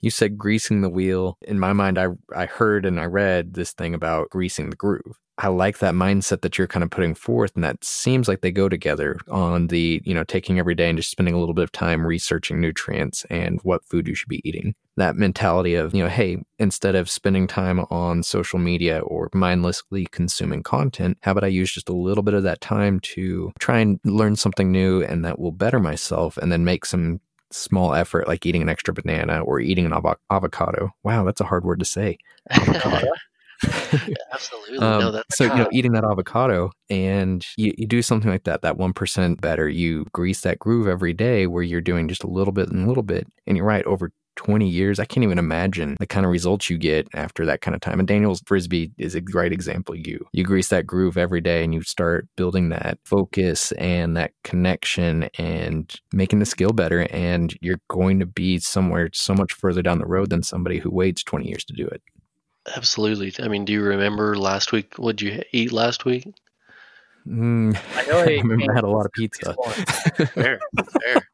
you 0.00 0.10
said 0.10 0.38
greasing 0.38 0.80
the 0.80 0.88
wheel. 0.88 1.36
In 1.42 1.58
my 1.58 1.72
mind, 1.72 1.98
I, 1.98 2.08
I 2.34 2.46
heard 2.46 2.84
and 2.86 3.00
I 3.00 3.04
read 3.04 3.54
this 3.54 3.72
thing 3.72 3.94
about 3.94 4.30
greasing 4.30 4.70
the 4.70 4.76
groove. 4.76 5.18
I 5.40 5.46
like 5.48 5.78
that 5.78 5.94
mindset 5.94 6.40
that 6.40 6.58
you're 6.58 6.66
kind 6.66 6.82
of 6.82 6.90
putting 6.90 7.14
forth, 7.14 7.52
and 7.54 7.62
that 7.62 7.84
seems 7.84 8.26
like 8.26 8.40
they 8.40 8.50
go 8.50 8.68
together 8.68 9.16
on 9.30 9.68
the, 9.68 10.02
you 10.04 10.12
know, 10.12 10.24
taking 10.24 10.58
every 10.58 10.74
day 10.74 10.88
and 10.88 10.98
just 10.98 11.12
spending 11.12 11.32
a 11.32 11.38
little 11.38 11.54
bit 11.54 11.62
of 11.62 11.70
time 11.70 12.04
researching 12.04 12.60
nutrients 12.60 13.24
and 13.30 13.60
what 13.62 13.84
food 13.84 14.08
you 14.08 14.16
should 14.16 14.28
be 14.28 14.42
eating. 14.44 14.74
That 14.96 15.14
mentality 15.14 15.76
of, 15.76 15.94
you 15.94 16.02
know, 16.02 16.08
hey, 16.08 16.38
instead 16.58 16.96
of 16.96 17.08
spending 17.08 17.46
time 17.46 17.78
on 17.88 18.24
social 18.24 18.58
media 18.58 18.98
or 18.98 19.30
mindlessly 19.32 20.06
consuming 20.10 20.64
content, 20.64 21.18
how 21.22 21.30
about 21.30 21.44
I 21.44 21.48
use 21.48 21.70
just 21.70 21.88
a 21.88 21.94
little 21.94 22.24
bit 22.24 22.34
of 22.34 22.42
that 22.42 22.60
time 22.60 22.98
to 23.00 23.52
try 23.60 23.78
and 23.78 24.00
learn 24.04 24.34
something 24.34 24.72
new 24.72 25.04
and 25.04 25.24
that 25.24 25.38
will 25.38 25.52
better 25.52 25.78
myself 25.78 26.36
and 26.36 26.50
then 26.50 26.64
make 26.64 26.84
some 26.84 27.20
small 27.50 27.94
effort 27.94 28.28
like 28.28 28.44
eating 28.46 28.62
an 28.62 28.68
extra 28.68 28.92
banana 28.92 29.40
or 29.40 29.60
eating 29.60 29.86
an 29.86 29.92
av- 29.92 30.18
avocado. 30.30 30.90
Wow, 31.02 31.24
that's 31.24 31.40
a 31.40 31.44
hard 31.44 31.64
word 31.64 31.78
to 31.78 31.84
say. 31.84 32.18
Absolutely. 34.32 34.78
Um, 34.78 35.00
no, 35.00 35.22
so 35.32 35.44
you 35.44 35.54
know, 35.54 35.68
eating 35.72 35.92
that 35.92 36.04
avocado 36.04 36.70
and 36.90 37.44
you, 37.56 37.72
you 37.76 37.86
do 37.86 38.02
something 38.02 38.30
like 38.30 38.44
that, 38.44 38.62
that 38.62 38.76
one 38.76 38.92
percent 38.92 39.40
better. 39.40 39.68
You 39.68 40.06
grease 40.12 40.42
that 40.42 40.60
groove 40.60 40.86
every 40.86 41.12
day 41.12 41.46
where 41.46 41.62
you're 41.62 41.80
doing 41.80 42.08
just 42.08 42.22
a 42.22 42.28
little 42.28 42.52
bit 42.52 42.68
and 42.68 42.84
a 42.84 42.88
little 42.88 43.02
bit. 43.02 43.26
And 43.46 43.56
you're 43.56 43.66
right, 43.66 43.84
over 43.84 44.12
20 44.38 44.68
years, 44.68 45.00
I 45.00 45.04
can't 45.04 45.24
even 45.24 45.36
imagine 45.36 45.96
the 45.98 46.06
kind 46.06 46.24
of 46.24 46.30
results 46.30 46.70
you 46.70 46.78
get 46.78 47.08
after 47.12 47.44
that 47.44 47.60
kind 47.60 47.74
of 47.74 47.80
time. 47.80 47.98
And 47.98 48.06
Daniel's 48.06 48.40
Frisbee 48.46 48.92
is 48.96 49.16
a 49.16 49.20
great 49.20 49.52
example. 49.52 49.96
You 49.96 50.24
you 50.32 50.44
grease 50.44 50.68
that 50.68 50.86
groove 50.86 51.18
every 51.18 51.40
day 51.40 51.64
and 51.64 51.74
you 51.74 51.82
start 51.82 52.28
building 52.36 52.68
that 52.68 52.98
focus 53.04 53.72
and 53.72 54.16
that 54.16 54.30
connection 54.44 55.28
and 55.38 55.92
making 56.12 56.38
the 56.38 56.46
skill 56.46 56.72
better. 56.72 57.08
And 57.10 57.52
you're 57.60 57.80
going 57.88 58.20
to 58.20 58.26
be 58.26 58.60
somewhere 58.60 59.10
so 59.12 59.34
much 59.34 59.52
further 59.54 59.82
down 59.82 59.98
the 59.98 60.06
road 60.06 60.30
than 60.30 60.44
somebody 60.44 60.78
who 60.78 60.90
waits 60.90 61.24
20 61.24 61.48
years 61.48 61.64
to 61.64 61.72
do 61.72 61.88
it. 61.88 62.00
Absolutely. 62.76 63.32
I 63.40 63.48
mean, 63.48 63.64
do 63.64 63.72
you 63.72 63.82
remember 63.82 64.36
last 64.36 64.70
week? 64.70 64.94
What 64.98 65.16
did 65.16 65.26
you 65.26 65.42
eat 65.50 65.72
last 65.72 66.04
week? 66.04 66.32
Mm, 67.28 67.78
I 67.94 68.06
know 68.06 68.18
I, 68.18 68.22
I 68.22 68.24
remember 68.42 68.72
I 68.72 68.74
had 68.74 68.84
a 68.84 68.88
lot 68.88 69.04
of 69.04 69.12
pizza. 69.12 69.54
fair, 70.34 70.58
fair. 71.02 71.28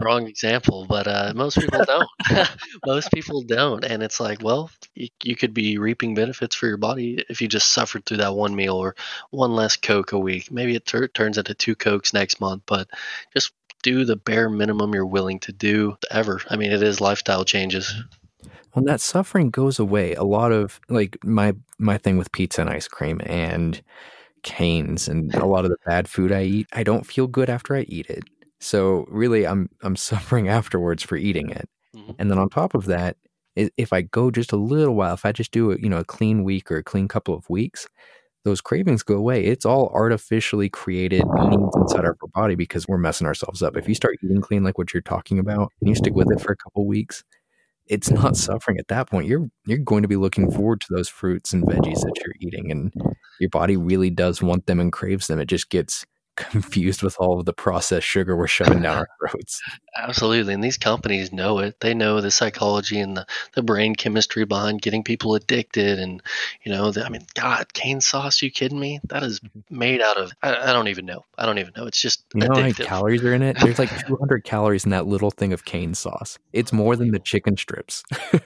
Wrong 0.00 0.26
example, 0.26 0.86
but 0.88 1.06
uh, 1.06 1.32
most 1.36 1.58
people 1.58 1.84
don't. 1.84 2.08
most 2.86 3.12
people 3.12 3.42
don't, 3.42 3.84
and 3.84 4.02
it's 4.02 4.20
like, 4.20 4.42
well, 4.42 4.70
you, 4.94 5.08
you, 5.22 5.36
could 5.36 5.52
be 5.52 5.76
reaping 5.76 6.14
benefits 6.14 6.56
for 6.56 6.66
your 6.66 6.78
body 6.78 7.24
if 7.28 7.42
you 7.42 7.48
just 7.48 7.72
suffered 7.72 8.06
through 8.06 8.18
that 8.18 8.34
one 8.34 8.56
meal 8.56 8.76
or 8.76 8.96
one 9.30 9.54
less 9.54 9.76
Coke 9.76 10.12
a 10.12 10.18
week. 10.18 10.50
Maybe 10.50 10.74
it 10.76 10.86
tur- 10.86 11.08
turns 11.08 11.36
into 11.36 11.54
two 11.54 11.74
Cokes 11.74 12.14
next 12.14 12.40
month, 12.40 12.62
but 12.66 12.88
just 13.34 13.52
do 13.82 14.06
the 14.06 14.16
bare 14.16 14.48
minimum 14.48 14.94
you're 14.94 15.04
willing 15.04 15.40
to 15.40 15.52
do 15.52 15.96
ever. 16.10 16.40
I 16.48 16.56
mean, 16.56 16.72
it 16.72 16.82
is 16.82 17.02
lifestyle 17.02 17.44
changes. 17.44 17.94
When 18.72 18.86
that 18.86 19.02
suffering 19.02 19.50
goes 19.50 19.78
away, 19.78 20.14
a 20.14 20.24
lot 20.24 20.52
of 20.52 20.80
like 20.88 21.22
my 21.22 21.54
my 21.78 21.98
thing 21.98 22.16
with 22.16 22.32
pizza 22.32 22.62
and 22.62 22.70
ice 22.70 22.88
cream 22.88 23.20
and 23.26 23.80
Cane's 24.44 25.08
and 25.08 25.34
a 25.34 25.46
lot 25.46 25.64
of 25.64 25.70
the 25.70 25.76
bad 25.84 26.08
food 26.08 26.30
I 26.30 26.42
eat, 26.44 26.68
I 26.72 26.84
don't 26.84 27.06
feel 27.06 27.26
good 27.26 27.50
after 27.50 27.74
I 27.74 27.80
eat 27.88 28.06
it. 28.06 28.24
So 28.60 29.06
really, 29.08 29.46
I'm 29.46 29.68
I'm 29.82 29.96
suffering 30.10 30.48
afterwards 30.48 31.02
for 31.02 31.16
eating 31.16 31.50
it. 31.50 31.68
Mm-hmm. 31.96 32.12
And 32.18 32.30
then 32.30 32.38
on 32.38 32.48
top 32.48 32.74
of 32.74 32.86
that, 32.86 33.16
if 33.56 33.92
I 33.92 34.02
go 34.02 34.30
just 34.30 34.52
a 34.52 34.56
little 34.56 34.94
while, 34.94 35.14
if 35.14 35.24
I 35.24 35.32
just 35.32 35.52
do 35.52 35.72
a, 35.72 35.78
you 35.78 35.88
know 35.88 35.98
a 35.98 36.04
clean 36.04 36.44
week 36.44 36.70
or 36.70 36.76
a 36.76 36.82
clean 36.84 37.08
couple 37.08 37.34
of 37.34 37.48
weeks, 37.50 37.88
those 38.44 38.60
cravings 38.60 39.02
go 39.02 39.16
away. 39.16 39.44
It's 39.44 39.64
all 39.64 39.90
artificially 39.94 40.68
created 40.68 41.24
needs 41.26 41.76
inside 41.76 42.04
our 42.04 42.16
body 42.34 42.54
because 42.54 42.86
we're 42.86 42.98
messing 42.98 43.26
ourselves 43.26 43.62
up. 43.62 43.76
If 43.76 43.88
you 43.88 43.94
start 43.94 44.16
eating 44.22 44.40
clean 44.40 44.64
like 44.64 44.76
what 44.76 44.92
you're 44.92 45.02
talking 45.02 45.38
about 45.38 45.72
and 45.80 45.88
you 45.88 45.94
stick 45.94 46.14
with 46.14 46.30
it 46.30 46.40
for 46.40 46.52
a 46.52 46.56
couple 46.56 46.86
weeks, 46.86 47.24
it's 47.86 48.10
not 48.10 48.36
suffering 48.36 48.78
at 48.78 48.88
that 48.88 49.08
point. 49.10 49.26
You're 49.26 49.48
you're 49.66 49.78
going 49.78 50.02
to 50.02 50.08
be 50.08 50.16
looking 50.16 50.50
forward 50.50 50.80
to 50.82 50.86
those 50.90 51.08
fruits 51.08 51.52
and 51.52 51.64
veggies 51.64 52.00
that 52.00 52.14
you're 52.24 52.34
eating, 52.40 52.70
and 52.70 52.92
your 53.40 53.50
body 53.50 53.76
really 53.76 54.10
does 54.10 54.42
want 54.42 54.66
them 54.66 54.80
and 54.80 54.92
craves 54.92 55.26
them. 55.26 55.38
It 55.38 55.46
just 55.46 55.70
gets 55.70 56.06
confused 56.36 57.02
with 57.02 57.16
all 57.18 57.38
of 57.38 57.46
the 57.46 57.52
processed 57.52 58.06
sugar 58.06 58.36
we're 58.36 58.46
shoving 58.46 58.82
down 58.82 58.98
our 58.98 59.08
throats. 59.30 59.62
Absolutely. 59.96 60.54
And 60.54 60.62
these 60.62 60.78
companies 60.78 61.32
know 61.32 61.60
it. 61.60 61.78
They 61.80 61.94
know 61.94 62.20
the 62.20 62.30
psychology 62.30 62.98
and 62.98 63.16
the, 63.16 63.26
the 63.54 63.62
brain 63.62 63.94
chemistry 63.94 64.44
behind 64.44 64.82
getting 64.82 65.04
people 65.04 65.34
addicted. 65.34 65.98
And, 65.98 66.22
you 66.64 66.72
know, 66.72 66.90
the, 66.90 67.04
I 67.04 67.08
mean, 67.08 67.26
God, 67.34 67.72
Cane's 67.72 68.06
sauce, 68.06 68.42
you 68.42 68.50
kidding 68.50 68.78
me? 68.78 69.00
That 69.08 69.22
is 69.22 69.40
mm-hmm. 69.40 69.78
made 69.78 70.00
out 70.00 70.16
of, 70.16 70.32
I, 70.42 70.56
I 70.56 70.72
don't 70.72 70.88
even 70.88 71.06
know. 71.06 71.24
I 71.38 71.46
don't 71.46 71.58
even 71.58 71.72
know. 71.76 71.86
It's 71.86 72.00
just 72.00 72.24
you 72.34 72.40
know 72.40 72.48
how 72.52 72.60
many 72.60 72.72
calories 72.72 73.22
are 73.22 73.34
in 73.34 73.42
it? 73.42 73.56
There's 73.60 73.78
like 73.78 74.06
200 74.06 74.44
calories 74.44 74.84
in 74.84 74.90
that 74.90 75.06
little 75.06 75.30
thing 75.30 75.52
of 75.52 75.64
Cane's 75.64 75.98
sauce. 75.98 76.38
It's 76.52 76.72
more 76.72 76.96
than 76.96 77.12
the 77.12 77.18
chicken 77.18 77.56
strips. 77.56 78.02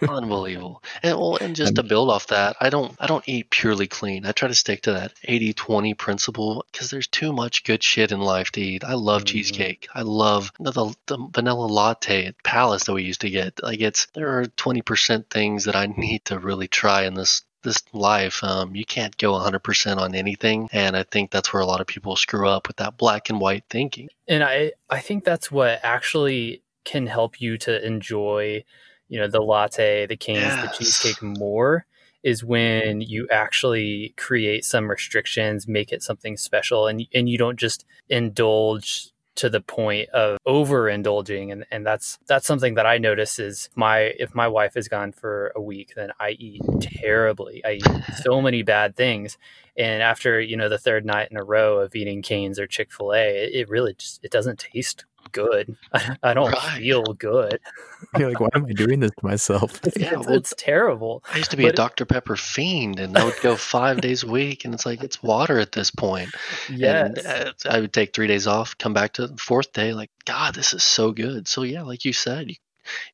Unbelievable. 0.06 0.82
And 1.02 1.18
well, 1.18 1.36
and 1.40 1.56
just 1.56 1.76
to 1.76 1.82
build 1.82 2.10
off 2.10 2.26
that, 2.28 2.56
I 2.60 2.70
don't, 2.70 2.94
I 2.98 3.06
don't 3.06 3.26
eat 3.26 3.50
purely 3.50 3.86
clean. 3.86 4.26
I 4.26 4.32
try 4.32 4.48
to 4.48 4.54
stick 4.54 4.82
to 4.82 4.92
that 4.92 5.14
80 5.24 5.54
20 5.54 5.94
principle 5.94 6.64
because 6.70 6.90
there's 6.90 7.06
too 7.06 7.32
much 7.32 7.64
good 7.64 7.77
shit 7.82 8.12
in 8.12 8.20
life 8.20 8.50
to 8.52 8.60
eat. 8.60 8.84
I 8.84 8.94
love 8.94 9.22
mm-hmm. 9.22 9.32
cheesecake. 9.32 9.88
I 9.94 10.02
love 10.02 10.52
the, 10.58 10.72
the, 10.72 10.94
the 11.06 11.28
vanilla 11.30 11.66
latte 11.66 12.26
at 12.26 12.42
Palace 12.42 12.84
that 12.84 12.92
we 12.92 13.02
used 13.02 13.22
to 13.22 13.30
get. 13.30 13.62
Like 13.62 13.80
it's 13.80 14.06
there 14.14 14.38
are 14.38 14.46
twenty 14.46 14.82
percent 14.82 15.30
things 15.30 15.64
that 15.64 15.76
I 15.76 15.86
need 15.96 16.24
to 16.26 16.38
really 16.38 16.68
try 16.68 17.04
in 17.04 17.14
this 17.14 17.42
this 17.62 17.82
life. 17.92 18.42
Um, 18.44 18.76
you 18.76 18.84
can't 18.84 19.16
go 19.16 19.32
100% 19.32 19.96
on 19.96 20.14
anything, 20.14 20.68
and 20.72 20.96
I 20.96 21.02
think 21.02 21.32
that's 21.32 21.52
where 21.52 21.60
a 21.60 21.66
lot 21.66 21.80
of 21.80 21.88
people 21.88 22.14
screw 22.14 22.48
up 22.48 22.68
with 22.68 22.76
that 22.76 22.96
black 22.96 23.30
and 23.30 23.40
white 23.40 23.64
thinking. 23.68 24.08
And 24.28 24.44
I 24.44 24.72
I 24.88 25.00
think 25.00 25.24
that's 25.24 25.50
what 25.50 25.80
actually 25.82 26.62
can 26.84 27.06
help 27.06 27.40
you 27.40 27.58
to 27.58 27.84
enjoy, 27.84 28.64
you 29.08 29.18
know, 29.18 29.28
the 29.28 29.40
latte, 29.40 30.06
the 30.06 30.16
Cane's, 30.16 30.40
yes. 30.40 30.62
the 30.62 30.76
cheesecake 30.76 31.22
more 31.22 31.84
is 32.22 32.44
when 32.44 33.00
you 33.00 33.28
actually 33.30 34.14
create 34.16 34.64
some 34.64 34.90
restrictions, 34.90 35.68
make 35.68 35.92
it 35.92 36.02
something 36.02 36.36
special, 36.36 36.86
and 36.86 37.06
and 37.14 37.28
you 37.28 37.38
don't 37.38 37.58
just 37.58 37.84
indulge 38.08 39.12
to 39.38 39.48
the 39.48 39.60
point 39.60 40.08
of 40.10 40.36
overindulging. 40.46 41.52
And 41.52 41.64
and 41.70 41.86
that's 41.86 42.18
that's 42.26 42.46
something 42.46 42.74
that 42.74 42.86
I 42.86 42.98
notice 42.98 43.38
is 43.38 43.70
my 43.76 44.12
if 44.18 44.34
my 44.34 44.48
wife 44.48 44.76
is 44.76 44.88
gone 44.88 45.12
for 45.12 45.52
a 45.54 45.62
week 45.62 45.92
then 45.94 46.10
I 46.18 46.30
eat 46.30 46.62
terribly. 46.80 47.64
I 47.64 47.74
eat 47.74 47.86
so 48.22 48.40
many 48.42 48.62
bad 48.62 48.96
things. 48.96 49.38
And 49.76 50.02
after 50.02 50.40
you 50.40 50.56
know 50.56 50.68
the 50.68 50.78
third 50.78 51.06
night 51.06 51.28
in 51.30 51.36
a 51.36 51.44
row 51.44 51.78
of 51.78 51.94
eating 51.94 52.20
Cane's 52.20 52.58
or 52.58 52.66
Chick-fil-A 52.66 53.44
it, 53.44 53.54
it 53.54 53.68
really 53.68 53.94
just 53.94 54.24
it 54.24 54.32
doesn't 54.32 54.58
taste 54.58 55.04
good. 55.32 55.76
I, 55.92 56.16
I 56.22 56.34
don't 56.34 56.52
right. 56.52 56.78
feel 56.78 57.02
good. 57.14 57.58
You're 58.18 58.30
like, 58.30 58.40
why 58.40 58.48
am 58.54 58.66
I 58.66 58.72
doing 58.72 59.00
this 59.00 59.10
to 59.10 59.26
myself? 59.26 59.80
yeah, 59.96 60.14
it's, 60.14 60.26
well, 60.26 60.36
it's, 60.36 60.54
terrible. 60.56 61.24
I 61.32 61.38
used 61.38 61.50
to 61.50 61.56
be 61.56 61.64
but 61.64 61.72
a 61.72 61.76
Dr. 61.76 62.04
Pepper 62.04 62.36
fiend, 62.36 63.00
and 63.00 63.16
I 63.16 63.24
would 63.24 63.40
go 63.40 63.56
five 63.56 64.00
days 64.00 64.22
a 64.22 64.28
week, 64.28 64.64
and 64.64 64.74
it's 64.74 64.86
like 64.86 65.02
it's 65.02 65.22
water 65.22 65.58
at 65.58 65.72
this 65.72 65.90
point. 65.90 66.30
Yes, 66.68 67.18
and, 67.24 67.26
uh, 67.26 67.52
I 67.68 67.80
would 67.80 67.92
take 67.92 68.14
three 68.14 68.26
days 68.26 68.46
off, 68.46 68.78
come 68.78 68.94
back 68.94 69.14
to 69.14 69.26
the 69.26 69.36
fourth 69.36 69.72
day, 69.72 69.92
like 69.92 70.10
God, 70.24 70.54
this 70.54 70.72
is 70.72 70.82
so 70.82 71.12
good. 71.12 71.48
So 71.48 71.62
yeah, 71.62 71.82
like 71.82 72.04
you 72.04 72.12
said, 72.12 72.50
you, 72.50 72.56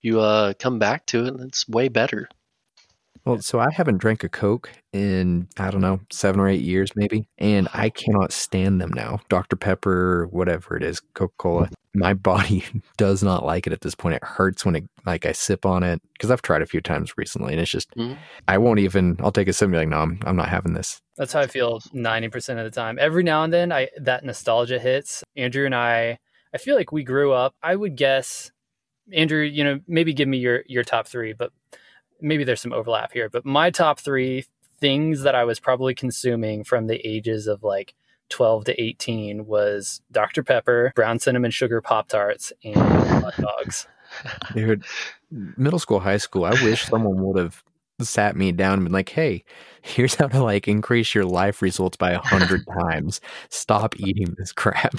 you 0.02 0.20
uh, 0.20 0.54
come 0.58 0.78
back 0.78 1.06
to 1.06 1.24
it, 1.24 1.28
and 1.28 1.40
it's 1.40 1.68
way 1.68 1.88
better. 1.88 2.28
Well, 3.24 3.40
so 3.40 3.58
I 3.58 3.70
haven't 3.70 3.98
drank 3.98 4.22
a 4.22 4.28
Coke 4.28 4.70
in, 4.92 5.48
I 5.58 5.70
don't 5.70 5.80
know, 5.80 6.00
seven 6.10 6.40
or 6.40 6.48
eight 6.48 6.60
years 6.60 6.94
maybe. 6.94 7.26
And 7.38 7.68
I 7.72 7.88
cannot 7.88 8.32
stand 8.32 8.80
them 8.80 8.92
now. 8.92 9.20
Dr. 9.30 9.56
Pepper, 9.56 10.28
whatever 10.30 10.76
it 10.76 10.82
is, 10.82 11.00
Coca 11.14 11.32
Cola. 11.38 11.68
My 11.94 12.12
body 12.14 12.64
does 12.98 13.22
not 13.22 13.44
like 13.44 13.66
it 13.66 13.72
at 13.72 13.80
this 13.80 13.94
point. 13.94 14.16
It 14.16 14.24
hurts 14.24 14.66
when 14.66 14.76
it, 14.76 14.84
like 15.06 15.24
I 15.24 15.32
sip 15.32 15.64
on 15.64 15.82
it 15.82 16.02
because 16.12 16.30
I've 16.30 16.42
tried 16.42 16.60
a 16.60 16.66
few 16.66 16.82
times 16.82 17.14
recently 17.16 17.54
and 17.54 17.62
it's 17.62 17.70
just, 17.70 17.90
mm-hmm. 17.96 18.20
I 18.46 18.58
won't 18.58 18.80
even, 18.80 19.16
I'll 19.20 19.32
take 19.32 19.48
a 19.48 19.54
sip 19.54 19.66
and 19.66 19.72
be 19.72 19.78
like, 19.78 19.88
no, 19.88 19.98
I'm, 19.98 20.18
I'm 20.26 20.36
not 20.36 20.50
having 20.50 20.74
this. 20.74 21.00
That's 21.16 21.32
how 21.32 21.40
I 21.40 21.46
feel 21.46 21.80
90% 21.80 22.58
of 22.58 22.64
the 22.64 22.70
time. 22.70 22.98
Every 23.00 23.22
now 23.22 23.42
and 23.42 23.52
then 23.52 23.72
I, 23.72 23.88
that 24.02 24.24
nostalgia 24.24 24.78
hits. 24.78 25.24
Andrew 25.34 25.64
and 25.64 25.74
I, 25.74 26.18
I 26.52 26.58
feel 26.58 26.76
like 26.76 26.92
we 26.92 27.04
grew 27.04 27.32
up, 27.32 27.54
I 27.62 27.74
would 27.74 27.96
guess, 27.96 28.50
Andrew, 29.12 29.42
you 29.42 29.64
know, 29.64 29.80
maybe 29.86 30.12
give 30.12 30.28
me 30.28 30.38
your, 30.38 30.62
your 30.66 30.82
top 30.82 31.06
three, 31.06 31.32
but 31.32 31.52
maybe 32.24 32.42
there's 32.42 32.60
some 32.60 32.72
overlap 32.72 33.12
here, 33.12 33.28
but 33.28 33.44
my 33.44 33.70
top 33.70 34.00
three 34.00 34.46
things 34.80 35.22
that 35.22 35.34
I 35.34 35.44
was 35.44 35.60
probably 35.60 35.94
consuming 35.94 36.64
from 36.64 36.86
the 36.86 37.06
ages 37.06 37.46
of 37.46 37.62
like 37.62 37.94
12 38.30 38.64
to 38.64 38.82
18 38.82 39.46
was 39.46 40.00
Dr. 40.10 40.42
Pepper, 40.42 40.92
brown 40.96 41.18
cinnamon 41.18 41.50
sugar 41.50 41.80
Pop 41.80 42.08
Tarts, 42.08 42.52
and 42.64 42.74
hot 42.76 43.34
dogs. 43.36 43.86
Dude, 44.54 44.84
middle 45.30 45.78
school, 45.78 46.00
high 46.00 46.16
school, 46.16 46.44
I 46.44 46.52
wish 46.62 46.84
someone 46.84 47.22
would 47.22 47.36
have 47.36 47.62
sat 48.00 48.36
me 48.36 48.52
down 48.52 48.74
and 48.74 48.84
been 48.84 48.92
like, 48.92 49.10
hey, 49.10 49.44
here's 49.82 50.14
how 50.14 50.26
to 50.28 50.42
like 50.42 50.66
increase 50.66 51.14
your 51.14 51.24
life 51.24 51.62
results 51.62 51.96
by 51.96 52.12
a 52.12 52.18
hundred 52.18 52.64
times. 52.80 53.20
Stop 53.50 53.98
eating 54.00 54.34
this 54.38 54.52
crap. 54.52 54.94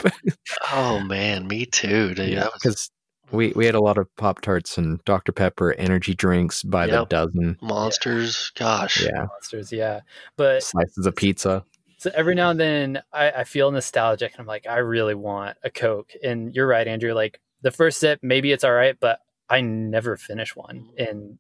oh 0.71 0.99
man, 0.99 1.47
me 1.47 1.65
too. 1.65 2.13
Dude. 2.13 2.29
Yeah, 2.29 2.47
because 2.53 2.91
we 3.31 3.53
we 3.55 3.65
had 3.65 3.75
a 3.75 3.81
lot 3.81 3.97
of 3.97 4.13
Pop 4.15 4.41
Tarts 4.41 4.77
and 4.77 5.03
Dr 5.05 5.31
Pepper 5.31 5.73
energy 5.73 6.13
drinks 6.13 6.63
by 6.63 6.85
yep. 6.85 6.91
the 6.91 7.05
dozen. 7.05 7.57
Monsters, 7.61 8.51
gosh, 8.55 9.03
yeah, 9.03 9.25
monsters, 9.25 9.71
yeah. 9.71 10.01
But 10.37 10.63
slices 10.63 11.05
of 11.05 11.15
pizza. 11.15 11.63
So 11.97 12.11
every 12.13 12.35
now 12.35 12.51
and 12.51 12.59
then 12.59 13.01
I, 13.11 13.31
I 13.31 13.43
feel 13.43 13.71
nostalgic, 13.71 14.33
and 14.33 14.41
I'm 14.41 14.45
like, 14.45 14.67
I 14.67 14.77
really 14.77 15.15
want 15.15 15.57
a 15.63 15.69
Coke. 15.69 16.11
And 16.23 16.53
you're 16.55 16.67
right, 16.67 16.87
Andrew. 16.87 17.13
Like 17.13 17.39
the 17.61 17.71
first 17.71 17.99
sip, 17.99 18.19
maybe 18.21 18.51
it's 18.51 18.63
all 18.63 18.73
right, 18.73 18.97
but 18.99 19.19
I 19.49 19.61
never 19.61 20.17
finish 20.17 20.55
one, 20.55 20.89
mm-hmm. 20.97 21.03
and 21.03 21.39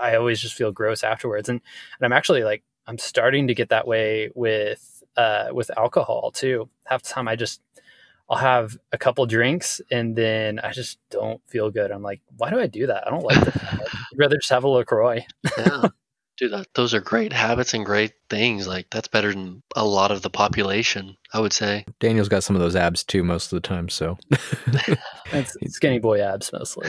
I 0.00 0.16
always 0.16 0.40
just 0.40 0.54
feel 0.54 0.72
gross 0.72 1.04
afterwards. 1.04 1.48
And 1.48 1.60
and 1.98 2.06
I'm 2.06 2.12
actually 2.12 2.44
like, 2.44 2.64
I'm 2.86 2.98
starting 2.98 3.48
to 3.48 3.54
get 3.54 3.68
that 3.68 3.86
way 3.86 4.30
with 4.34 5.02
uh 5.16 5.48
with 5.52 5.70
alcohol 5.76 6.30
too. 6.30 6.68
Half 6.86 7.02
the 7.02 7.10
time 7.10 7.28
I 7.28 7.36
just 7.36 7.60
I'll 8.30 8.38
have 8.38 8.76
a 8.92 8.98
couple 8.98 9.26
drinks 9.26 9.80
and 9.90 10.16
then 10.16 10.58
I 10.58 10.72
just 10.72 10.98
don't 11.10 11.40
feel 11.48 11.70
good. 11.70 11.90
I'm 11.90 12.02
like, 12.02 12.20
why 12.36 12.50
do 12.50 12.58
I 12.58 12.66
do 12.66 12.86
that? 12.86 13.06
I 13.06 13.10
don't 13.10 13.24
like 13.24 13.40
this. 13.44 13.56
I'd 13.72 14.18
rather 14.18 14.36
just 14.36 14.50
have 14.50 14.64
a 14.64 14.68
LaCroix. 14.68 15.24
yeah. 15.58 15.88
Dude, 16.38 16.52
that, 16.52 16.66
those 16.74 16.94
are 16.94 17.00
great 17.00 17.32
habits 17.32 17.74
and 17.74 17.84
great 17.84 18.14
things. 18.30 18.66
Like, 18.66 18.86
that's 18.90 19.06
better 19.06 19.32
than 19.32 19.62
a 19.76 19.84
lot 19.84 20.10
of 20.10 20.22
the 20.22 20.30
population, 20.30 21.18
I 21.34 21.40
would 21.40 21.52
say. 21.52 21.84
Daniel's 22.00 22.30
got 22.30 22.42
some 22.42 22.56
of 22.56 22.62
those 22.62 22.74
abs 22.74 23.04
too, 23.04 23.22
most 23.22 23.52
of 23.52 23.62
the 23.62 23.68
time. 23.68 23.90
So, 23.90 24.16
it's 25.32 25.56
skinny 25.74 25.98
boy 25.98 26.22
abs 26.22 26.50
mostly. 26.52 26.88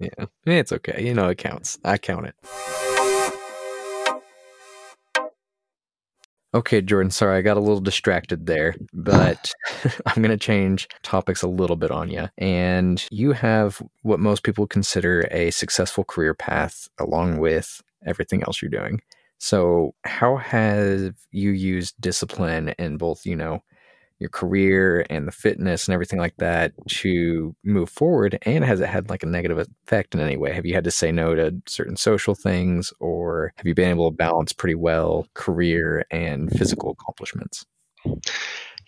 yeah. 0.00 0.26
It's 0.44 0.72
okay. 0.72 1.04
You 1.06 1.14
know, 1.14 1.28
it 1.28 1.38
counts. 1.38 1.78
I 1.84 1.98
count 1.98 2.26
it. 2.26 2.34
Okay, 6.52 6.80
Jordan, 6.80 7.12
sorry, 7.12 7.38
I 7.38 7.42
got 7.42 7.56
a 7.56 7.60
little 7.60 7.80
distracted 7.80 8.46
there, 8.46 8.74
but 8.92 9.52
I'm 10.06 10.22
going 10.22 10.36
to 10.36 10.36
change 10.36 10.88
topics 11.02 11.42
a 11.42 11.48
little 11.48 11.76
bit 11.76 11.90
on 11.90 12.10
you. 12.10 12.28
And 12.38 13.04
you 13.10 13.32
have 13.32 13.80
what 14.02 14.20
most 14.20 14.42
people 14.42 14.66
consider 14.66 15.28
a 15.30 15.50
successful 15.52 16.04
career 16.04 16.34
path 16.34 16.88
along 16.98 17.38
with 17.38 17.80
everything 18.04 18.42
else 18.42 18.60
you're 18.60 18.70
doing. 18.70 19.00
So, 19.38 19.94
how 20.04 20.36
have 20.36 21.14
you 21.30 21.50
used 21.50 21.94
discipline 22.00 22.70
in 22.78 22.98
both, 22.98 23.24
you 23.24 23.36
know, 23.36 23.62
your 24.20 24.30
career 24.30 25.04
and 25.10 25.26
the 25.26 25.32
fitness 25.32 25.88
and 25.88 25.94
everything 25.94 26.18
like 26.18 26.36
that 26.36 26.72
to 26.88 27.54
move 27.64 27.90
forward? 27.90 28.38
And 28.42 28.64
has 28.64 28.80
it 28.80 28.88
had 28.88 29.10
like 29.10 29.22
a 29.22 29.26
negative 29.26 29.58
effect 29.58 30.14
in 30.14 30.20
any 30.20 30.36
way? 30.36 30.52
Have 30.52 30.66
you 30.66 30.74
had 30.74 30.84
to 30.84 30.90
say 30.90 31.10
no 31.10 31.34
to 31.34 31.54
certain 31.66 31.96
social 31.96 32.34
things 32.34 32.92
or 33.00 33.52
have 33.56 33.66
you 33.66 33.74
been 33.74 33.90
able 33.90 34.10
to 34.10 34.16
balance 34.16 34.52
pretty 34.52 34.76
well 34.76 35.26
career 35.34 36.04
and 36.10 36.50
physical 36.56 36.90
accomplishments? 36.90 37.66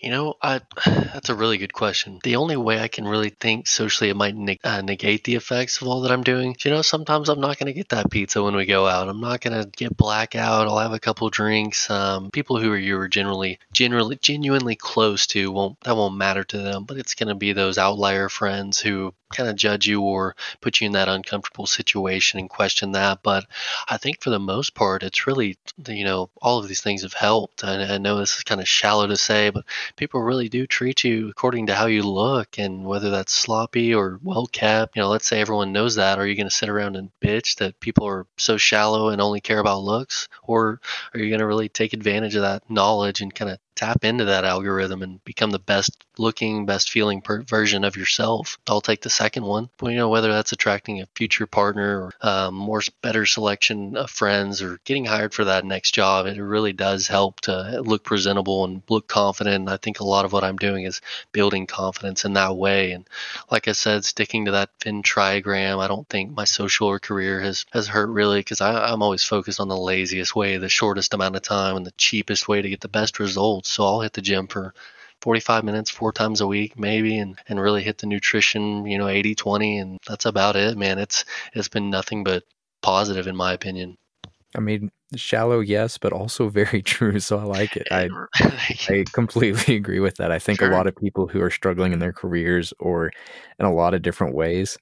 You 0.02 0.10
know, 0.10 0.34
I, 0.42 0.60
that's 0.86 1.28
a 1.28 1.34
really 1.34 1.58
good 1.58 1.72
question. 1.72 2.18
The 2.24 2.36
only 2.36 2.56
way 2.56 2.80
I 2.80 2.88
can 2.88 3.06
really 3.06 3.30
think 3.30 3.68
socially 3.68 4.10
it 4.10 4.16
might 4.16 4.34
neg- 4.34 4.60
uh, 4.64 4.82
negate 4.82 5.22
the 5.22 5.36
effects 5.36 5.80
of 5.80 5.86
all 5.86 6.00
that 6.02 6.10
I'm 6.10 6.24
doing, 6.24 6.56
you 6.64 6.70
know, 6.72 6.82
sometimes 6.82 7.28
I'm 7.28 7.40
not 7.40 7.58
going 7.58 7.68
to 7.68 7.72
get 7.72 7.90
that 7.90 8.10
pizza 8.10 8.42
when 8.42 8.56
we 8.56 8.66
go 8.66 8.86
out. 8.86 9.08
I'm 9.08 9.20
not 9.20 9.40
going 9.40 9.62
to 9.62 9.70
get 9.70 9.96
blackout. 9.96 10.66
I'll 10.66 10.78
have 10.78 10.92
a 10.92 10.98
couple 10.98 11.30
drinks. 11.30 11.88
Um, 11.88 12.30
people 12.32 12.58
who 12.58 12.72
are 12.72 12.76
you 12.78 12.98
are 12.98 13.08
generally, 13.08 13.60
generally, 13.72 14.18
genuinely 14.20 14.74
close 14.74 15.28
to 15.28 15.52
won't 15.52 15.80
that 15.82 15.96
won't 15.96 16.16
matter 16.16 16.42
to 16.44 16.58
them. 16.58 16.84
But 16.84 16.96
it's 16.96 17.14
going 17.14 17.28
to 17.28 17.36
be 17.36 17.52
those 17.52 17.78
outlier 17.78 18.28
friends 18.28 18.80
who 18.80 19.14
kind 19.32 19.48
of 19.48 19.56
judge 19.56 19.86
you 19.86 20.00
or 20.02 20.36
put 20.60 20.80
you 20.80 20.86
in 20.86 20.92
that 20.92 21.08
uncomfortable 21.08 21.66
situation 21.66 22.38
and 22.38 22.48
question 22.48 22.92
that. 22.92 23.20
But 23.22 23.46
I 23.88 23.96
think 23.96 24.20
for 24.20 24.30
the 24.30 24.38
most 24.38 24.74
part, 24.74 25.02
it's 25.02 25.26
really, 25.26 25.56
you 25.88 26.04
know, 26.04 26.30
all 26.40 26.58
of 26.58 26.68
these 26.68 26.80
things 26.80 27.02
have 27.02 27.12
helped. 27.12 27.64
I, 27.64 27.94
I 27.94 27.98
know 27.98 28.16
this 28.16 28.36
is 28.36 28.44
kind 28.44 28.60
of 28.60 28.68
shallow 28.68 29.06
to 29.06 29.16
say, 29.16 29.50
but 29.50 29.64
people 29.96 30.20
really 30.20 30.48
do 30.48 30.66
treat 30.66 31.04
you 31.04 31.28
according 31.28 31.66
to 31.66 31.74
how 31.74 31.86
you 31.86 32.02
look 32.02 32.58
and 32.58 32.84
whether 32.84 33.10
that's 33.10 33.34
sloppy 33.34 33.94
or 33.94 34.20
well 34.22 34.46
kept. 34.46 34.96
You 34.96 35.02
know, 35.02 35.08
let's 35.08 35.26
say 35.26 35.40
everyone 35.40 35.72
knows 35.72 35.96
that. 35.96 36.18
Are 36.18 36.26
you 36.26 36.36
going 36.36 36.48
to 36.48 36.54
sit 36.54 36.68
around 36.68 36.96
and 36.96 37.10
bitch 37.20 37.56
that 37.56 37.80
people 37.80 38.06
are 38.06 38.26
so 38.36 38.56
shallow 38.56 39.08
and 39.08 39.20
only 39.20 39.40
care 39.40 39.58
about 39.58 39.82
looks? 39.82 40.28
Or 40.42 40.80
are 41.14 41.20
you 41.20 41.28
going 41.28 41.40
to 41.40 41.46
really 41.46 41.68
take 41.68 41.92
advantage 41.92 42.34
of 42.34 42.42
that 42.42 42.68
knowledge 42.70 43.20
and 43.20 43.34
kind 43.34 43.50
of 43.50 43.58
tap 43.74 44.04
into 44.04 44.26
that 44.26 44.44
algorithm 44.44 45.02
and 45.02 45.24
become 45.24 45.50
the 45.50 45.58
best 45.58 46.04
looking, 46.18 46.66
best 46.66 46.90
feeling 46.90 47.22
per- 47.22 47.42
version 47.42 47.84
of 47.84 47.96
yourself. 47.96 48.58
I'll 48.68 48.80
take 48.80 49.00
the 49.00 49.10
second 49.10 49.44
one. 49.44 49.70
But, 49.78 49.88
you 49.88 49.96
know, 49.96 50.08
whether 50.08 50.30
that's 50.30 50.52
attracting 50.52 51.00
a 51.00 51.08
future 51.14 51.46
partner 51.46 52.02
or 52.02 52.12
um, 52.20 52.54
more 52.54 52.82
better 53.00 53.24
selection 53.24 53.96
of 53.96 54.10
friends 54.10 54.62
or 54.62 54.78
getting 54.84 55.06
hired 55.06 55.32
for 55.32 55.44
that 55.44 55.64
next 55.64 55.94
job, 55.94 56.26
it 56.26 56.40
really 56.40 56.72
does 56.72 57.08
help 57.08 57.40
to 57.42 57.80
look 57.80 58.04
presentable 58.04 58.64
and 58.64 58.82
look 58.88 59.08
confident. 59.08 59.56
And 59.56 59.70
I 59.70 59.78
think 59.78 60.00
a 60.00 60.04
lot 60.04 60.24
of 60.24 60.32
what 60.32 60.44
I'm 60.44 60.56
doing 60.56 60.84
is 60.84 61.00
building 61.32 61.66
confidence 61.66 62.24
in 62.24 62.34
that 62.34 62.56
way. 62.56 62.92
And 62.92 63.08
like 63.50 63.68
I 63.68 63.72
said, 63.72 64.04
sticking 64.04 64.44
to 64.44 64.52
that 64.52 64.70
Venn 64.84 65.02
triagram, 65.02 65.78
I 65.78 65.88
don't 65.88 66.08
think 66.08 66.30
my 66.30 66.44
social 66.44 66.88
or 66.88 66.98
career 66.98 67.40
has, 67.40 67.64
has 67.72 67.88
hurt 67.88 68.08
really 68.08 68.40
because 68.40 68.60
I'm 68.60 69.02
always 69.02 69.24
focused 69.24 69.60
on 69.60 69.68
the 69.68 69.76
laziest 69.76 70.36
way, 70.36 70.56
the 70.58 70.68
shortest 70.68 71.14
amount 71.14 71.36
of 71.36 71.42
time, 71.42 71.76
and 71.76 71.86
the 71.86 71.92
cheapest 71.96 72.48
way 72.48 72.60
to 72.60 72.68
get 72.68 72.80
the 72.80 72.88
best 72.88 73.18
results. 73.18 73.61
So 73.70 73.84
I'll 73.84 74.00
hit 74.00 74.12
the 74.12 74.20
gym 74.20 74.46
for 74.46 74.74
45 75.20 75.64
minutes 75.64 75.90
four 75.90 76.12
times 76.12 76.40
a 76.40 76.46
week 76.46 76.78
maybe 76.78 77.16
and, 77.18 77.38
and 77.48 77.60
really 77.60 77.82
hit 77.82 77.98
the 77.98 78.06
nutrition 78.06 78.84
you 78.86 78.98
know 78.98 79.08
80 79.08 79.34
20 79.36 79.78
and 79.78 79.98
that's 80.06 80.26
about 80.26 80.56
it 80.56 80.76
man. 80.76 80.98
It's 80.98 81.24
it's 81.54 81.68
been 81.68 81.90
nothing 81.90 82.24
but 82.24 82.42
positive 82.82 83.26
in 83.26 83.36
my 83.36 83.52
opinion. 83.52 83.96
I 84.56 84.60
mean 84.60 84.90
shallow 85.14 85.60
yes 85.60 85.98
but 85.98 86.12
also 86.12 86.48
very 86.60 86.82
true 86.82 87.20
so 87.20 87.38
i 87.38 87.44
like 87.44 87.76
it. 87.76 87.86
I 87.90 88.08
i 88.88 89.04
completely 89.12 89.76
agree 89.82 90.00
with 90.00 90.16
that. 90.16 90.32
I 90.32 90.38
think 90.38 90.58
sure. 90.58 90.70
a 90.70 90.74
lot 90.74 90.86
of 90.86 90.96
people 90.96 91.28
who 91.28 91.40
are 91.40 91.50
struggling 91.50 91.92
in 91.92 91.98
their 91.98 92.12
careers 92.12 92.72
or 92.78 93.10
in 93.58 93.66
a 93.66 93.72
lot 93.72 93.94
of 93.94 94.02
different 94.02 94.34
ways 94.34 94.76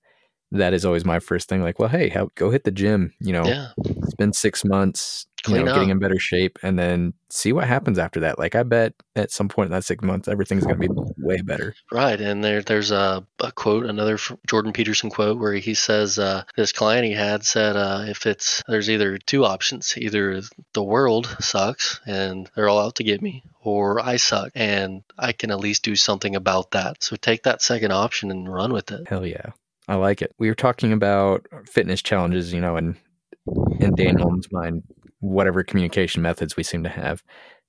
that 0.52 0.72
is 0.72 0.84
always 0.84 1.04
my 1.04 1.18
first 1.18 1.48
thing 1.48 1.62
like 1.62 1.78
well 1.78 1.88
hey 1.88 2.08
how, 2.08 2.28
go 2.34 2.50
hit 2.50 2.64
the 2.64 2.70
gym 2.70 3.12
you 3.20 3.32
know 3.32 3.44
yeah. 3.44 3.68
spend 4.08 4.34
six 4.34 4.64
months, 4.64 5.26
you 5.46 5.54
Clean 5.54 5.64
know, 5.64 5.74
getting 5.74 5.90
in 5.90 5.98
better 5.98 6.18
shape, 6.18 6.58
and 6.62 6.78
then 6.78 7.14
see 7.30 7.52
what 7.52 7.66
happens 7.66 7.98
after 7.98 8.20
that. 8.20 8.38
Like 8.38 8.54
I 8.54 8.62
bet 8.62 8.94
at 9.16 9.30
some 9.30 9.48
point 9.48 9.66
in 9.66 9.72
that 9.72 9.84
six 9.84 10.04
months, 10.04 10.28
everything's 10.28 10.64
going 10.64 10.80
to 10.80 10.88
be 10.88 10.94
way 11.18 11.40
better. 11.40 11.74
Right, 11.90 12.20
and 12.20 12.44
there 12.44 12.62
there's 12.62 12.90
a, 12.90 13.26
a 13.38 13.52
quote, 13.52 13.86
another 13.86 14.18
Jordan 14.46 14.72
Peterson 14.72 15.10
quote, 15.10 15.38
where 15.38 15.54
he 15.54 15.74
says 15.74 16.18
uh, 16.18 16.42
this 16.56 16.72
client 16.72 17.06
he 17.06 17.12
had 17.12 17.44
said 17.44 17.76
uh, 17.76 18.04
if 18.06 18.26
it's 18.26 18.62
there's 18.68 18.90
either 18.90 19.16
two 19.18 19.44
options, 19.44 19.94
either 19.96 20.42
the 20.74 20.84
world 20.84 21.34
sucks 21.40 22.00
and 22.06 22.50
they're 22.54 22.68
all 22.68 22.80
out 22.80 22.96
to 22.96 23.04
get 23.04 23.22
me, 23.22 23.42
or 23.62 24.00
I 24.00 24.16
suck 24.16 24.52
and 24.54 25.02
I 25.18 25.32
can 25.32 25.50
at 25.50 25.60
least 25.60 25.82
do 25.82 25.96
something 25.96 26.36
about 26.36 26.72
that. 26.72 27.02
So 27.02 27.16
take 27.16 27.44
that 27.44 27.62
second 27.62 27.92
option 27.92 28.30
and 28.30 28.52
run 28.52 28.72
with 28.72 28.90
it. 28.90 29.08
Hell 29.08 29.26
yeah. 29.26 29.52
I 29.90 29.96
like 29.96 30.22
it. 30.22 30.32
We 30.38 30.48
were 30.48 30.54
talking 30.54 30.92
about 30.92 31.46
fitness 31.66 32.00
challenges, 32.00 32.52
you 32.52 32.60
know, 32.60 32.76
and 32.76 32.94
in 33.80 33.96
Daniel's 33.96 34.46
mind, 34.52 34.84
whatever 35.18 35.64
communication 35.64 36.22
methods 36.22 36.56
we 36.56 36.62
seem 36.62 36.84
to 36.84 36.88
have. 36.88 37.24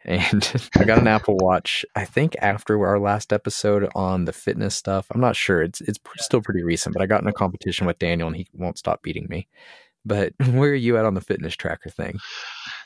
And 0.05 0.69
I 0.77 0.83
got 0.83 0.99
an 0.99 1.07
Apple 1.07 1.35
Watch. 1.37 1.83
I 1.95 2.05
think 2.05 2.35
after 2.39 2.79
our 2.87 2.99
last 2.99 3.33
episode 3.33 3.89
on 3.95 4.25
the 4.25 4.33
fitness 4.33 4.75
stuff, 4.75 5.07
I'm 5.09 5.19
not 5.19 5.35
sure. 5.35 5.63
It's 5.63 5.81
it's 5.81 5.99
still 6.19 6.41
pretty 6.41 6.61
recent, 6.61 6.93
but 6.93 7.01
I 7.01 7.07
got 7.07 7.23
in 7.23 7.27
a 7.27 7.33
competition 7.33 7.87
with 7.87 7.97
Daniel, 7.97 8.27
and 8.27 8.37
he 8.37 8.47
won't 8.53 8.77
stop 8.77 9.01
beating 9.01 9.25
me. 9.27 9.47
But 10.05 10.33
where 10.51 10.69
are 10.69 10.75
you 10.75 10.97
at 10.97 11.05
on 11.05 11.15
the 11.15 11.21
fitness 11.21 11.55
tracker 11.55 11.89
thing? 11.89 12.19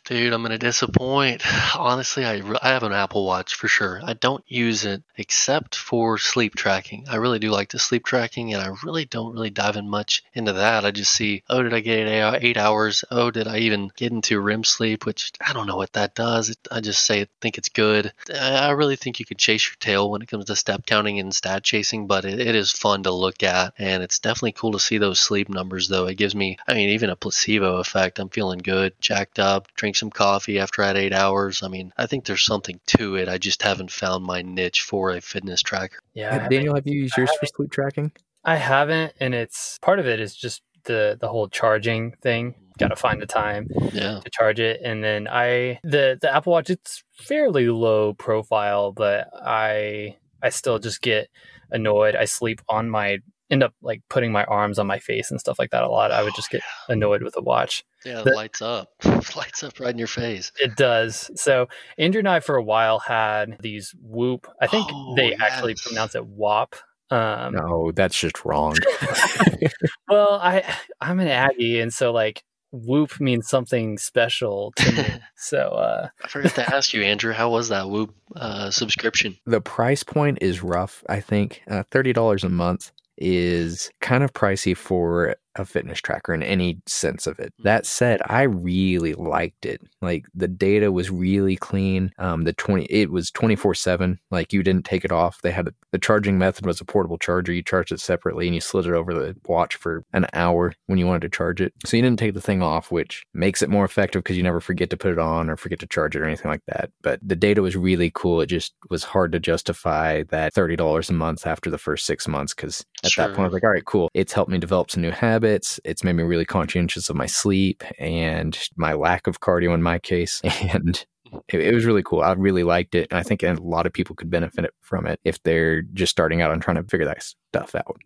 Dude, 0.05 0.33
I'm 0.33 0.43
gonna 0.43 0.59
disappoint. 0.59 1.41
Honestly, 1.75 2.25
I, 2.25 2.39
I 2.61 2.69
have 2.69 2.83
an 2.83 2.93
Apple 2.93 3.25
Watch 3.25 3.55
for 3.55 3.67
sure. 3.67 3.99
I 4.03 4.13
don't 4.13 4.43
use 4.47 4.85
it 4.85 5.01
except 5.17 5.75
for 5.75 6.19
sleep 6.19 6.53
tracking. 6.53 7.05
I 7.09 7.15
really 7.15 7.39
do 7.39 7.49
like 7.49 7.71
the 7.71 7.79
sleep 7.79 8.05
tracking, 8.05 8.53
and 8.53 8.61
I 8.61 8.75
really 8.83 9.05
don't 9.05 9.33
really 9.33 9.49
dive 9.49 9.77
in 9.77 9.89
much 9.89 10.23
into 10.35 10.53
that. 10.53 10.85
I 10.85 10.91
just 10.91 11.11
see, 11.11 11.41
oh, 11.49 11.63
did 11.63 11.73
I 11.73 11.79
get 11.79 12.07
eight, 12.07 12.55
hours? 12.55 13.03
Oh, 13.09 13.31
did 13.31 13.47
I 13.47 13.57
even 13.57 13.91
get 13.95 14.11
into 14.11 14.39
REM 14.39 14.63
sleep? 14.63 15.07
Which 15.07 15.31
I 15.41 15.53
don't 15.53 15.65
know 15.65 15.75
what 15.75 15.93
that 15.93 16.13
does. 16.13 16.55
I 16.71 16.81
just 16.81 17.03
say 17.03 17.25
think 17.41 17.57
it's 17.57 17.69
good. 17.69 18.13
I, 18.31 18.67
I 18.67 18.71
really 18.71 18.97
think 18.97 19.19
you 19.19 19.25
could 19.25 19.39
chase 19.39 19.65
your 19.65 19.75
tail 19.79 20.11
when 20.11 20.21
it 20.21 20.27
comes 20.27 20.45
to 20.45 20.55
step 20.55 20.85
counting 20.85 21.19
and 21.19 21.33
stat 21.33 21.63
chasing, 21.63 22.05
but 22.05 22.25
it, 22.25 22.39
it 22.39 22.53
is 22.53 22.71
fun 22.71 23.01
to 23.03 23.11
look 23.11 23.41
at, 23.41 23.73
and 23.79 24.03
it's 24.03 24.19
definitely 24.19 24.51
cool 24.51 24.73
to 24.73 24.79
see 24.79 24.99
those 24.99 25.19
sleep 25.19 25.49
numbers. 25.49 25.87
Though 25.87 26.05
it 26.05 26.15
gives 26.19 26.35
me, 26.35 26.59
I 26.67 26.75
mean, 26.75 26.89
even 26.89 27.09
a 27.09 27.15
placebo 27.15 27.77
effect. 27.77 28.19
I'm 28.19 28.29
feeling 28.29 28.59
good, 28.59 28.93
jacked 29.01 29.39
up, 29.39 29.73
drink 29.95 30.11
some 30.11 30.11
coffee 30.11 30.59
after 30.59 30.83
I 30.83 30.87
had 30.87 30.97
eight 30.97 31.13
hours. 31.13 31.63
I 31.63 31.67
mean, 31.67 31.91
I 31.97 32.05
think 32.05 32.25
there's 32.25 32.45
something 32.45 32.79
to 32.87 33.15
it. 33.15 33.29
I 33.29 33.37
just 33.37 33.61
haven't 33.61 33.91
found 33.91 34.25
my 34.25 34.41
niche 34.41 34.81
for 34.81 35.11
a 35.11 35.21
fitness 35.21 35.61
tracker. 35.61 35.99
Yeah, 36.13 36.33
haven't- 36.33 36.51
Daniel, 36.51 36.75
have 36.75 36.85
you 36.87 37.01
used 37.03 37.17
yours 37.17 37.31
for 37.39 37.45
sleep 37.45 37.71
tracking? 37.71 38.11
I 38.43 38.57
haven't, 38.57 39.13
and 39.19 39.33
it's 39.33 39.79
part 39.81 39.99
of 39.99 40.05
it 40.07 40.19
is 40.19 40.35
just 40.35 40.61
the 40.83 41.17
the 41.19 41.27
whole 41.27 41.47
charging 41.47 42.11
thing. 42.21 42.53
Got 42.77 42.89
to 42.89 42.95
find 42.95 43.21
the 43.21 43.25
time 43.25 43.67
Yeah. 43.93 44.19
to 44.23 44.29
charge 44.29 44.59
it, 44.59 44.81
and 44.83 45.03
then 45.03 45.27
I 45.27 45.79
the 45.83 46.17
the 46.21 46.29
Apple 46.35 46.51
Watch. 46.51 46.69
It's 46.69 47.03
fairly 47.17 47.69
low 47.69 48.13
profile, 48.13 48.91
but 48.91 49.29
I 49.33 50.17
I 50.43 50.49
still 50.49 50.77
just 50.77 51.01
get 51.01 51.29
annoyed. 51.71 52.15
I 52.15 52.25
sleep 52.25 52.61
on 52.69 52.89
my 52.89 53.19
end 53.49 53.63
up 53.63 53.73
like 53.81 54.01
putting 54.09 54.31
my 54.31 54.43
arms 54.45 54.79
on 54.79 54.87
my 54.87 54.99
face 54.99 55.29
and 55.31 55.39
stuff 55.39 55.59
like 55.59 55.69
that 55.71 55.83
a 55.83 55.89
lot. 55.89 56.11
I 56.11 56.23
would 56.23 56.33
just 56.35 56.49
get 56.49 56.61
annoyed 56.89 57.21
with 57.23 57.33
the 57.35 57.41
watch. 57.41 57.83
Yeah, 58.05 58.21
The- 58.23 58.33
lights 58.33 58.61
up. 58.61 58.89
lights 59.35 59.63
up 59.63 59.79
right 59.79 59.91
in 59.91 59.97
your 59.97 60.07
face. 60.07 60.51
It 60.59 60.75
does. 60.75 61.29
So 61.35 61.67
Andrew 61.97 62.19
and 62.19 62.27
I 62.29 62.39
for 62.39 62.55
a 62.55 62.63
while 62.63 62.99
had 62.99 63.57
these 63.61 63.93
Whoop. 64.01 64.47
I 64.61 64.67
think 64.67 64.87
Oh, 64.91 65.13
they 65.15 65.33
actually 65.35 65.75
pronounce 65.75 66.15
it 66.15 66.25
WAP. 66.25 66.75
Um, 67.11 67.53
No, 67.53 67.91
that's 67.91 68.19
just 68.19 68.45
wrong. 68.45 68.75
Well, 70.07 70.33
I 70.41 70.63
I'm 71.01 71.19
an 71.19 71.27
Aggie, 71.27 71.79
and 71.79 71.93
so 71.93 72.11
like 72.11 72.43
Whoop 72.71 73.19
means 73.19 73.47
something 73.47 73.97
special 73.97 74.73
to 74.77 74.91
me. 74.91 75.05
so 75.35 75.57
uh, 75.69 76.07
I 76.23 76.27
forgot 76.27 76.55
to 76.55 76.75
ask 76.75 76.93
you, 76.93 77.01
Andrew, 77.03 77.31
how 77.33 77.49
was 77.49 77.69
that 77.69 77.89
Whoop 77.89 78.13
uh, 78.35 78.69
subscription? 78.69 79.37
the 79.45 79.61
price 79.61 80.03
point 80.03 80.39
is 80.41 80.61
rough. 80.61 81.03
I 81.09 81.21
think 81.21 81.61
uh, 81.67 81.83
thirty 81.89 82.13
dollars 82.13 82.43
a 82.43 82.49
month 82.49 82.91
is 83.17 83.89
kind 84.01 84.23
of 84.23 84.33
pricey 84.33 84.75
for 84.75 85.35
a 85.55 85.65
fitness 85.65 85.99
tracker 85.99 86.33
in 86.33 86.43
any 86.43 86.81
sense 86.85 87.27
of 87.27 87.39
it. 87.39 87.53
That 87.59 87.85
said, 87.85 88.21
I 88.25 88.43
really 88.43 89.13
liked 89.13 89.65
it. 89.65 89.81
Like 90.01 90.25
the 90.33 90.47
data 90.47 90.91
was 90.91 91.09
really 91.09 91.55
clean. 91.55 92.11
Um, 92.19 92.43
the 92.43 92.53
twenty 92.53 92.85
it 92.85 93.11
was 93.11 93.31
twenty 93.31 93.55
four 93.55 93.73
seven. 93.73 94.19
Like 94.31 94.53
you 94.53 94.63
didn't 94.63 94.85
take 94.85 95.05
it 95.05 95.11
off. 95.11 95.41
They 95.41 95.51
had 95.51 95.69
the 95.91 95.99
charging 95.99 96.37
method 96.37 96.65
was 96.65 96.81
a 96.81 96.85
portable 96.85 97.17
charger. 97.17 97.53
You 97.53 97.63
charged 97.63 97.91
it 97.91 97.99
separately 97.99 98.47
and 98.47 98.55
you 98.55 98.61
slid 98.61 98.85
it 98.85 98.93
over 98.93 99.13
the 99.13 99.35
watch 99.47 99.75
for 99.75 100.03
an 100.13 100.27
hour 100.33 100.73
when 100.87 100.99
you 100.99 101.07
wanted 101.07 101.21
to 101.23 101.29
charge 101.29 101.61
it. 101.61 101.73
So 101.85 101.97
you 101.97 102.03
didn't 102.03 102.19
take 102.19 102.33
the 102.33 102.41
thing 102.41 102.61
off, 102.61 102.91
which 102.91 103.25
makes 103.33 103.61
it 103.61 103.69
more 103.69 103.85
effective 103.85 104.23
because 104.23 104.37
you 104.37 104.43
never 104.43 104.59
forget 104.59 104.89
to 104.89 104.97
put 104.97 105.11
it 105.11 105.19
on 105.19 105.49
or 105.49 105.57
forget 105.57 105.79
to 105.79 105.87
charge 105.87 106.15
it 106.15 106.21
or 106.21 106.25
anything 106.25 106.51
like 106.51 106.65
that. 106.67 106.91
But 107.01 107.19
the 107.21 107.35
data 107.35 107.61
was 107.61 107.75
really 107.75 108.11
cool. 108.13 108.41
It 108.41 108.47
just 108.47 108.73
was 108.89 109.03
hard 109.03 109.31
to 109.31 109.39
justify 109.39 110.23
that 110.29 110.53
thirty 110.53 110.75
dollars 110.75 111.09
a 111.09 111.13
month 111.13 111.47
after 111.47 111.69
the 111.69 111.77
first 111.77 112.05
six 112.05 112.27
months 112.27 112.53
because 112.53 112.85
at 113.03 113.11
that 113.17 113.29
point 113.29 113.39
I 113.39 113.43
was 113.43 113.53
like, 113.53 113.63
all 113.63 113.71
right, 113.71 113.85
cool. 113.85 114.09
It's 114.13 114.33
helped 114.33 114.51
me 114.51 114.57
develop 114.57 114.91
some 114.91 115.01
new 115.01 115.11
habits. 115.11 115.44
It's 115.45 116.03
made 116.03 116.13
me 116.13 116.23
really 116.23 116.45
conscientious 116.45 117.09
of 117.09 117.15
my 117.15 117.25
sleep 117.25 117.83
and 117.99 118.57
my 118.75 118.93
lack 118.93 119.27
of 119.27 119.39
cardio 119.39 119.73
in 119.73 119.83
my 119.83 119.99
case. 119.99 120.41
And 120.73 121.05
it, 121.49 121.61
it 121.61 121.73
was 121.73 121.85
really 121.85 122.03
cool. 122.03 122.21
I 122.21 122.31
really 122.33 122.63
liked 122.63 122.95
it. 122.95 123.07
And 123.11 123.19
I 123.19 123.23
think 123.23 123.43
a 123.43 123.53
lot 123.53 123.85
of 123.85 123.93
people 123.93 124.15
could 124.15 124.29
benefit 124.29 124.73
from 124.81 125.05
it 125.05 125.19
if 125.23 125.41
they're 125.43 125.81
just 125.81 126.11
starting 126.11 126.41
out 126.41 126.51
and 126.51 126.61
trying 126.61 126.77
to 126.77 126.83
figure 126.83 127.05
that 127.05 127.23
stuff 127.23 127.75
out. 127.75 127.97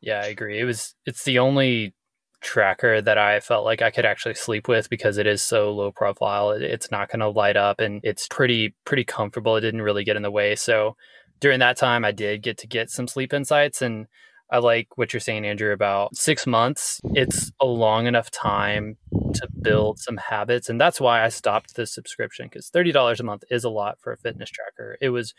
yeah, 0.00 0.20
I 0.20 0.26
agree. 0.26 0.58
It 0.58 0.64
was 0.64 0.94
it's 1.06 1.24
the 1.24 1.38
only 1.38 1.94
tracker 2.40 3.00
that 3.00 3.18
I 3.18 3.40
felt 3.40 3.64
like 3.64 3.82
I 3.82 3.90
could 3.90 4.04
actually 4.04 4.34
sleep 4.34 4.68
with 4.68 4.90
because 4.90 5.16
it 5.16 5.26
is 5.26 5.42
so 5.42 5.72
low 5.72 5.92
profile. 5.92 6.50
It, 6.50 6.62
it's 6.62 6.90
not 6.90 7.08
going 7.08 7.20
to 7.20 7.28
light 7.28 7.56
up, 7.56 7.80
and 7.80 8.00
it's 8.02 8.26
pretty 8.28 8.74
pretty 8.84 9.04
comfortable. 9.04 9.56
It 9.56 9.62
didn't 9.62 9.82
really 9.82 10.04
get 10.04 10.16
in 10.16 10.22
the 10.22 10.30
way. 10.30 10.56
So 10.56 10.96
during 11.40 11.60
that 11.60 11.76
time, 11.76 12.04
I 12.04 12.12
did 12.12 12.42
get 12.42 12.58
to 12.58 12.66
get 12.66 12.90
some 12.90 13.08
sleep 13.08 13.32
insights 13.32 13.82
and. 13.82 14.06
I 14.52 14.58
like 14.58 14.98
what 14.98 15.14
you're 15.14 15.20
saying, 15.20 15.46
Andrew, 15.46 15.72
about 15.72 16.14
six 16.14 16.46
months. 16.46 17.00
It's 17.14 17.50
a 17.58 17.64
long 17.64 18.06
enough 18.06 18.30
time 18.30 18.98
to 19.10 19.48
build 19.62 19.98
some 19.98 20.18
habits. 20.18 20.68
And 20.68 20.78
that's 20.78 21.00
why 21.00 21.24
I 21.24 21.30
stopped 21.30 21.74
the 21.74 21.86
subscription 21.86 22.46
because 22.46 22.70
$30 22.70 23.18
a 23.18 23.22
month 23.22 23.44
is 23.50 23.64
a 23.64 23.70
lot 23.70 23.98
for 23.98 24.12
a 24.12 24.18
fitness 24.18 24.50
tracker. 24.50 24.98
It 25.00 25.08
was 25.08 25.32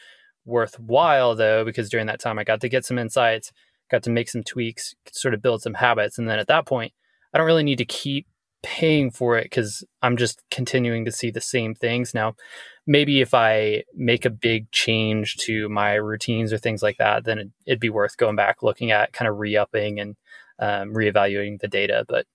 worthwhile, 0.46 1.36
though, 1.36 1.64
because 1.64 1.92
during 1.92 2.08
that 2.08 2.20
time 2.20 2.40
I 2.40 2.44
got 2.44 2.60
to 2.62 2.70
get 2.70 2.86
some 2.86 2.98
insights, 2.98 3.52
got 3.92 4.02
to 4.04 4.10
make 4.10 4.30
some 4.30 4.42
tweaks, 4.42 4.96
sort 5.12 5.36
of 5.36 5.44
build 5.44 5.62
some 5.62 5.76
habits. 5.76 6.18
And 6.18 6.28
then 6.28 6.40
at 6.40 6.48
that 6.48 6.66
point, 6.66 6.92
I 7.34 7.38
don't 7.38 7.48
really 7.48 7.64
need 7.64 7.78
to 7.78 7.86
keep 7.86 8.26
paying 8.64 9.12
for 9.12 9.38
it 9.38 9.44
because 9.44 9.84
I'm 10.02 10.18
just 10.18 10.42
continuing 10.50 11.06
to 11.06 11.12
see 11.12 11.30
the 11.30 11.42
same 11.42 11.76
things. 11.76 12.14
Now, 12.14 12.36
maybe 12.88 13.22
if 13.22 13.34
I 13.34 13.84
make 13.94 14.26
a 14.26 14.30
big 14.30 14.72
change 14.72 15.38
to 15.38 15.70
my 15.70 15.94
routines 15.94 16.52
or 16.52 16.58
things 16.58 16.82
like 16.82 16.98
that, 16.98 17.26
then 17.26 17.40
it, 17.40 17.50
it'd 17.66 17.80
be 17.80 17.90
worth 17.90 18.18
going 18.18 18.36
back, 18.36 18.64
looking 18.64 18.92
at 18.92 19.14
kind 19.14 19.28
of 19.30 19.38
re 19.38 19.56
upping 19.56 20.00
and 20.00 20.16
um, 20.60 20.94
reevaluating 20.94 21.60
the 21.60 21.68
data. 21.68 22.06
But 22.08 22.26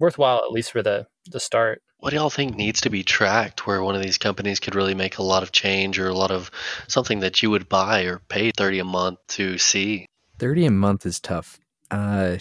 worthwhile, 0.00 0.42
at 0.44 0.52
least 0.52 0.72
for 0.72 0.82
the, 0.82 1.06
the 1.30 1.40
start. 1.40 1.82
What 1.98 2.10
do 2.10 2.16
y'all 2.16 2.30
think 2.30 2.56
needs 2.56 2.80
to 2.82 2.90
be 2.90 3.02
tracked 3.02 3.66
where 3.66 3.82
one 3.82 3.96
of 3.96 4.02
these 4.02 4.18
companies 4.18 4.60
could 4.60 4.74
really 4.74 4.94
make 4.94 5.18
a 5.18 5.22
lot 5.22 5.42
of 5.42 5.52
change 5.52 5.98
or 5.98 6.08
a 6.08 6.14
lot 6.14 6.30
of 6.30 6.50
something 6.86 7.20
that 7.20 7.42
you 7.42 7.50
would 7.50 7.68
buy 7.68 8.02
or 8.02 8.20
pay 8.28 8.52
30 8.52 8.78
a 8.78 8.84
month 8.84 9.18
to 9.28 9.58
see? 9.58 10.06
30 10.38 10.66
a 10.66 10.70
month 10.70 11.04
is 11.04 11.18
tough. 11.18 11.58
Uh, 11.90 12.36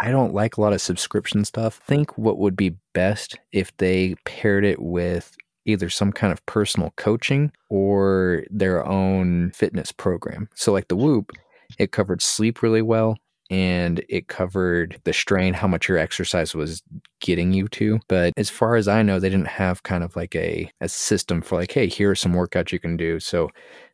I 0.00 0.10
don't 0.10 0.32
like 0.32 0.56
a 0.56 0.60
lot 0.62 0.72
of 0.72 0.80
subscription 0.80 1.44
stuff. 1.44 1.80
think 1.86 2.16
what 2.16 2.38
would 2.38 2.56
be 2.56 2.76
best 2.94 3.38
if 3.52 3.76
they 3.76 4.14
paired 4.24 4.64
it 4.64 4.80
with 4.80 5.36
either 5.66 5.90
some 5.90 6.10
kind 6.10 6.32
of 6.32 6.44
personal 6.46 6.94
coaching 6.96 7.52
or 7.68 8.44
their 8.50 8.86
own 8.86 9.50
fitness 9.50 9.92
program. 9.92 10.48
So, 10.54 10.72
like 10.72 10.88
the 10.88 10.96
Whoop, 10.96 11.32
it 11.78 11.92
covered 11.92 12.22
sleep 12.22 12.62
really 12.62 12.82
well 12.82 13.18
and 13.50 14.02
it 14.08 14.28
covered 14.28 15.00
the 15.04 15.12
strain, 15.12 15.54
how 15.54 15.66
much 15.66 15.88
your 15.88 15.98
exercise 15.98 16.54
was 16.54 16.82
getting 17.20 17.52
you 17.52 17.66
to. 17.68 17.98
But 18.08 18.32
as 18.36 18.48
far 18.48 18.76
as 18.76 18.86
I 18.86 19.02
know, 19.02 19.18
they 19.18 19.28
didn't 19.28 19.48
have 19.48 19.82
kind 19.82 20.04
of 20.04 20.14
like 20.14 20.36
a, 20.36 20.70
a 20.80 20.88
system 20.88 21.42
for 21.42 21.56
like, 21.56 21.72
hey, 21.72 21.88
here 21.88 22.10
are 22.10 22.14
some 22.14 22.32
workouts 22.32 22.70
you 22.70 22.78
can 22.78 22.96
do. 22.96 23.18
So 23.18 23.50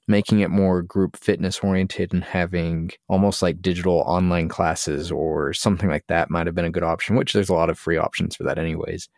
making 0.08 0.40
it 0.40 0.50
more 0.50 0.82
group 0.82 1.16
fitness 1.16 1.58
oriented 1.60 2.12
and 2.12 2.22
having 2.22 2.90
almost 3.08 3.42
like 3.42 3.62
digital 3.62 4.04
online 4.06 4.48
classes 4.48 5.10
or 5.10 5.52
something 5.52 5.88
like 5.88 6.06
that 6.08 6.30
might 6.30 6.46
have 6.46 6.54
been 6.54 6.64
a 6.64 6.70
good 6.70 6.84
option, 6.84 7.16
which 7.16 7.32
there's 7.32 7.48
a 7.48 7.54
lot 7.54 7.70
of 7.70 7.78
free 7.78 7.96
options 7.96 8.36
for 8.36 8.44
that 8.44 8.58
anyways. 8.58 9.08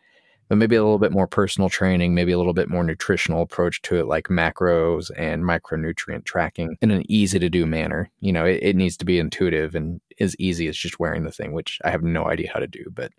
But 0.49 0.57
maybe 0.57 0.77
a 0.77 0.83
little 0.83 0.99
bit 0.99 1.13
more 1.13 1.27
personal 1.27 1.69
training, 1.69 2.15
maybe 2.15 2.33
a 2.33 2.39
little 2.39 2.55
bit 2.55 2.69
more 2.69 2.83
nutritional 2.83 3.43
approach 3.43 3.83
to 3.83 3.97
it, 3.97 4.07
like 4.07 4.29
macros 4.29 5.11
and 5.17 5.45
micronutrient 5.45 6.25
tracking 6.25 6.77
in 6.81 6.91
an 6.91 7.05
easy 7.11 7.39
to 7.39 7.51
do 7.51 7.67
manner. 7.67 8.11
You 8.21 8.33
know, 8.33 8.45
it, 8.45 8.61
it 8.63 8.77
needs 8.77 8.97
to 8.99 9.05
be 9.05 9.19
intuitive 9.19 9.75
and 9.75 10.01
as 10.21 10.35
easy 10.39 10.67
as 10.69 10.77
just 10.77 10.99
wearing 10.99 11.25
the 11.25 11.33
thing, 11.33 11.53
which 11.53 11.79
I 11.85 11.91
have 11.91 12.03
no 12.03 12.27
idea 12.27 12.51
how 12.53 12.61
to 12.61 12.67
do. 12.67 12.87
But 12.91 13.13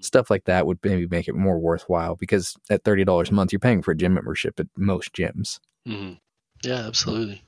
stuff 0.00 0.30
like 0.30 0.44
that 0.44 0.66
would 0.66 0.78
maybe 0.82 1.06
make 1.06 1.28
it 1.28 1.34
more 1.34 1.58
worthwhile 1.58 2.16
because 2.16 2.56
at 2.70 2.84
$30 2.84 3.30
a 3.30 3.34
month, 3.34 3.52
you're 3.52 3.60
paying 3.60 3.82
for 3.82 3.92
a 3.92 3.96
gym 3.96 4.14
membership 4.14 4.58
at 4.58 4.66
most 4.76 5.12
gyms. 5.12 5.60
Mm-hmm. 5.86 6.14
Yeah, 6.62 6.86
absolutely. 6.86 7.42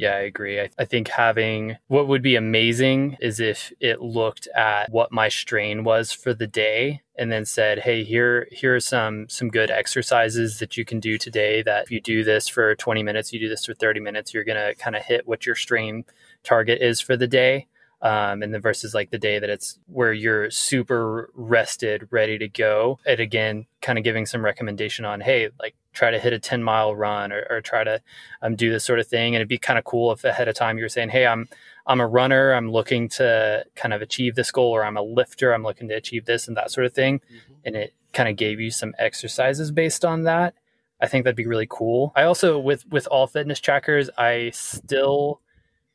Yeah, 0.00 0.14
I 0.14 0.20
agree. 0.20 0.58
I, 0.58 0.70
I 0.78 0.86
think 0.86 1.08
having 1.08 1.76
what 1.88 2.08
would 2.08 2.22
be 2.22 2.34
amazing 2.34 3.18
is 3.20 3.38
if 3.38 3.70
it 3.80 4.00
looked 4.00 4.48
at 4.56 4.90
what 4.90 5.12
my 5.12 5.28
strain 5.28 5.84
was 5.84 6.10
for 6.10 6.32
the 6.32 6.46
day 6.46 7.02
and 7.18 7.30
then 7.30 7.44
said, 7.44 7.80
"Hey, 7.80 8.02
here 8.02 8.48
here 8.50 8.74
are 8.74 8.80
some 8.80 9.28
some 9.28 9.50
good 9.50 9.70
exercises 9.70 10.58
that 10.58 10.78
you 10.78 10.86
can 10.86 11.00
do 11.00 11.18
today. 11.18 11.60
That 11.62 11.84
if 11.84 11.90
you 11.90 12.00
do 12.00 12.24
this 12.24 12.48
for 12.48 12.74
20 12.74 13.02
minutes, 13.02 13.30
you 13.30 13.40
do 13.40 13.50
this 13.50 13.66
for 13.66 13.74
30 13.74 14.00
minutes, 14.00 14.32
you're 14.32 14.44
gonna 14.44 14.74
kind 14.74 14.96
of 14.96 15.02
hit 15.02 15.28
what 15.28 15.44
your 15.44 15.54
strain 15.54 16.04
target 16.44 16.80
is 16.80 16.98
for 17.02 17.14
the 17.14 17.28
day." 17.28 17.66
Um, 18.02 18.42
and 18.42 18.54
then 18.54 18.62
versus 18.62 18.94
like 18.94 19.10
the 19.10 19.18
day 19.18 19.38
that 19.38 19.50
it's 19.50 19.78
where 19.86 20.14
you're 20.14 20.50
super 20.50 21.30
rested, 21.34 22.08
ready 22.10 22.38
to 22.38 22.48
go. 22.48 22.98
And 23.06 23.20
again, 23.20 23.66
kind 23.82 23.98
of 23.98 24.04
giving 24.04 24.24
some 24.24 24.42
recommendation 24.42 25.04
on, 25.04 25.20
hey, 25.20 25.50
like 25.58 25.74
try 25.92 26.10
to 26.10 26.18
hit 26.18 26.32
a 26.32 26.38
10 26.38 26.62
mile 26.62 26.94
run 26.94 27.32
or, 27.32 27.46
or 27.50 27.60
try 27.60 27.84
to 27.84 28.00
um, 28.42 28.56
do 28.56 28.70
this 28.70 28.84
sort 28.84 28.98
of 28.98 29.06
thing. 29.06 29.34
And 29.34 29.36
it'd 29.36 29.48
be 29.48 29.58
kind 29.58 29.78
of 29.78 29.84
cool 29.84 30.12
if 30.12 30.24
ahead 30.24 30.48
of 30.48 30.54
time 30.54 30.78
you 30.78 30.84
were 30.84 30.88
saying, 30.88 31.10
hey, 31.10 31.26
I'm 31.26 31.48
I'm 31.86 32.00
a 32.00 32.06
runner, 32.06 32.52
I'm 32.52 32.70
looking 32.70 33.08
to 33.10 33.64
kind 33.74 33.92
of 33.92 34.02
achieve 34.02 34.36
this 34.36 34.52
goal, 34.52 34.70
or 34.70 34.84
I'm 34.84 34.96
a 34.96 35.02
lifter, 35.02 35.52
I'm 35.52 35.64
looking 35.64 35.88
to 35.88 35.94
achieve 35.94 36.24
this 36.24 36.46
and 36.46 36.56
that 36.56 36.70
sort 36.70 36.86
of 36.86 36.92
thing. 36.92 37.18
Mm-hmm. 37.18 37.52
And 37.64 37.76
it 37.76 37.94
kind 38.12 38.28
of 38.28 38.36
gave 38.36 38.60
you 38.60 38.70
some 38.70 38.94
exercises 38.98 39.72
based 39.72 40.04
on 40.04 40.24
that. 40.24 40.54
I 41.00 41.06
think 41.06 41.24
that'd 41.24 41.36
be 41.36 41.46
really 41.46 41.66
cool. 41.68 42.12
I 42.14 42.24
also 42.24 42.58
with 42.58 42.86
with 42.88 43.06
all 43.08 43.26
fitness 43.26 43.60
trackers, 43.60 44.10
I 44.16 44.50
still 44.50 45.40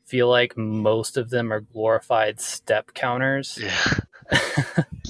feel 0.03 0.29
like 0.29 0.57
most 0.57 1.17
of 1.17 1.29
them 1.29 1.51
are 1.51 1.61
glorified 1.61 2.39
step 2.39 2.93
counters. 2.93 3.59
Yeah. 3.61 3.93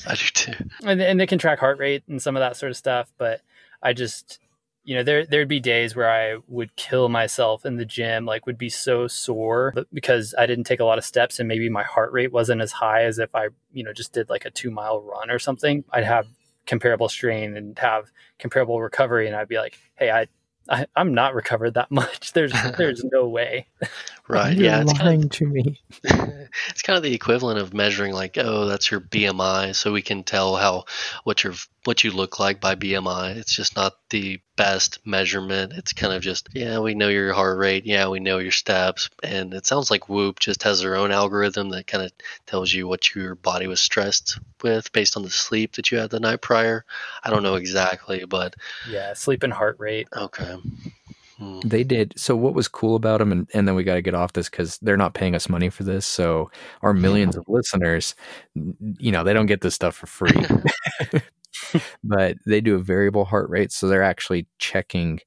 I 0.08 0.16
do 0.16 0.26
too. 0.34 0.54
and, 0.86 1.02
and 1.02 1.20
they 1.20 1.28
can 1.28 1.40
track 1.40 1.60
heart 1.60 1.80
rate 1.80 2.04
and 2.08 2.22
some 2.22 2.36
of 2.36 2.42
that 2.42 2.58
sort 2.58 2.70
of 2.70 2.78
stuff, 2.78 3.12
but 3.18 3.42
I 3.82 3.94
just 3.94 4.40
you 4.86 4.96
know 4.96 5.04
there 5.04 5.26
there'd 5.26 5.48
be 5.48 5.60
days 5.60 5.96
where 5.96 6.10
I 6.10 6.38
would 6.48 6.76
kill 6.76 7.10
myself 7.10 7.66
in 7.66 7.76
the 7.76 7.86
gym 7.86 8.26
like 8.26 8.46
would 8.46 8.58
be 8.58 8.70
so 8.70 9.08
sore 9.08 9.74
because 9.92 10.34
I 10.38 10.46
didn't 10.46 10.66
take 10.66 10.80
a 10.80 10.86
lot 10.86 10.98
of 10.98 11.04
steps 11.04 11.40
and 11.40 11.48
maybe 11.48 11.70
my 11.70 11.84
heart 11.84 12.14
rate 12.14 12.32
wasn't 12.32 12.62
as 12.62 12.72
high 12.72 13.04
as 13.04 13.20
if 13.20 13.34
I 13.36 13.50
you 13.74 13.84
know 13.84 13.92
just 13.92 14.14
did 14.14 14.30
like 14.30 14.46
a 14.46 14.52
2 14.52 14.72
mile 14.72 15.02
run 15.02 15.30
or 15.30 15.40
something 15.40 15.84
I'd 15.92 16.04
have 16.04 16.28
comparable 16.68 17.10
strain 17.10 17.58
and 17.58 17.78
have 17.80 18.12
comparable 18.40 18.82
recovery 18.82 19.28
and 19.28 19.36
I'd 19.36 19.48
be 19.48 19.58
like 19.58 19.78
hey 19.96 20.12
I 20.12 20.28
I, 20.70 20.88
am 20.96 21.14
not 21.14 21.36
recovered 21.36 21.76
that 21.76 21.92
much. 21.92 22.34
There's 22.34 22.54
there's 22.78 23.04
no 23.04 23.28
way. 23.28 23.68
Right. 24.28 24.58
You're 24.58 24.66
yeah. 24.66 24.82
It's 24.82 25.00
lying 25.00 25.22
kind 25.22 25.24
of, 25.26 25.30
to 25.30 25.46
me. 25.46 25.80
it's 26.04 26.82
kind 26.82 26.98
of 26.98 27.04
the 27.04 27.14
equivalent 27.14 27.60
of 27.60 27.76
measuring 27.76 28.12
like, 28.12 28.40
oh, 28.40 28.66
that's 28.66 28.90
your 28.90 29.00
BMI, 29.00 29.76
so 29.76 29.94
we 29.94 30.02
can 30.02 30.24
tell 30.24 30.56
how 30.56 30.86
what 31.26 31.44
your 31.44 31.54
what 31.86 32.04
you 32.04 32.12
look 32.12 32.40
like 32.40 32.60
by 32.60 32.76
BMI. 32.76 33.36
It's 33.36 33.56
just 33.56 33.76
not 33.76 33.94
the 34.10 34.40
best 34.56 35.00
measurement. 35.06 35.74
It's 35.74 35.94
kind 35.94 36.14
of 36.14 36.22
just, 36.22 36.50
yeah, 36.54 36.80
we 36.80 36.96
know 36.96 37.10
your 37.10 37.34
heart 37.34 37.58
rate. 37.58 37.86
Yeah, 37.86 38.08
we 38.08 38.20
know 38.20 38.40
your 38.40 38.52
steps. 38.52 39.10
And 39.24 39.54
it 39.54 39.66
sounds 39.66 39.92
like 39.92 40.10
Whoop 40.10 40.40
just 40.40 40.64
has 40.64 40.82
their 40.82 40.96
own 40.96 41.12
algorithm 41.12 41.70
that 41.70 41.88
kind 41.88 42.04
of 42.04 42.12
tells 42.46 42.74
you 42.74 42.88
what 42.88 43.14
your 43.14 43.36
body 43.36 43.68
was 43.68 43.80
stressed 43.80 44.40
with 44.64 44.92
based 44.92 45.16
on 45.16 45.24
the 45.24 45.30
sleep 45.30 45.74
that 45.74 45.92
you 45.92 45.98
had 45.98 46.10
the 46.10 46.20
night 46.20 46.42
prior. 46.42 46.86
I 47.24 47.30
don't 47.30 47.44
know 47.44 47.56
exactly, 47.56 48.26
but. 48.26 48.56
Yeah, 48.90 49.14
sleep 49.14 49.44
and 49.44 49.54
heart 49.54 49.78
rate. 49.80 50.08
Okay. 50.16 50.58
Hmm. 51.38 51.60
They 51.66 51.84
did. 51.84 52.14
So 52.18 52.36
what 52.36 52.54
was 52.54 52.70
cool 52.70 52.96
about 52.96 53.20
them, 53.20 53.32
and, 53.32 53.48
and 53.54 53.68
then 53.68 53.76
we 53.76 53.84
got 53.84 53.96
to 53.96 54.02
get 54.02 54.16
off 54.16 54.34
this 54.34 54.50
because 54.50 54.78
they're 54.78 54.96
not 54.96 55.14
paying 55.14 55.36
us 55.36 55.50
money 55.50 55.70
for 55.70 55.84
this. 55.84 56.06
So 56.06 56.50
our 56.82 56.94
millions 56.94 57.36
of 57.36 57.44
listeners, 57.50 58.16
you 58.54 59.12
know, 59.12 59.24
they 59.24 59.34
don't 59.34 59.46
get 59.46 59.62
this 59.62 59.76
stuff 59.76 59.96
for 59.96 60.08
free. 60.08 60.46
but 62.04 62.38
they 62.46 62.62
do 62.62 62.76
a 62.76 62.80
variable 62.80 63.26
heart 63.26 63.50
rate, 63.50 63.72
so 63.72 63.88
they're 63.88 64.04
actually 64.04 64.48
checking 64.60 65.20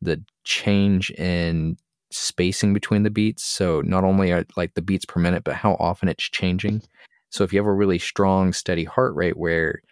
the 0.00 0.22
change 0.44 1.10
in 1.12 1.76
spacing 2.10 2.72
between 2.72 3.02
the 3.02 3.10
beats. 3.10 3.44
So 3.44 3.82
not 3.82 4.04
only 4.04 4.32
are 4.32 4.44
like 4.56 4.74
the 4.74 4.82
beats 4.82 5.04
per 5.04 5.20
minute, 5.20 5.44
but 5.44 5.54
how 5.54 5.74
often 5.74 6.08
it's 6.08 6.24
changing. 6.24 6.82
So 7.30 7.44
if 7.44 7.52
you 7.52 7.58
have 7.58 7.66
a 7.66 7.72
really 7.72 7.98
strong, 7.98 8.52
steady 8.52 8.84
heart 8.84 9.14
rate 9.14 9.36
where 9.36 9.82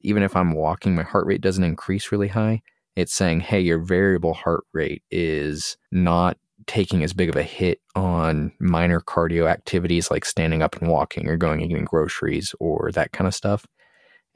even 0.00 0.22
if 0.22 0.36
I'm 0.36 0.52
walking, 0.52 0.94
my 0.94 1.02
heart 1.02 1.26
rate 1.26 1.40
doesn't 1.40 1.64
increase 1.64 2.12
really 2.12 2.28
high, 2.28 2.62
it's 2.96 3.12
saying, 3.12 3.40
hey, 3.40 3.60
your 3.60 3.78
variable 3.78 4.34
heart 4.34 4.64
rate 4.72 5.02
is 5.10 5.76
not 5.92 6.38
taking 6.66 7.02
as 7.02 7.12
big 7.12 7.28
of 7.28 7.36
a 7.36 7.42
hit 7.42 7.80
on 7.94 8.52
minor 8.60 9.00
cardio 9.00 9.48
activities 9.48 10.10
like 10.10 10.24
standing 10.24 10.62
up 10.62 10.76
and 10.76 10.90
walking 10.90 11.28
or 11.28 11.36
going 11.36 11.60
and 11.60 11.70
getting 11.70 11.84
groceries 11.84 12.54
or 12.60 12.90
that 12.92 13.12
kind 13.12 13.26
of 13.26 13.34
stuff. 13.34 13.66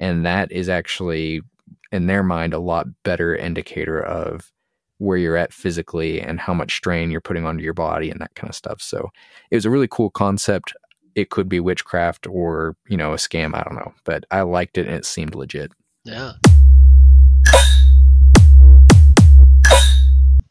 And 0.02 0.26
that 0.26 0.50
is 0.50 0.68
actually, 0.68 1.42
in 1.92 2.08
their 2.08 2.24
mind, 2.24 2.52
a 2.52 2.58
lot 2.58 2.88
better 3.04 3.36
indicator 3.36 4.02
of 4.02 4.52
where 4.98 5.16
you're 5.16 5.36
at 5.36 5.52
physically 5.52 6.20
and 6.20 6.40
how 6.40 6.52
much 6.52 6.74
strain 6.74 7.12
you're 7.12 7.20
putting 7.20 7.46
onto 7.46 7.62
your 7.62 7.72
body 7.72 8.10
and 8.10 8.20
that 8.20 8.34
kind 8.34 8.50
of 8.50 8.56
stuff. 8.56 8.82
So 8.82 9.10
it 9.52 9.54
was 9.54 9.64
a 9.64 9.70
really 9.70 9.86
cool 9.88 10.10
concept. 10.10 10.72
It 11.14 11.30
could 11.30 11.48
be 11.48 11.60
witchcraft 11.60 12.26
or, 12.26 12.74
you 12.88 12.96
know, 12.96 13.12
a 13.12 13.16
scam. 13.16 13.54
I 13.54 13.62
don't 13.62 13.76
know. 13.76 13.94
But 14.02 14.24
I 14.32 14.40
liked 14.42 14.76
it 14.76 14.88
and 14.88 14.96
it 14.96 15.04
seemed 15.04 15.36
legit. 15.36 15.70
Yeah. 16.02 16.32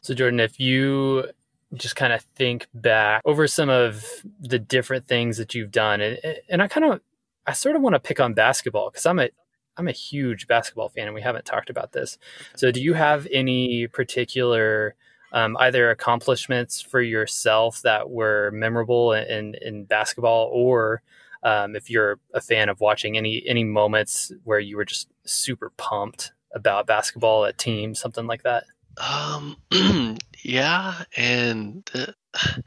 So, 0.00 0.14
Jordan, 0.14 0.40
if 0.40 0.58
you 0.58 1.26
just 1.74 1.94
kind 1.94 2.14
of 2.14 2.22
think 2.22 2.68
back 2.72 3.20
over 3.26 3.46
some 3.46 3.68
of 3.68 4.06
the 4.40 4.58
different 4.58 5.06
things 5.06 5.36
that 5.36 5.54
you've 5.54 5.70
done, 5.70 6.00
and, 6.00 6.18
and 6.48 6.62
I 6.62 6.68
kind 6.68 6.86
of, 6.86 7.02
I 7.46 7.52
sort 7.52 7.76
of 7.76 7.82
want 7.82 7.96
to 7.96 8.00
pick 8.00 8.18
on 8.18 8.32
basketball 8.32 8.88
because 8.88 9.04
I'm 9.04 9.18
a, 9.18 9.28
I'm 9.76 9.88
a 9.88 9.92
huge 9.92 10.46
basketball 10.46 10.88
fan, 10.88 11.06
and 11.06 11.14
we 11.14 11.22
haven't 11.22 11.44
talked 11.44 11.70
about 11.70 11.92
this. 11.92 12.18
So, 12.56 12.70
do 12.70 12.82
you 12.82 12.94
have 12.94 13.26
any 13.30 13.86
particular 13.86 14.94
um, 15.32 15.56
either 15.58 15.90
accomplishments 15.90 16.80
for 16.80 17.00
yourself 17.00 17.82
that 17.82 18.10
were 18.10 18.50
memorable 18.52 19.12
in 19.12 19.54
in 19.62 19.84
basketball, 19.84 20.50
or 20.52 21.02
um, 21.42 21.74
if 21.74 21.90
you're 21.90 22.18
a 22.34 22.40
fan 22.40 22.68
of 22.68 22.80
watching 22.80 23.16
any 23.16 23.42
any 23.46 23.64
moments 23.64 24.32
where 24.44 24.60
you 24.60 24.76
were 24.76 24.84
just 24.84 25.08
super 25.24 25.70
pumped 25.76 26.32
about 26.54 26.86
basketball, 26.86 27.44
a 27.44 27.52
team, 27.52 27.94
something 27.94 28.26
like 28.26 28.42
that? 28.42 28.64
Um, 28.98 29.56
yeah, 30.42 31.04
and 31.16 31.88
uh, 31.94 32.12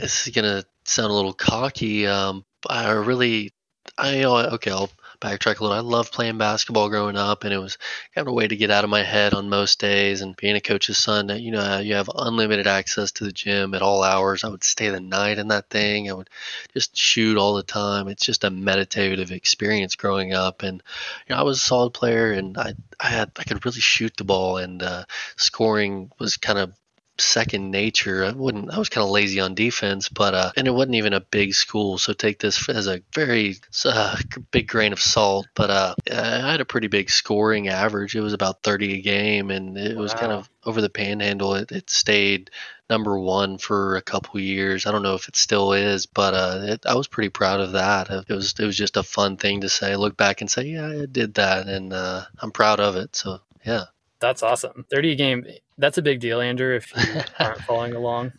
this 0.00 0.26
is 0.26 0.34
gonna 0.34 0.64
sound 0.84 1.10
a 1.10 1.14
little 1.14 1.34
cocky. 1.34 2.06
Um, 2.06 2.44
I 2.68 2.92
really, 2.92 3.52
I 3.98 4.24
okay, 4.24 4.70
I'll 4.70 4.90
backtrack 5.20 5.60
a 5.60 5.62
little. 5.62 5.76
I 5.76 5.80
loved 5.80 6.12
playing 6.12 6.38
basketball 6.38 6.88
growing 6.88 7.16
up, 7.16 7.44
and 7.44 7.52
it 7.52 7.58
was 7.58 7.78
kind 8.14 8.26
of 8.26 8.30
a 8.30 8.34
way 8.34 8.46
to 8.46 8.56
get 8.56 8.70
out 8.70 8.84
of 8.84 8.90
my 8.90 9.02
head 9.02 9.34
on 9.34 9.48
most 9.48 9.78
days. 9.78 10.20
And 10.20 10.36
being 10.36 10.56
a 10.56 10.60
coach's 10.60 10.98
son, 10.98 11.28
you 11.28 11.50
know, 11.50 11.78
you 11.78 11.94
have 11.94 12.10
unlimited 12.14 12.66
access 12.66 13.12
to 13.12 13.24
the 13.24 13.32
gym 13.32 13.74
at 13.74 13.82
all 13.82 14.02
hours. 14.02 14.44
I 14.44 14.48
would 14.48 14.64
stay 14.64 14.88
the 14.88 15.00
night 15.00 15.38
in 15.38 15.48
that 15.48 15.70
thing. 15.70 16.10
I 16.10 16.14
would 16.14 16.30
just 16.72 16.96
shoot 16.96 17.36
all 17.36 17.54
the 17.54 17.62
time. 17.62 18.08
It's 18.08 18.24
just 18.24 18.44
a 18.44 18.50
meditative 18.50 19.30
experience 19.30 19.96
growing 19.96 20.32
up. 20.32 20.62
And 20.62 20.82
you 21.28 21.34
know, 21.34 21.40
I 21.40 21.44
was 21.44 21.58
a 21.58 21.60
solid 21.60 21.90
player, 21.90 22.32
and 22.32 22.56
I 22.58 22.74
I 23.00 23.08
had 23.08 23.30
I 23.36 23.44
could 23.44 23.64
really 23.64 23.80
shoot 23.80 24.16
the 24.16 24.24
ball, 24.24 24.58
and 24.58 24.82
uh, 24.82 25.04
scoring 25.36 26.10
was 26.18 26.36
kind 26.36 26.58
of 26.58 26.72
second 27.18 27.70
nature. 27.70 28.24
I 28.24 28.32
wouldn't. 28.32 28.70
I 28.70 28.78
was 28.78 28.88
kind 28.88 29.04
of 29.04 29.10
lazy 29.10 29.40
on 29.40 29.54
defense, 29.54 30.08
but 30.08 30.34
uh, 30.34 30.52
and 30.56 30.66
it 30.66 30.72
wasn't 30.72 30.96
even 30.96 31.12
a 31.12 31.20
big 31.20 31.54
school, 31.54 31.98
so 31.98 32.12
take 32.12 32.38
this 32.38 32.68
as 32.68 32.86
a 32.86 33.02
very 33.12 33.56
uh, 33.84 34.16
big 34.50 34.68
grain 34.68 34.92
of 34.92 35.00
salt. 35.00 35.46
But 35.54 35.70
uh, 35.70 35.94
I 36.10 36.50
had 36.50 36.60
a 36.60 36.64
pretty 36.64 36.88
big 36.88 37.10
scoring 37.10 37.68
average. 37.68 38.16
It 38.16 38.20
was 38.20 38.32
about 38.32 38.62
thirty 38.62 38.94
a 38.94 39.02
game, 39.02 39.50
and 39.50 39.76
it 39.78 39.96
wow. 39.96 40.02
was 40.02 40.14
kind 40.14 40.32
of 40.32 40.48
over 40.64 40.80
the 40.80 40.90
panhandle. 40.90 41.54
It, 41.54 41.70
it 41.72 41.90
stayed 41.90 42.50
number 42.90 43.18
one 43.18 43.58
for 43.58 43.96
a 43.96 44.02
couple 44.02 44.40
years. 44.40 44.86
I 44.86 44.92
don't 44.92 45.02
know 45.02 45.14
if 45.14 45.28
it 45.28 45.36
still 45.36 45.72
is, 45.72 46.06
but 46.06 46.34
uh, 46.34 46.60
it, 46.62 46.86
I 46.86 46.94
was 46.94 47.08
pretty 47.08 47.30
proud 47.30 47.60
of 47.60 47.72
that. 47.72 48.10
It 48.10 48.34
was 48.34 48.54
it 48.58 48.64
was 48.64 48.76
just 48.76 48.96
a 48.96 49.02
fun 49.02 49.36
thing 49.36 49.60
to 49.60 49.68
say. 49.68 49.96
Look 49.96 50.16
back 50.16 50.40
and 50.40 50.50
say, 50.50 50.64
yeah, 50.64 50.88
I 50.88 51.06
did 51.06 51.34
that, 51.34 51.68
and 51.68 51.92
uh, 51.92 52.22
I'm 52.40 52.50
proud 52.50 52.80
of 52.80 52.96
it. 52.96 53.16
So 53.16 53.40
yeah. 53.64 53.84
That's 54.24 54.42
awesome. 54.42 54.86
30 54.90 55.12
a 55.12 55.14
game. 55.16 55.46
That's 55.76 55.98
a 55.98 56.02
big 56.02 56.18
deal, 56.18 56.40
Andrew, 56.40 56.74
if 56.74 56.90
you 56.96 57.20
aren't 57.38 57.60
following 57.60 57.92
along. 57.92 58.32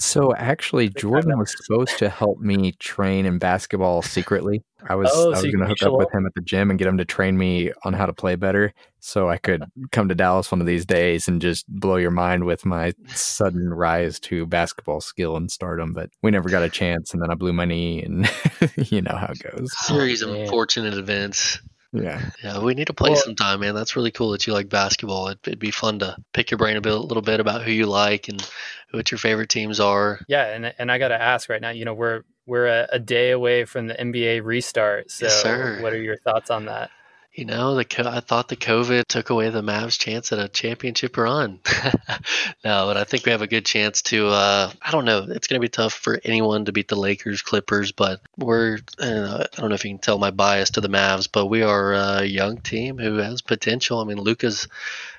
So 0.00 0.34
actually, 0.34 0.88
Jordan 0.88 1.38
was 1.38 1.54
supposed 1.56 1.98
to 1.98 2.08
help 2.08 2.40
me 2.40 2.72
train 2.72 3.24
in 3.24 3.38
basketball 3.38 4.02
secretly. 4.02 4.64
I 4.88 4.96
was 4.96 5.08
oh, 5.12 5.26
I 5.26 5.28
was 5.30 5.40
so 5.42 5.52
going 5.52 5.60
to 5.60 5.66
hook 5.66 5.82
up 5.84 5.92
with 5.92 6.12
him 6.12 6.26
at 6.26 6.34
the 6.34 6.40
gym 6.40 6.70
and 6.70 6.80
get 6.80 6.88
him 6.88 6.98
to 6.98 7.04
train 7.04 7.38
me 7.38 7.70
on 7.84 7.92
how 7.92 8.06
to 8.06 8.12
play 8.12 8.34
better, 8.34 8.72
so 8.98 9.28
I 9.28 9.36
could 9.36 9.62
come 9.92 10.08
to 10.08 10.16
Dallas 10.16 10.50
one 10.50 10.60
of 10.60 10.66
these 10.66 10.84
days 10.84 11.28
and 11.28 11.40
just 11.40 11.68
blow 11.68 11.96
your 11.96 12.10
mind 12.10 12.44
with 12.44 12.66
my 12.66 12.92
sudden 13.06 13.72
rise 13.72 14.18
to 14.20 14.46
basketball 14.46 15.00
skill 15.00 15.36
and 15.36 15.48
stardom. 15.48 15.92
But 15.92 16.10
we 16.22 16.32
never 16.32 16.48
got 16.48 16.64
a 16.64 16.68
chance, 16.68 17.12
and 17.12 17.22
then 17.22 17.30
I 17.30 17.34
blew 17.34 17.52
my 17.52 17.66
knee, 17.66 18.02
and 18.02 18.28
you 18.90 19.02
know 19.02 19.14
how 19.14 19.28
it 19.28 19.38
goes. 19.38 19.68
Series 19.86 20.24
oh, 20.24 20.30
of 20.30 20.40
unfortunate 20.40 20.94
events. 20.94 21.60
Yeah. 21.92 22.30
Yeah, 22.42 22.60
we 22.60 22.74
need 22.74 22.88
to 22.88 22.94
play 22.94 23.10
well, 23.10 23.20
sometime, 23.20 23.60
man. 23.60 23.74
That's 23.74 23.96
really 23.96 24.10
cool 24.10 24.32
that 24.32 24.46
you 24.46 24.52
like 24.52 24.68
basketball. 24.68 25.28
It'd, 25.28 25.40
it'd, 25.46 25.58
be 25.58 25.70
fun 25.70 26.00
to 26.00 26.16
pick 26.34 26.50
your 26.50 26.58
brain 26.58 26.76
a, 26.76 26.80
bit, 26.80 26.92
a 26.92 26.96
little 26.96 27.22
bit 27.22 27.40
about 27.40 27.62
who 27.62 27.72
you 27.72 27.86
like 27.86 28.28
and 28.28 28.46
what 28.90 29.10
your 29.10 29.18
favorite 29.18 29.48
teams 29.48 29.80
are. 29.80 30.20
Yeah, 30.28 30.46
and 30.46 30.74
and 30.78 30.92
I 30.92 30.98
got 30.98 31.08
to 31.08 31.20
ask 31.20 31.48
right 31.48 31.60
now, 31.60 31.70
you 31.70 31.84
know, 31.84 31.94
we're 31.94 32.24
we're 32.46 32.66
a, 32.66 32.88
a, 32.92 32.98
day 32.98 33.30
away 33.30 33.64
from 33.66 33.86
the 33.86 33.94
NBA 33.94 34.42
restart. 34.42 35.10
So 35.10 35.26
yes, 35.26 35.82
what 35.82 35.92
are 35.92 36.00
your 36.00 36.16
thoughts 36.16 36.50
on 36.50 36.66
that? 36.66 36.90
You 37.38 37.44
know, 37.44 37.76
the 37.76 37.86
I 38.04 38.18
thought 38.18 38.48
the 38.48 38.56
COVID 38.56 39.04
took 39.06 39.30
away 39.30 39.48
the 39.50 39.62
Mavs' 39.62 39.96
chance 39.96 40.32
at 40.32 40.40
a 40.40 40.48
championship 40.48 41.16
run. 41.16 41.60
no, 42.64 42.86
but 42.86 42.96
I 42.96 43.04
think 43.04 43.24
we 43.24 43.30
have 43.30 43.42
a 43.42 43.46
good 43.46 43.64
chance 43.64 44.02
to. 44.02 44.26
Uh, 44.26 44.72
I 44.82 44.90
don't 44.90 45.04
know. 45.04 45.24
It's 45.28 45.46
going 45.46 45.60
to 45.60 45.64
be 45.64 45.68
tough 45.68 45.92
for 45.92 46.18
anyone 46.24 46.64
to 46.64 46.72
beat 46.72 46.88
the 46.88 46.96
Lakers, 46.96 47.40
Clippers, 47.40 47.92
but 47.92 48.22
we're. 48.36 48.78
Uh, 48.98 49.44
I 49.56 49.60
don't 49.60 49.68
know 49.68 49.76
if 49.76 49.84
you 49.84 49.92
can 49.92 50.00
tell 50.00 50.18
my 50.18 50.32
bias 50.32 50.70
to 50.70 50.80
the 50.80 50.88
Mavs, 50.88 51.28
but 51.32 51.46
we 51.46 51.62
are 51.62 51.92
a 51.92 52.24
young 52.24 52.60
team 52.60 52.98
who 52.98 53.18
has 53.18 53.40
potential. 53.40 54.00
I 54.00 54.04
mean, 54.04 54.18
Luka's. 54.18 54.66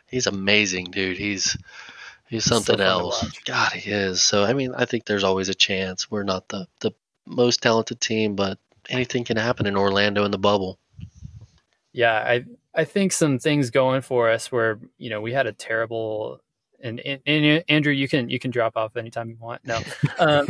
He's 0.07 0.27
amazing, 0.27 0.91
dude. 0.91 1.17
He's 1.17 1.55
he's 2.27 2.43
something 2.43 2.79
so 2.79 2.83
else. 2.83 3.31
God, 3.45 3.71
he 3.71 3.91
is. 3.91 4.21
So 4.21 4.43
I 4.43 4.51
mean, 4.51 4.73
I 4.75 4.83
think 4.83 5.05
there's 5.05 5.23
always 5.23 5.47
a 5.47 5.55
chance. 5.55 6.11
We're 6.11 6.23
not 6.23 6.49
the 6.49 6.67
the 6.81 6.91
most 7.25 7.63
talented 7.63 8.01
team, 8.01 8.35
but 8.35 8.59
anything 8.89 9.23
can 9.23 9.37
happen 9.37 9.67
in 9.67 9.77
Orlando 9.77 10.25
in 10.25 10.31
the 10.31 10.37
bubble 10.37 10.79
yeah, 11.91 12.13
I 12.13 12.45
I 12.75 12.85
think 12.85 13.11
some 13.11 13.39
things 13.39 13.69
going 13.69 14.01
for 14.01 14.29
us 14.29 14.51
where 14.51 14.79
you 14.97 15.09
know 15.09 15.21
we 15.21 15.33
had 15.33 15.47
a 15.47 15.53
terrible 15.53 16.41
and, 16.81 17.01
and, 17.01 17.21
and, 17.25 17.63
Andrew, 17.67 17.91
you 17.91 18.07
can 18.07 18.29
you 18.29 18.39
can 18.39 18.51
drop 18.51 18.77
off 18.77 18.95
anytime 18.95 19.29
you 19.29 19.37
want. 19.39 19.65
No, 19.65 19.81
um, 20.19 20.47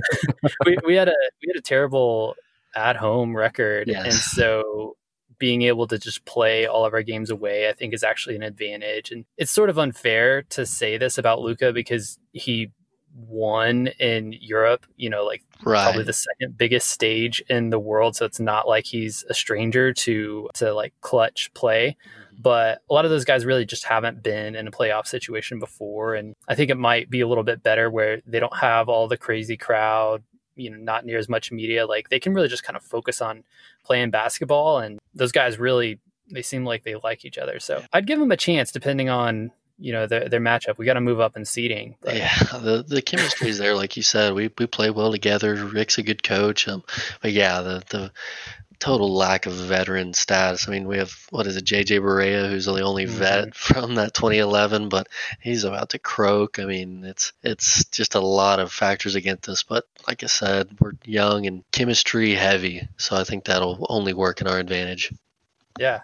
we, 0.65 0.77
we 0.85 0.95
had 0.95 1.07
a 1.07 1.15
we 1.41 1.51
had 1.51 1.57
a 1.57 1.61
terrible 1.61 2.35
at 2.75 2.95
home 2.95 3.35
record, 3.35 3.87
yes. 3.87 4.05
and 4.05 4.13
so 4.13 4.95
being 5.39 5.61
able 5.63 5.87
to 5.87 5.97
just 5.97 6.25
play 6.25 6.67
all 6.67 6.85
of 6.85 6.93
our 6.93 7.01
games 7.01 7.29
away, 7.29 7.69
I 7.69 7.73
think, 7.73 7.93
is 7.93 8.03
actually 8.03 8.35
an 8.35 8.43
advantage. 8.43 9.09
And 9.09 9.25
it's 9.37 9.51
sort 9.51 9.69
of 9.69 9.79
unfair 9.79 10.43
to 10.43 10.65
say 10.65 10.97
this 10.97 11.17
about 11.17 11.39
Luka 11.39 11.71
because 11.71 12.19
he 12.33 12.71
won 13.27 13.87
in 13.99 14.33
Europe, 14.39 14.85
you 14.95 15.09
know, 15.09 15.25
like 15.25 15.43
right. 15.63 15.83
probably 15.83 16.03
the 16.03 16.13
second 16.13 16.57
biggest 16.57 16.89
stage 16.89 17.43
in 17.49 17.69
the 17.69 17.79
world. 17.79 18.15
So 18.15 18.25
it's 18.25 18.39
not 18.39 18.67
like 18.67 18.85
he's 18.85 19.23
a 19.29 19.33
stranger 19.33 19.93
to 19.93 20.49
to 20.55 20.73
like 20.73 20.93
clutch 21.01 21.51
play. 21.53 21.97
Mm-hmm. 21.99 22.41
But 22.41 22.81
a 22.89 22.93
lot 22.93 23.05
of 23.05 23.11
those 23.11 23.25
guys 23.25 23.45
really 23.45 23.65
just 23.65 23.83
haven't 23.83 24.23
been 24.23 24.55
in 24.55 24.67
a 24.67 24.71
playoff 24.71 25.07
situation 25.07 25.59
before. 25.59 26.15
And 26.15 26.35
I 26.47 26.55
think 26.55 26.71
it 26.71 26.77
might 26.77 27.09
be 27.09 27.19
a 27.19 27.27
little 27.27 27.43
bit 27.43 27.61
better 27.63 27.89
where 27.89 28.21
they 28.25 28.39
don't 28.39 28.55
have 28.55 28.87
all 28.87 29.09
the 29.09 29.17
crazy 29.17 29.57
crowd, 29.57 30.23
you 30.55 30.69
know, 30.69 30.77
not 30.77 31.05
near 31.05 31.17
as 31.17 31.27
much 31.27 31.51
media. 31.51 31.85
Like 31.85 32.07
they 32.07 32.19
can 32.19 32.33
really 32.33 32.47
just 32.47 32.63
kind 32.63 32.77
of 32.77 32.83
focus 32.83 33.21
on 33.21 33.43
playing 33.83 34.11
basketball. 34.11 34.79
And 34.79 34.99
those 35.13 35.33
guys 35.33 35.59
really 35.59 35.99
they 36.31 36.41
seem 36.41 36.63
like 36.63 36.83
they 36.83 36.95
like 36.95 37.25
each 37.25 37.37
other. 37.37 37.59
So 37.59 37.83
I'd 37.91 38.07
give 38.07 38.19
them 38.19 38.31
a 38.31 38.37
chance 38.37 38.71
depending 38.71 39.09
on 39.09 39.51
you 39.79 39.93
know 39.93 40.07
their 40.07 40.29
their 40.29 40.39
matchup. 40.39 40.77
We 40.77 40.85
got 40.85 40.93
to 40.93 41.01
move 41.01 41.19
up 41.19 41.37
in 41.37 41.45
seeding. 41.45 41.95
But. 42.01 42.15
Yeah, 42.15 42.35
the 42.37 42.83
the 42.87 43.01
chemistry 43.01 43.49
is 43.49 43.57
there, 43.57 43.75
like 43.75 43.97
you 43.97 44.03
said. 44.03 44.33
We 44.33 44.51
we 44.57 44.67
play 44.67 44.89
well 44.89 45.11
together. 45.11 45.55
Rick's 45.55 45.97
a 45.97 46.03
good 46.03 46.23
coach. 46.23 46.67
Um, 46.67 46.83
but 47.21 47.31
yeah, 47.31 47.61
the 47.61 47.83
the 47.89 48.11
total 48.79 49.13
lack 49.13 49.45
of 49.45 49.53
veteran 49.53 50.13
status. 50.13 50.67
I 50.67 50.71
mean, 50.71 50.87
we 50.87 50.97
have 50.97 51.13
what 51.29 51.47
is 51.47 51.57
it, 51.57 51.65
JJ 51.65 51.99
Barea, 51.99 52.49
who's 52.49 52.65
the 52.65 52.81
only 52.81 53.05
mm-hmm. 53.05 53.17
vet 53.17 53.55
from 53.55 53.95
that 53.95 54.13
2011, 54.13 54.89
but 54.89 55.07
he's 55.41 55.63
about 55.63 55.89
to 55.89 55.99
croak. 55.99 56.59
I 56.59 56.65
mean, 56.65 57.03
it's 57.03 57.33
it's 57.43 57.85
just 57.85 58.15
a 58.15 58.19
lot 58.19 58.59
of 58.59 58.71
factors 58.71 59.15
against 59.15 59.49
us. 59.49 59.63
But 59.63 59.85
like 60.07 60.23
I 60.23 60.27
said, 60.27 60.69
we're 60.79 60.93
young 61.05 61.45
and 61.45 61.63
chemistry 61.71 62.33
heavy, 62.33 62.87
so 62.97 63.15
I 63.15 63.23
think 63.23 63.45
that'll 63.45 63.85
only 63.89 64.13
work 64.13 64.41
in 64.41 64.47
our 64.47 64.59
advantage. 64.59 65.13
Yeah, 65.77 66.01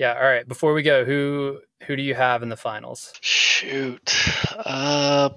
yeah. 0.00 0.14
All 0.14 0.24
right. 0.26 0.48
Before 0.48 0.72
we 0.72 0.82
go, 0.82 1.04
who 1.04 1.60
who 1.86 1.94
do 1.94 2.02
you 2.02 2.14
have 2.14 2.42
in 2.42 2.48
the 2.48 2.56
finals? 2.56 3.12
Shoot. 3.20 4.16
Uh, 4.56 5.28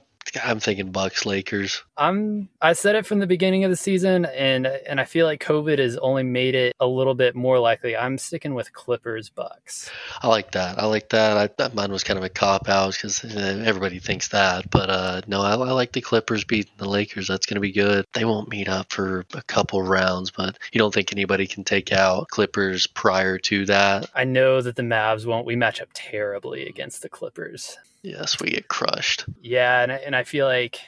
I'm 0.42 0.60
thinking 0.60 0.92
Bucks 0.92 1.26
Lakers. 1.26 1.84
I'm 1.98 2.50
I 2.62 2.74
said 2.74 2.96
it 2.96 3.06
from 3.06 3.20
the 3.20 3.28
beginning 3.28 3.64
of 3.64 3.70
the 3.70 3.78
season 3.78 4.26
and 4.26 4.66
and 4.66 5.00
I 5.00 5.06
feel 5.06 5.26
like 5.26 5.44
COVID 5.44 5.80
has 5.80 5.98
only 5.98 6.24
made 6.24 6.56
it 6.56 6.76
a 6.80 6.88
little 6.88 7.14
bit 7.14 7.36
more 7.36 7.60
likely. 7.60 7.96
I'm 7.96 8.18
sticking 8.18 8.54
with 8.54 8.74
Clippers 8.74 9.30
Bucks. 9.30 9.92
I 10.22 10.28
like 10.28 10.52
that. 10.52 10.80
I 10.80 10.86
like 10.86 11.10
that. 11.10 11.38
I 11.38 11.48
thought 11.48 11.76
mine 11.76 11.92
was 11.92 12.04
kind 12.04 12.18
of 12.18 12.24
a 12.24 12.30
cop 12.30 12.70
out 12.70 12.94
because 12.94 13.24
uh, 13.24 13.64
everybody 13.66 14.00
thinks 14.00 14.30
that, 14.30 14.70
but 14.70 14.90
uh, 14.90 15.22
no, 15.28 15.42
I, 15.42 15.54
I, 15.54 15.72
like 15.72 15.92
the 15.92 16.02
Clippers 16.02 16.44
beating 16.44 16.72
the 16.78 16.88
Lakers. 16.88 17.28
That's 17.28 17.46
going 17.46 17.56
to 17.56 17.62
be 17.62 17.72
good. 17.72 18.06
They 18.14 18.26
won't 18.26 18.50
meet 18.50 18.70
up 18.70 18.92
for 18.92 19.26
a 19.34 19.42
couple 19.44 19.82
rounds, 19.82 20.32
but 20.32 20.58
you 20.72 20.80
don't 20.80 20.94
think 20.94 21.12
anybody 21.12 21.48
can 21.48 21.64
take 21.64 21.92
out 21.92 22.28
Clippers 22.30 22.88
prior 22.88 23.38
to 23.40 23.66
that? 23.66 24.10
I 24.16 24.24
know 24.24 24.62
that 24.62 24.76
the 24.76 24.84
Mavs 24.84 25.26
won't. 25.26 25.46
We 25.46 25.56
match 25.56 25.82
up 25.82 25.90
terribly 25.94 26.68
against 26.68 27.02
the 27.02 27.10
Clippers. 27.10 27.78
Yes, 28.04 28.40
we 28.40 28.50
get 28.50 28.68
crushed. 28.68 29.26
Yeah, 29.42 29.82
and 29.82 29.92
and 29.92 30.16
I 30.16 30.24
feel 30.24 30.46
like 30.46 30.80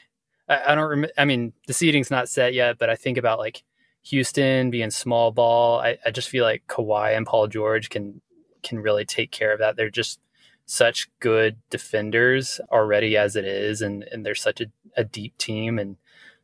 I, 0.49 0.61
I 0.67 0.75
don't. 0.75 0.89
Rem- 0.89 1.11
I 1.17 1.25
mean, 1.25 1.53
the 1.65 1.73
seating's 1.73 2.11
not 2.11 2.29
set 2.29 2.53
yet, 2.53 2.77
but 2.77 2.89
I 2.89 2.95
think 2.95 3.17
about 3.17 3.39
like 3.39 3.63
Houston 4.03 4.69
being 4.69 4.91
small 4.91 5.31
ball. 5.31 5.79
I, 5.79 5.97
I 6.05 6.11
just 6.11 6.29
feel 6.29 6.43
like 6.43 6.63
Kawhi 6.67 7.15
and 7.15 7.25
Paul 7.25 7.47
George 7.47 7.89
can 7.89 8.21
can 8.63 8.79
really 8.79 9.05
take 9.05 9.31
care 9.31 9.53
of 9.53 9.59
that. 9.59 9.77
They're 9.77 9.89
just 9.89 10.19
such 10.65 11.07
good 11.19 11.57
defenders 11.69 12.59
already 12.69 13.15
as 13.15 13.35
it 13.35 13.45
is, 13.45 13.81
and 13.81 14.03
and 14.11 14.25
they're 14.25 14.35
such 14.35 14.59
a, 14.59 14.65
a 14.97 15.05
deep 15.05 15.37
team. 15.37 15.79
And 15.79 15.95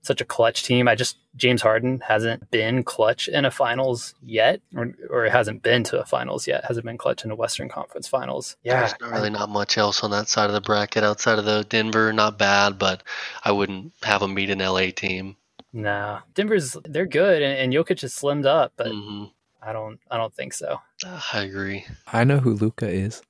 such 0.02 0.22
a 0.22 0.26
clutch 0.26 0.64
team. 0.64 0.88
I 0.88 0.96
just 0.96 1.18
James 1.36 1.62
Harden 1.62 2.02
hasn't 2.08 2.50
been 2.52 2.84
clutch 2.84 3.28
in 3.28 3.46
a 3.46 3.52
finals 3.52 4.16
yet, 4.22 4.62
or, 4.76 4.94
or 5.10 5.26
hasn't 5.26 5.64
been 5.64 5.84
to 5.86 6.02
a 6.02 6.06
finals 6.06 6.48
yet. 6.48 6.66
Hasn't 6.66 6.86
been 6.86 6.98
clutch 6.98 7.24
in 7.24 7.32
a 7.32 7.36
Western 7.36 7.70
Conference 7.70 8.08
Finals. 8.08 8.58
Yeah, 8.64 8.80
there's 8.80 9.00
not 9.00 9.12
really 9.12 9.30
not 9.30 9.50
much 9.50 9.78
else 9.78 10.04
on 10.04 10.12
that 10.12 10.28
side 10.28 10.48
of 10.48 10.54
the 10.54 10.62
bracket 10.62 11.04
outside 11.04 11.40
of 11.40 11.46
the 11.46 11.64
Denver. 11.68 12.12
Not 12.12 12.38
bad, 12.38 12.78
but 12.78 13.04
I 13.44 13.52
wouldn't 13.52 13.94
have 14.04 14.22
them 14.22 14.36
beat 14.36 14.50
an 14.50 14.60
LA 14.60 14.88
team. 14.96 15.38
No, 15.74 16.20
Denver's 16.34 16.76
they're 16.84 17.06
good, 17.06 17.42
and, 17.42 17.58
and 17.58 17.74
Jokic 17.74 18.02
has 18.02 18.14
slimmed 18.14 18.46
up, 18.46 18.74
but 18.76 18.88
mm-hmm. 18.88 19.26
I 19.62 19.74
don't 19.74 20.00
I 20.10 20.18
don't 20.18 20.34
think 20.34 20.54
so. 20.54 20.80
Uh, 21.06 21.22
I 21.34 21.44
agree. 21.44 21.86
I 22.12 22.24
know 22.24 22.40
who 22.40 22.54
Luka 22.54 22.90
is. 22.90 23.22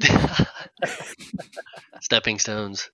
Stepping 2.00 2.38
stones. 2.38 2.90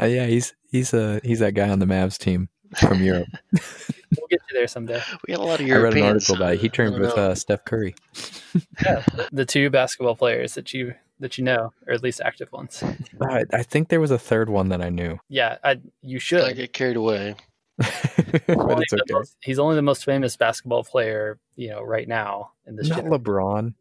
Uh, 0.00 0.06
yeah, 0.06 0.26
he's 0.26 0.54
he's 0.70 0.92
a 0.94 1.20
he's 1.22 1.40
that 1.40 1.54
guy 1.54 1.68
on 1.68 1.78
the 1.78 1.86
Mavs 1.86 2.18
team 2.18 2.48
from 2.76 3.02
Europe. 3.02 3.28
we'll 3.52 4.28
get 4.28 4.40
you 4.50 4.54
there 4.54 4.68
someday. 4.68 5.02
We 5.26 5.34
got 5.34 5.42
a 5.42 5.46
lot 5.46 5.60
of 5.60 5.66
Europeans. 5.66 5.94
I 5.94 5.98
read 5.98 6.04
an 6.04 6.14
article 6.14 6.36
about 6.36 6.54
it. 6.54 6.60
He 6.60 6.68
trained 6.68 6.98
with 6.98 7.12
uh, 7.12 7.34
Steph 7.34 7.64
Curry. 7.64 7.94
yeah, 8.82 9.04
the 9.32 9.44
two 9.44 9.70
basketball 9.70 10.16
players 10.16 10.54
that 10.54 10.72
you 10.72 10.94
that 11.20 11.38
you 11.38 11.44
know, 11.44 11.72
or 11.86 11.94
at 11.94 12.02
least 12.02 12.20
active 12.20 12.50
ones. 12.52 12.82
I, 13.20 13.44
I 13.52 13.62
think 13.62 13.88
there 13.88 14.00
was 14.00 14.10
a 14.10 14.18
third 14.18 14.48
one 14.48 14.68
that 14.68 14.80
I 14.80 14.88
knew. 14.88 15.18
Yeah, 15.28 15.58
I, 15.64 15.80
you 16.00 16.20
should. 16.20 16.42
I 16.42 16.52
get 16.52 16.72
carried 16.72 16.96
away. 16.96 17.34
but 17.76 17.88
it's 18.46 18.92
okay. 18.92 19.02
Most, 19.10 19.36
he's 19.40 19.58
only 19.58 19.76
the 19.76 19.82
most 19.82 20.04
famous 20.04 20.36
basketball 20.36 20.84
player, 20.84 21.38
you 21.56 21.68
know, 21.70 21.82
right 21.82 22.06
now 22.06 22.52
in 22.66 22.76
this. 22.76 22.88
Not 22.88 23.04
LeBron. 23.04 23.74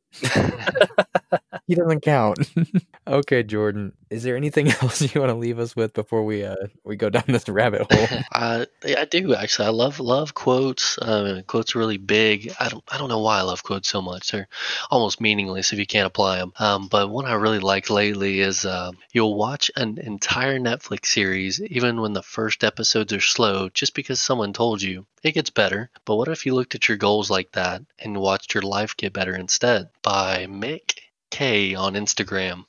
He 1.68 1.76
doesn't 1.76 2.00
count. 2.02 2.40
okay, 3.08 3.44
Jordan. 3.44 3.92
Is 4.10 4.24
there 4.24 4.38
anything 4.38 4.70
else 4.82 5.02
you 5.02 5.20
want 5.20 5.32
to 5.32 5.36
leave 5.38 5.60
us 5.60 5.76
with 5.76 5.94
before 5.94 6.24
we 6.24 6.46
uh 6.46 6.56
we 6.86 6.96
go 6.96 7.10
down 7.10 7.26
this 7.28 7.50
rabbit 7.50 7.82
hole? 7.92 8.10
uh, 8.34 8.66
I 8.86 9.06
do 9.06 9.36
actually. 9.36 9.68
I 9.68 9.72
love 9.72 10.00
love 10.00 10.34
quotes. 10.34 10.98
Uh, 10.98 11.42
quotes 11.46 11.76
are 11.76 11.80
really 11.80 11.98
big. 11.98 12.54
I 12.58 12.70
don't 12.70 12.84
I 12.88 12.98
don't 12.98 13.10
know 13.10 13.20
why 13.20 13.40
I 13.40 13.42
love 13.42 13.64
quotes 13.64 13.90
so 13.90 14.02
much. 14.02 14.32
They're 14.32 14.48
almost 14.90 15.20
meaningless 15.20 15.74
if 15.74 15.80
you 15.80 15.86
can't 15.86 16.08
apply 16.08 16.38
them. 16.38 16.54
Um, 16.58 16.88
but 16.88 17.10
one 17.10 17.26
I 17.26 17.34
really 17.34 17.60
like 17.60 17.90
lately 17.90 18.40
is 18.40 18.66
uh, 18.66 18.92
you'll 19.12 19.36
watch 19.36 19.70
an 19.76 19.98
entire 19.98 20.60
Netflix 20.60 21.08
series 21.08 21.62
even 21.62 22.00
when 22.00 22.14
the 22.14 22.24
first 22.24 22.64
episodes 22.64 23.12
are 23.12 23.20
slow, 23.20 23.68
just 23.70 23.94
because 23.94 24.22
someone 24.22 24.54
told 24.54 24.82
you 24.82 25.06
it 25.22 25.34
gets 25.34 25.50
better. 25.50 25.90
But 26.06 26.16
what 26.16 26.30
if 26.30 26.46
you 26.46 26.56
looked 26.56 26.76
at 26.76 26.88
your 26.88 26.98
goals 26.98 27.30
like 27.30 27.52
that 27.52 27.82
and 28.00 28.18
watched 28.18 28.54
your 28.54 28.64
life 28.64 28.96
get 28.96 29.12
better 29.12 29.36
instead? 29.36 29.90
By 30.02 30.46
Mick 30.46 30.94
K 31.32 31.76
on 31.76 31.94
Instagram. 31.94 32.64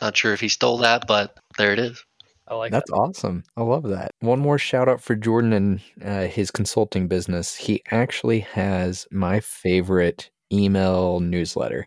Not 0.00 0.16
sure 0.16 0.32
if 0.32 0.40
he 0.40 0.48
stole 0.48 0.78
that, 0.78 1.06
but 1.06 1.36
there 1.56 1.72
it 1.72 1.78
is. 1.78 2.04
I 2.46 2.54
like 2.54 2.70
that. 2.70 2.78
That's 2.78 2.90
that. 2.90 2.96
awesome. 2.96 3.44
I 3.56 3.62
love 3.62 3.84
that. 3.84 4.12
One 4.20 4.38
more 4.40 4.58
shout 4.58 4.88
out 4.88 5.02
for 5.02 5.14
Jordan 5.14 5.52
and 5.52 5.80
uh, 6.02 6.26
his 6.26 6.50
consulting 6.50 7.08
business. 7.08 7.54
He 7.54 7.82
actually 7.90 8.40
has 8.40 9.06
my 9.10 9.40
favorite 9.40 10.30
email 10.52 11.20
newsletter, 11.20 11.84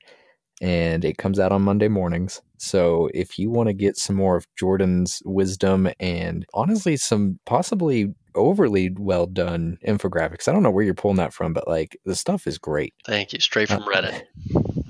and 0.62 1.04
it 1.04 1.18
comes 1.18 1.40
out 1.40 1.52
on 1.52 1.64
Monday 1.64 1.88
mornings. 1.88 2.42
So 2.58 3.10
if 3.14 3.40
you 3.40 3.50
want 3.50 3.70
to 3.70 3.74
get 3.74 3.98
some 3.98 4.16
more 4.16 4.38
of 4.38 4.46
Jordan's 4.56 5.20
wisdom 5.26 5.90
and 6.00 6.46
honestly 6.54 6.96
some 6.96 7.40
possibly 7.48 8.14
overly 8.36 8.92
well 8.96 9.26
done 9.26 9.80
infographics, 9.88 10.48
I 10.48 10.52
don't 10.52 10.62
know 10.62 10.70
where 10.70 10.84
you're 10.84 10.94
pulling 10.94 11.18
that 11.18 11.34
from, 11.34 11.54
but 11.54 11.68
like 11.68 11.98
the 12.06 12.16
stuff 12.16 12.46
is 12.46 12.60
great. 12.60 12.94
Thank 13.04 13.34
you. 13.34 13.40
Straight 13.40 13.70
from 13.70 13.82
uh, 13.82 13.88
Reddit. 13.88 14.22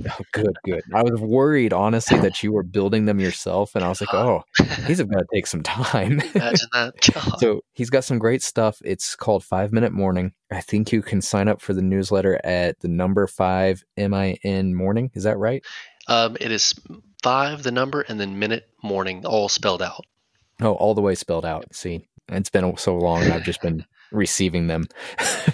Oh, 0.10 0.24
good, 0.32 0.56
good. 0.66 0.82
I 0.94 1.04
was 1.04 1.20
worried, 1.20 1.74
honestly, 1.74 2.20
that 2.20 2.42
you 2.44 2.52
were 2.52 2.64
building 2.64 3.06
them 3.06 3.20
yourself, 3.20 3.76
and 3.76 3.84
I 3.84 3.90
was 3.90 4.02
like, 4.02 4.14
"Oh, 4.14 4.44
these 4.88 5.00
have 5.00 5.10
got 5.10 5.20
to 5.20 5.26
take 5.34 5.48
some 5.48 5.64
time." 5.64 6.22
Imagine 6.36 6.68
that. 6.74 6.94
God. 7.14 7.40
So 7.40 7.62
he's 7.74 7.90
got 7.90 8.04
some 8.04 8.20
great 8.20 8.42
stuff. 8.42 8.82
It's 8.84 9.16
called 9.16 9.44
Five 9.44 9.72
Minute 9.72 9.92
Morning. 9.92 10.34
I 10.52 10.62
think 10.62 10.92
you 10.92 11.02
can 11.02 11.22
sign 11.22 11.48
up 11.48 11.62
for 11.62 11.74
the 11.74 11.82
newsletter 11.82 12.40
at 12.44 12.80
the 12.80 12.88
number 12.88 13.28
five 13.28 13.84
M 13.98 14.14
I 14.14 14.38
N 14.44 14.76
Morning. 14.76 15.12
Is 15.14 15.24
that 15.24 15.38
right? 15.38 15.64
Um, 16.08 16.38
it 16.40 16.52
is 16.52 16.74
five, 17.24 17.64
the 17.64 17.72
number, 17.72 18.02
and 18.02 18.20
then 18.20 18.40
minute 18.40 18.70
morning, 18.84 19.26
all 19.26 19.50
spelled 19.50 19.82
out. 19.82 20.06
Oh, 20.62 20.74
all 20.74 20.94
the 20.94 21.02
way 21.02 21.16
spelled 21.16 21.46
out. 21.46 21.66
See, 21.74 22.08
It's 22.30 22.50
been 22.50 22.78
so 22.78 22.98
long, 22.98 23.24
I've 23.24 23.44
just 23.44 23.62
been 23.62 23.86
receiving 24.12 24.68
them. 24.68 24.88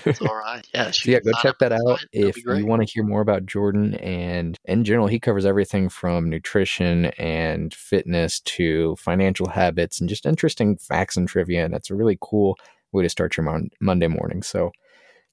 It's 0.06 0.22
all 0.22 0.36
right. 0.36 0.68
Yeah, 0.74 0.92
So 0.92 1.12
yeah, 1.12 1.20
go 1.20 1.32
check 1.42 1.56
that 1.60 1.72
out. 1.72 2.06
If 2.12 2.38
you 2.38 2.66
want 2.66 2.82
to 2.82 2.92
hear 2.92 3.04
more 3.04 3.22
about 3.22 3.46
Jordan. 3.46 3.96
And 3.96 4.58
in 4.66 4.84
general, 4.84 5.08
he 5.08 5.20
covers 5.20 5.46
everything 5.46 5.90
from 5.90 6.30
nutrition 6.30 7.06
and 7.18 7.74
fitness 7.74 8.40
to 8.42 8.96
financial 8.98 9.50
habits 9.50 10.00
and 10.00 10.10
just 10.10 10.26
interesting 10.26 10.78
facts 10.78 11.18
and 11.18 11.28
trivia. 11.28 11.66
And 11.66 11.74
it's 11.74 11.90
a 11.90 11.96
really 11.96 12.18
cool 12.22 12.58
way 12.92 13.04
to 13.04 13.10
start 13.10 13.38
your 13.38 13.44
mon- 13.44 13.70
Monday 13.80 14.08
morning. 14.08 14.44
So 14.44 14.72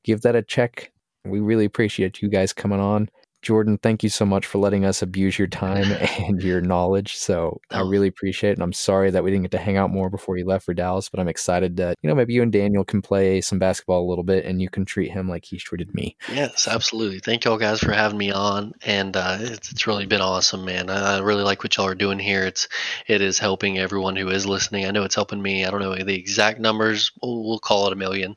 give 0.02 0.22
that 0.22 0.36
a 0.36 0.42
check. 0.42 0.92
We 1.24 1.40
really 1.40 1.64
appreciate 1.64 2.20
you 2.20 2.28
guys 2.28 2.52
coming 2.52 2.80
on. 2.80 3.08
Jordan, 3.44 3.78
thank 3.78 4.02
you 4.02 4.08
so 4.08 4.24
much 4.26 4.46
for 4.46 4.58
letting 4.58 4.84
us 4.84 5.02
abuse 5.02 5.38
your 5.38 5.48
time 5.48 5.92
and 6.18 6.42
your 6.42 6.60
knowledge. 6.60 7.14
So 7.16 7.60
I 7.70 7.82
Oh. 7.82 7.84
really 7.84 8.08
appreciate 8.08 8.50
it. 8.50 8.54
And 8.54 8.62
I'm 8.62 8.72
sorry 8.72 9.10
that 9.10 9.22
we 9.22 9.30
didn't 9.30 9.42
get 9.44 9.50
to 9.52 9.58
hang 9.58 9.76
out 9.76 9.90
more 9.90 10.10
before 10.10 10.36
you 10.38 10.46
left 10.46 10.64
for 10.64 10.74
Dallas, 10.74 11.08
but 11.10 11.20
I'm 11.20 11.28
excited 11.28 11.76
that, 11.76 11.96
you 12.02 12.08
know, 12.08 12.14
maybe 12.16 12.32
you 12.34 12.42
and 12.42 12.50
Daniel 12.52 12.84
can 12.84 13.02
play 13.02 13.40
some 13.42 13.58
basketball 13.58 14.02
a 14.04 14.08
little 14.08 14.24
bit 14.24 14.44
and 14.46 14.62
you 14.62 14.70
can 14.70 14.84
treat 14.86 15.10
him 15.12 15.28
like 15.28 15.44
he's 15.44 15.62
treated 15.62 15.94
me. 15.94 16.16
Yes, 16.26 16.66
absolutely. 16.66 17.20
Thank 17.20 17.44
y'all 17.44 17.58
guys 17.58 17.80
for 17.80 17.92
having 17.92 18.18
me 18.18 18.32
on, 18.32 18.72
and 18.84 19.16
uh, 19.16 19.36
it's, 19.40 19.70
it's 19.70 19.86
really 19.86 20.06
been 20.06 20.20
awesome, 20.22 20.64
man. 20.64 20.88
I, 20.90 21.16
I 21.16 21.20
really 21.20 21.42
like 21.42 21.62
what 21.62 21.76
y'all 21.76 21.86
are 21.86 21.94
doing 21.94 22.18
here. 22.18 22.44
It's 22.44 22.68
it 23.06 23.20
is 23.20 23.38
helping 23.38 23.78
everyone 23.78 24.16
who 24.16 24.28
is 24.30 24.46
listening. 24.46 24.86
I 24.86 24.90
know 24.90 25.04
it's 25.04 25.14
helping 25.14 25.42
me. 25.42 25.64
I 25.64 25.70
don't 25.70 25.80
know 25.80 25.94
the 25.94 26.14
exact 26.18 26.60
numbers. 26.60 27.12
We'll, 27.22 27.44
we'll 27.44 27.58
call 27.58 27.86
it 27.86 27.92
a 27.92 27.96
million, 27.96 28.36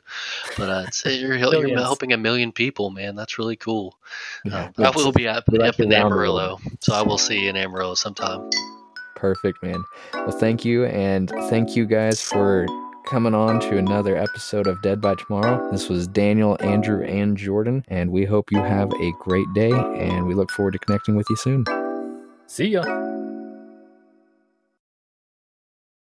but 0.57 0.69
uh, 0.69 0.83
it's, 0.87 1.05
you're, 1.05 1.35
you're 1.35 1.79
helping 1.79 2.13
a 2.13 2.17
million 2.17 2.51
people, 2.51 2.89
man. 2.89 3.15
That's 3.15 3.39
really 3.39 3.55
cool. 3.55 3.96
Yeah, 4.45 4.71
Um, 4.77 4.85
I 4.85 4.89
will 4.95 5.11
be 5.11 5.27
up, 5.27 5.43
we 5.49 5.59
up 5.59 5.79
in 5.79 5.91
Amarillo, 5.93 6.59
so 6.79 6.93
I 6.93 7.01
will 7.01 7.17
see 7.17 7.43
you 7.43 7.49
in 7.49 7.55
Amarillo 7.55 7.95
sometime. 7.95 8.49
Perfect, 9.15 9.63
man. 9.63 9.83
Well, 10.13 10.31
thank 10.31 10.63
you. 10.63 10.85
And 10.85 11.29
thank 11.49 11.75
you 11.75 11.85
guys 11.85 12.21
for 12.21 12.67
coming 13.07 13.33
on 13.33 13.59
to 13.61 13.77
another 13.77 14.15
episode 14.15 14.67
of 14.67 14.81
Dead 14.81 15.01
by 15.01 15.15
Tomorrow. 15.15 15.71
This 15.71 15.89
was 15.89 16.07
Daniel, 16.07 16.57
Andrew, 16.59 17.03
and 17.03 17.35
Jordan. 17.37 17.83
And 17.87 18.11
we 18.11 18.25
hope 18.25 18.51
you 18.51 18.61
have 18.61 18.91
a 18.91 19.11
great 19.19 19.51
day. 19.55 19.71
And 19.71 20.27
we 20.27 20.35
look 20.35 20.51
forward 20.51 20.73
to 20.73 20.79
connecting 20.79 21.15
with 21.15 21.25
you 21.29 21.35
soon. 21.37 21.65
See 22.47 22.67
ya. 22.67 22.83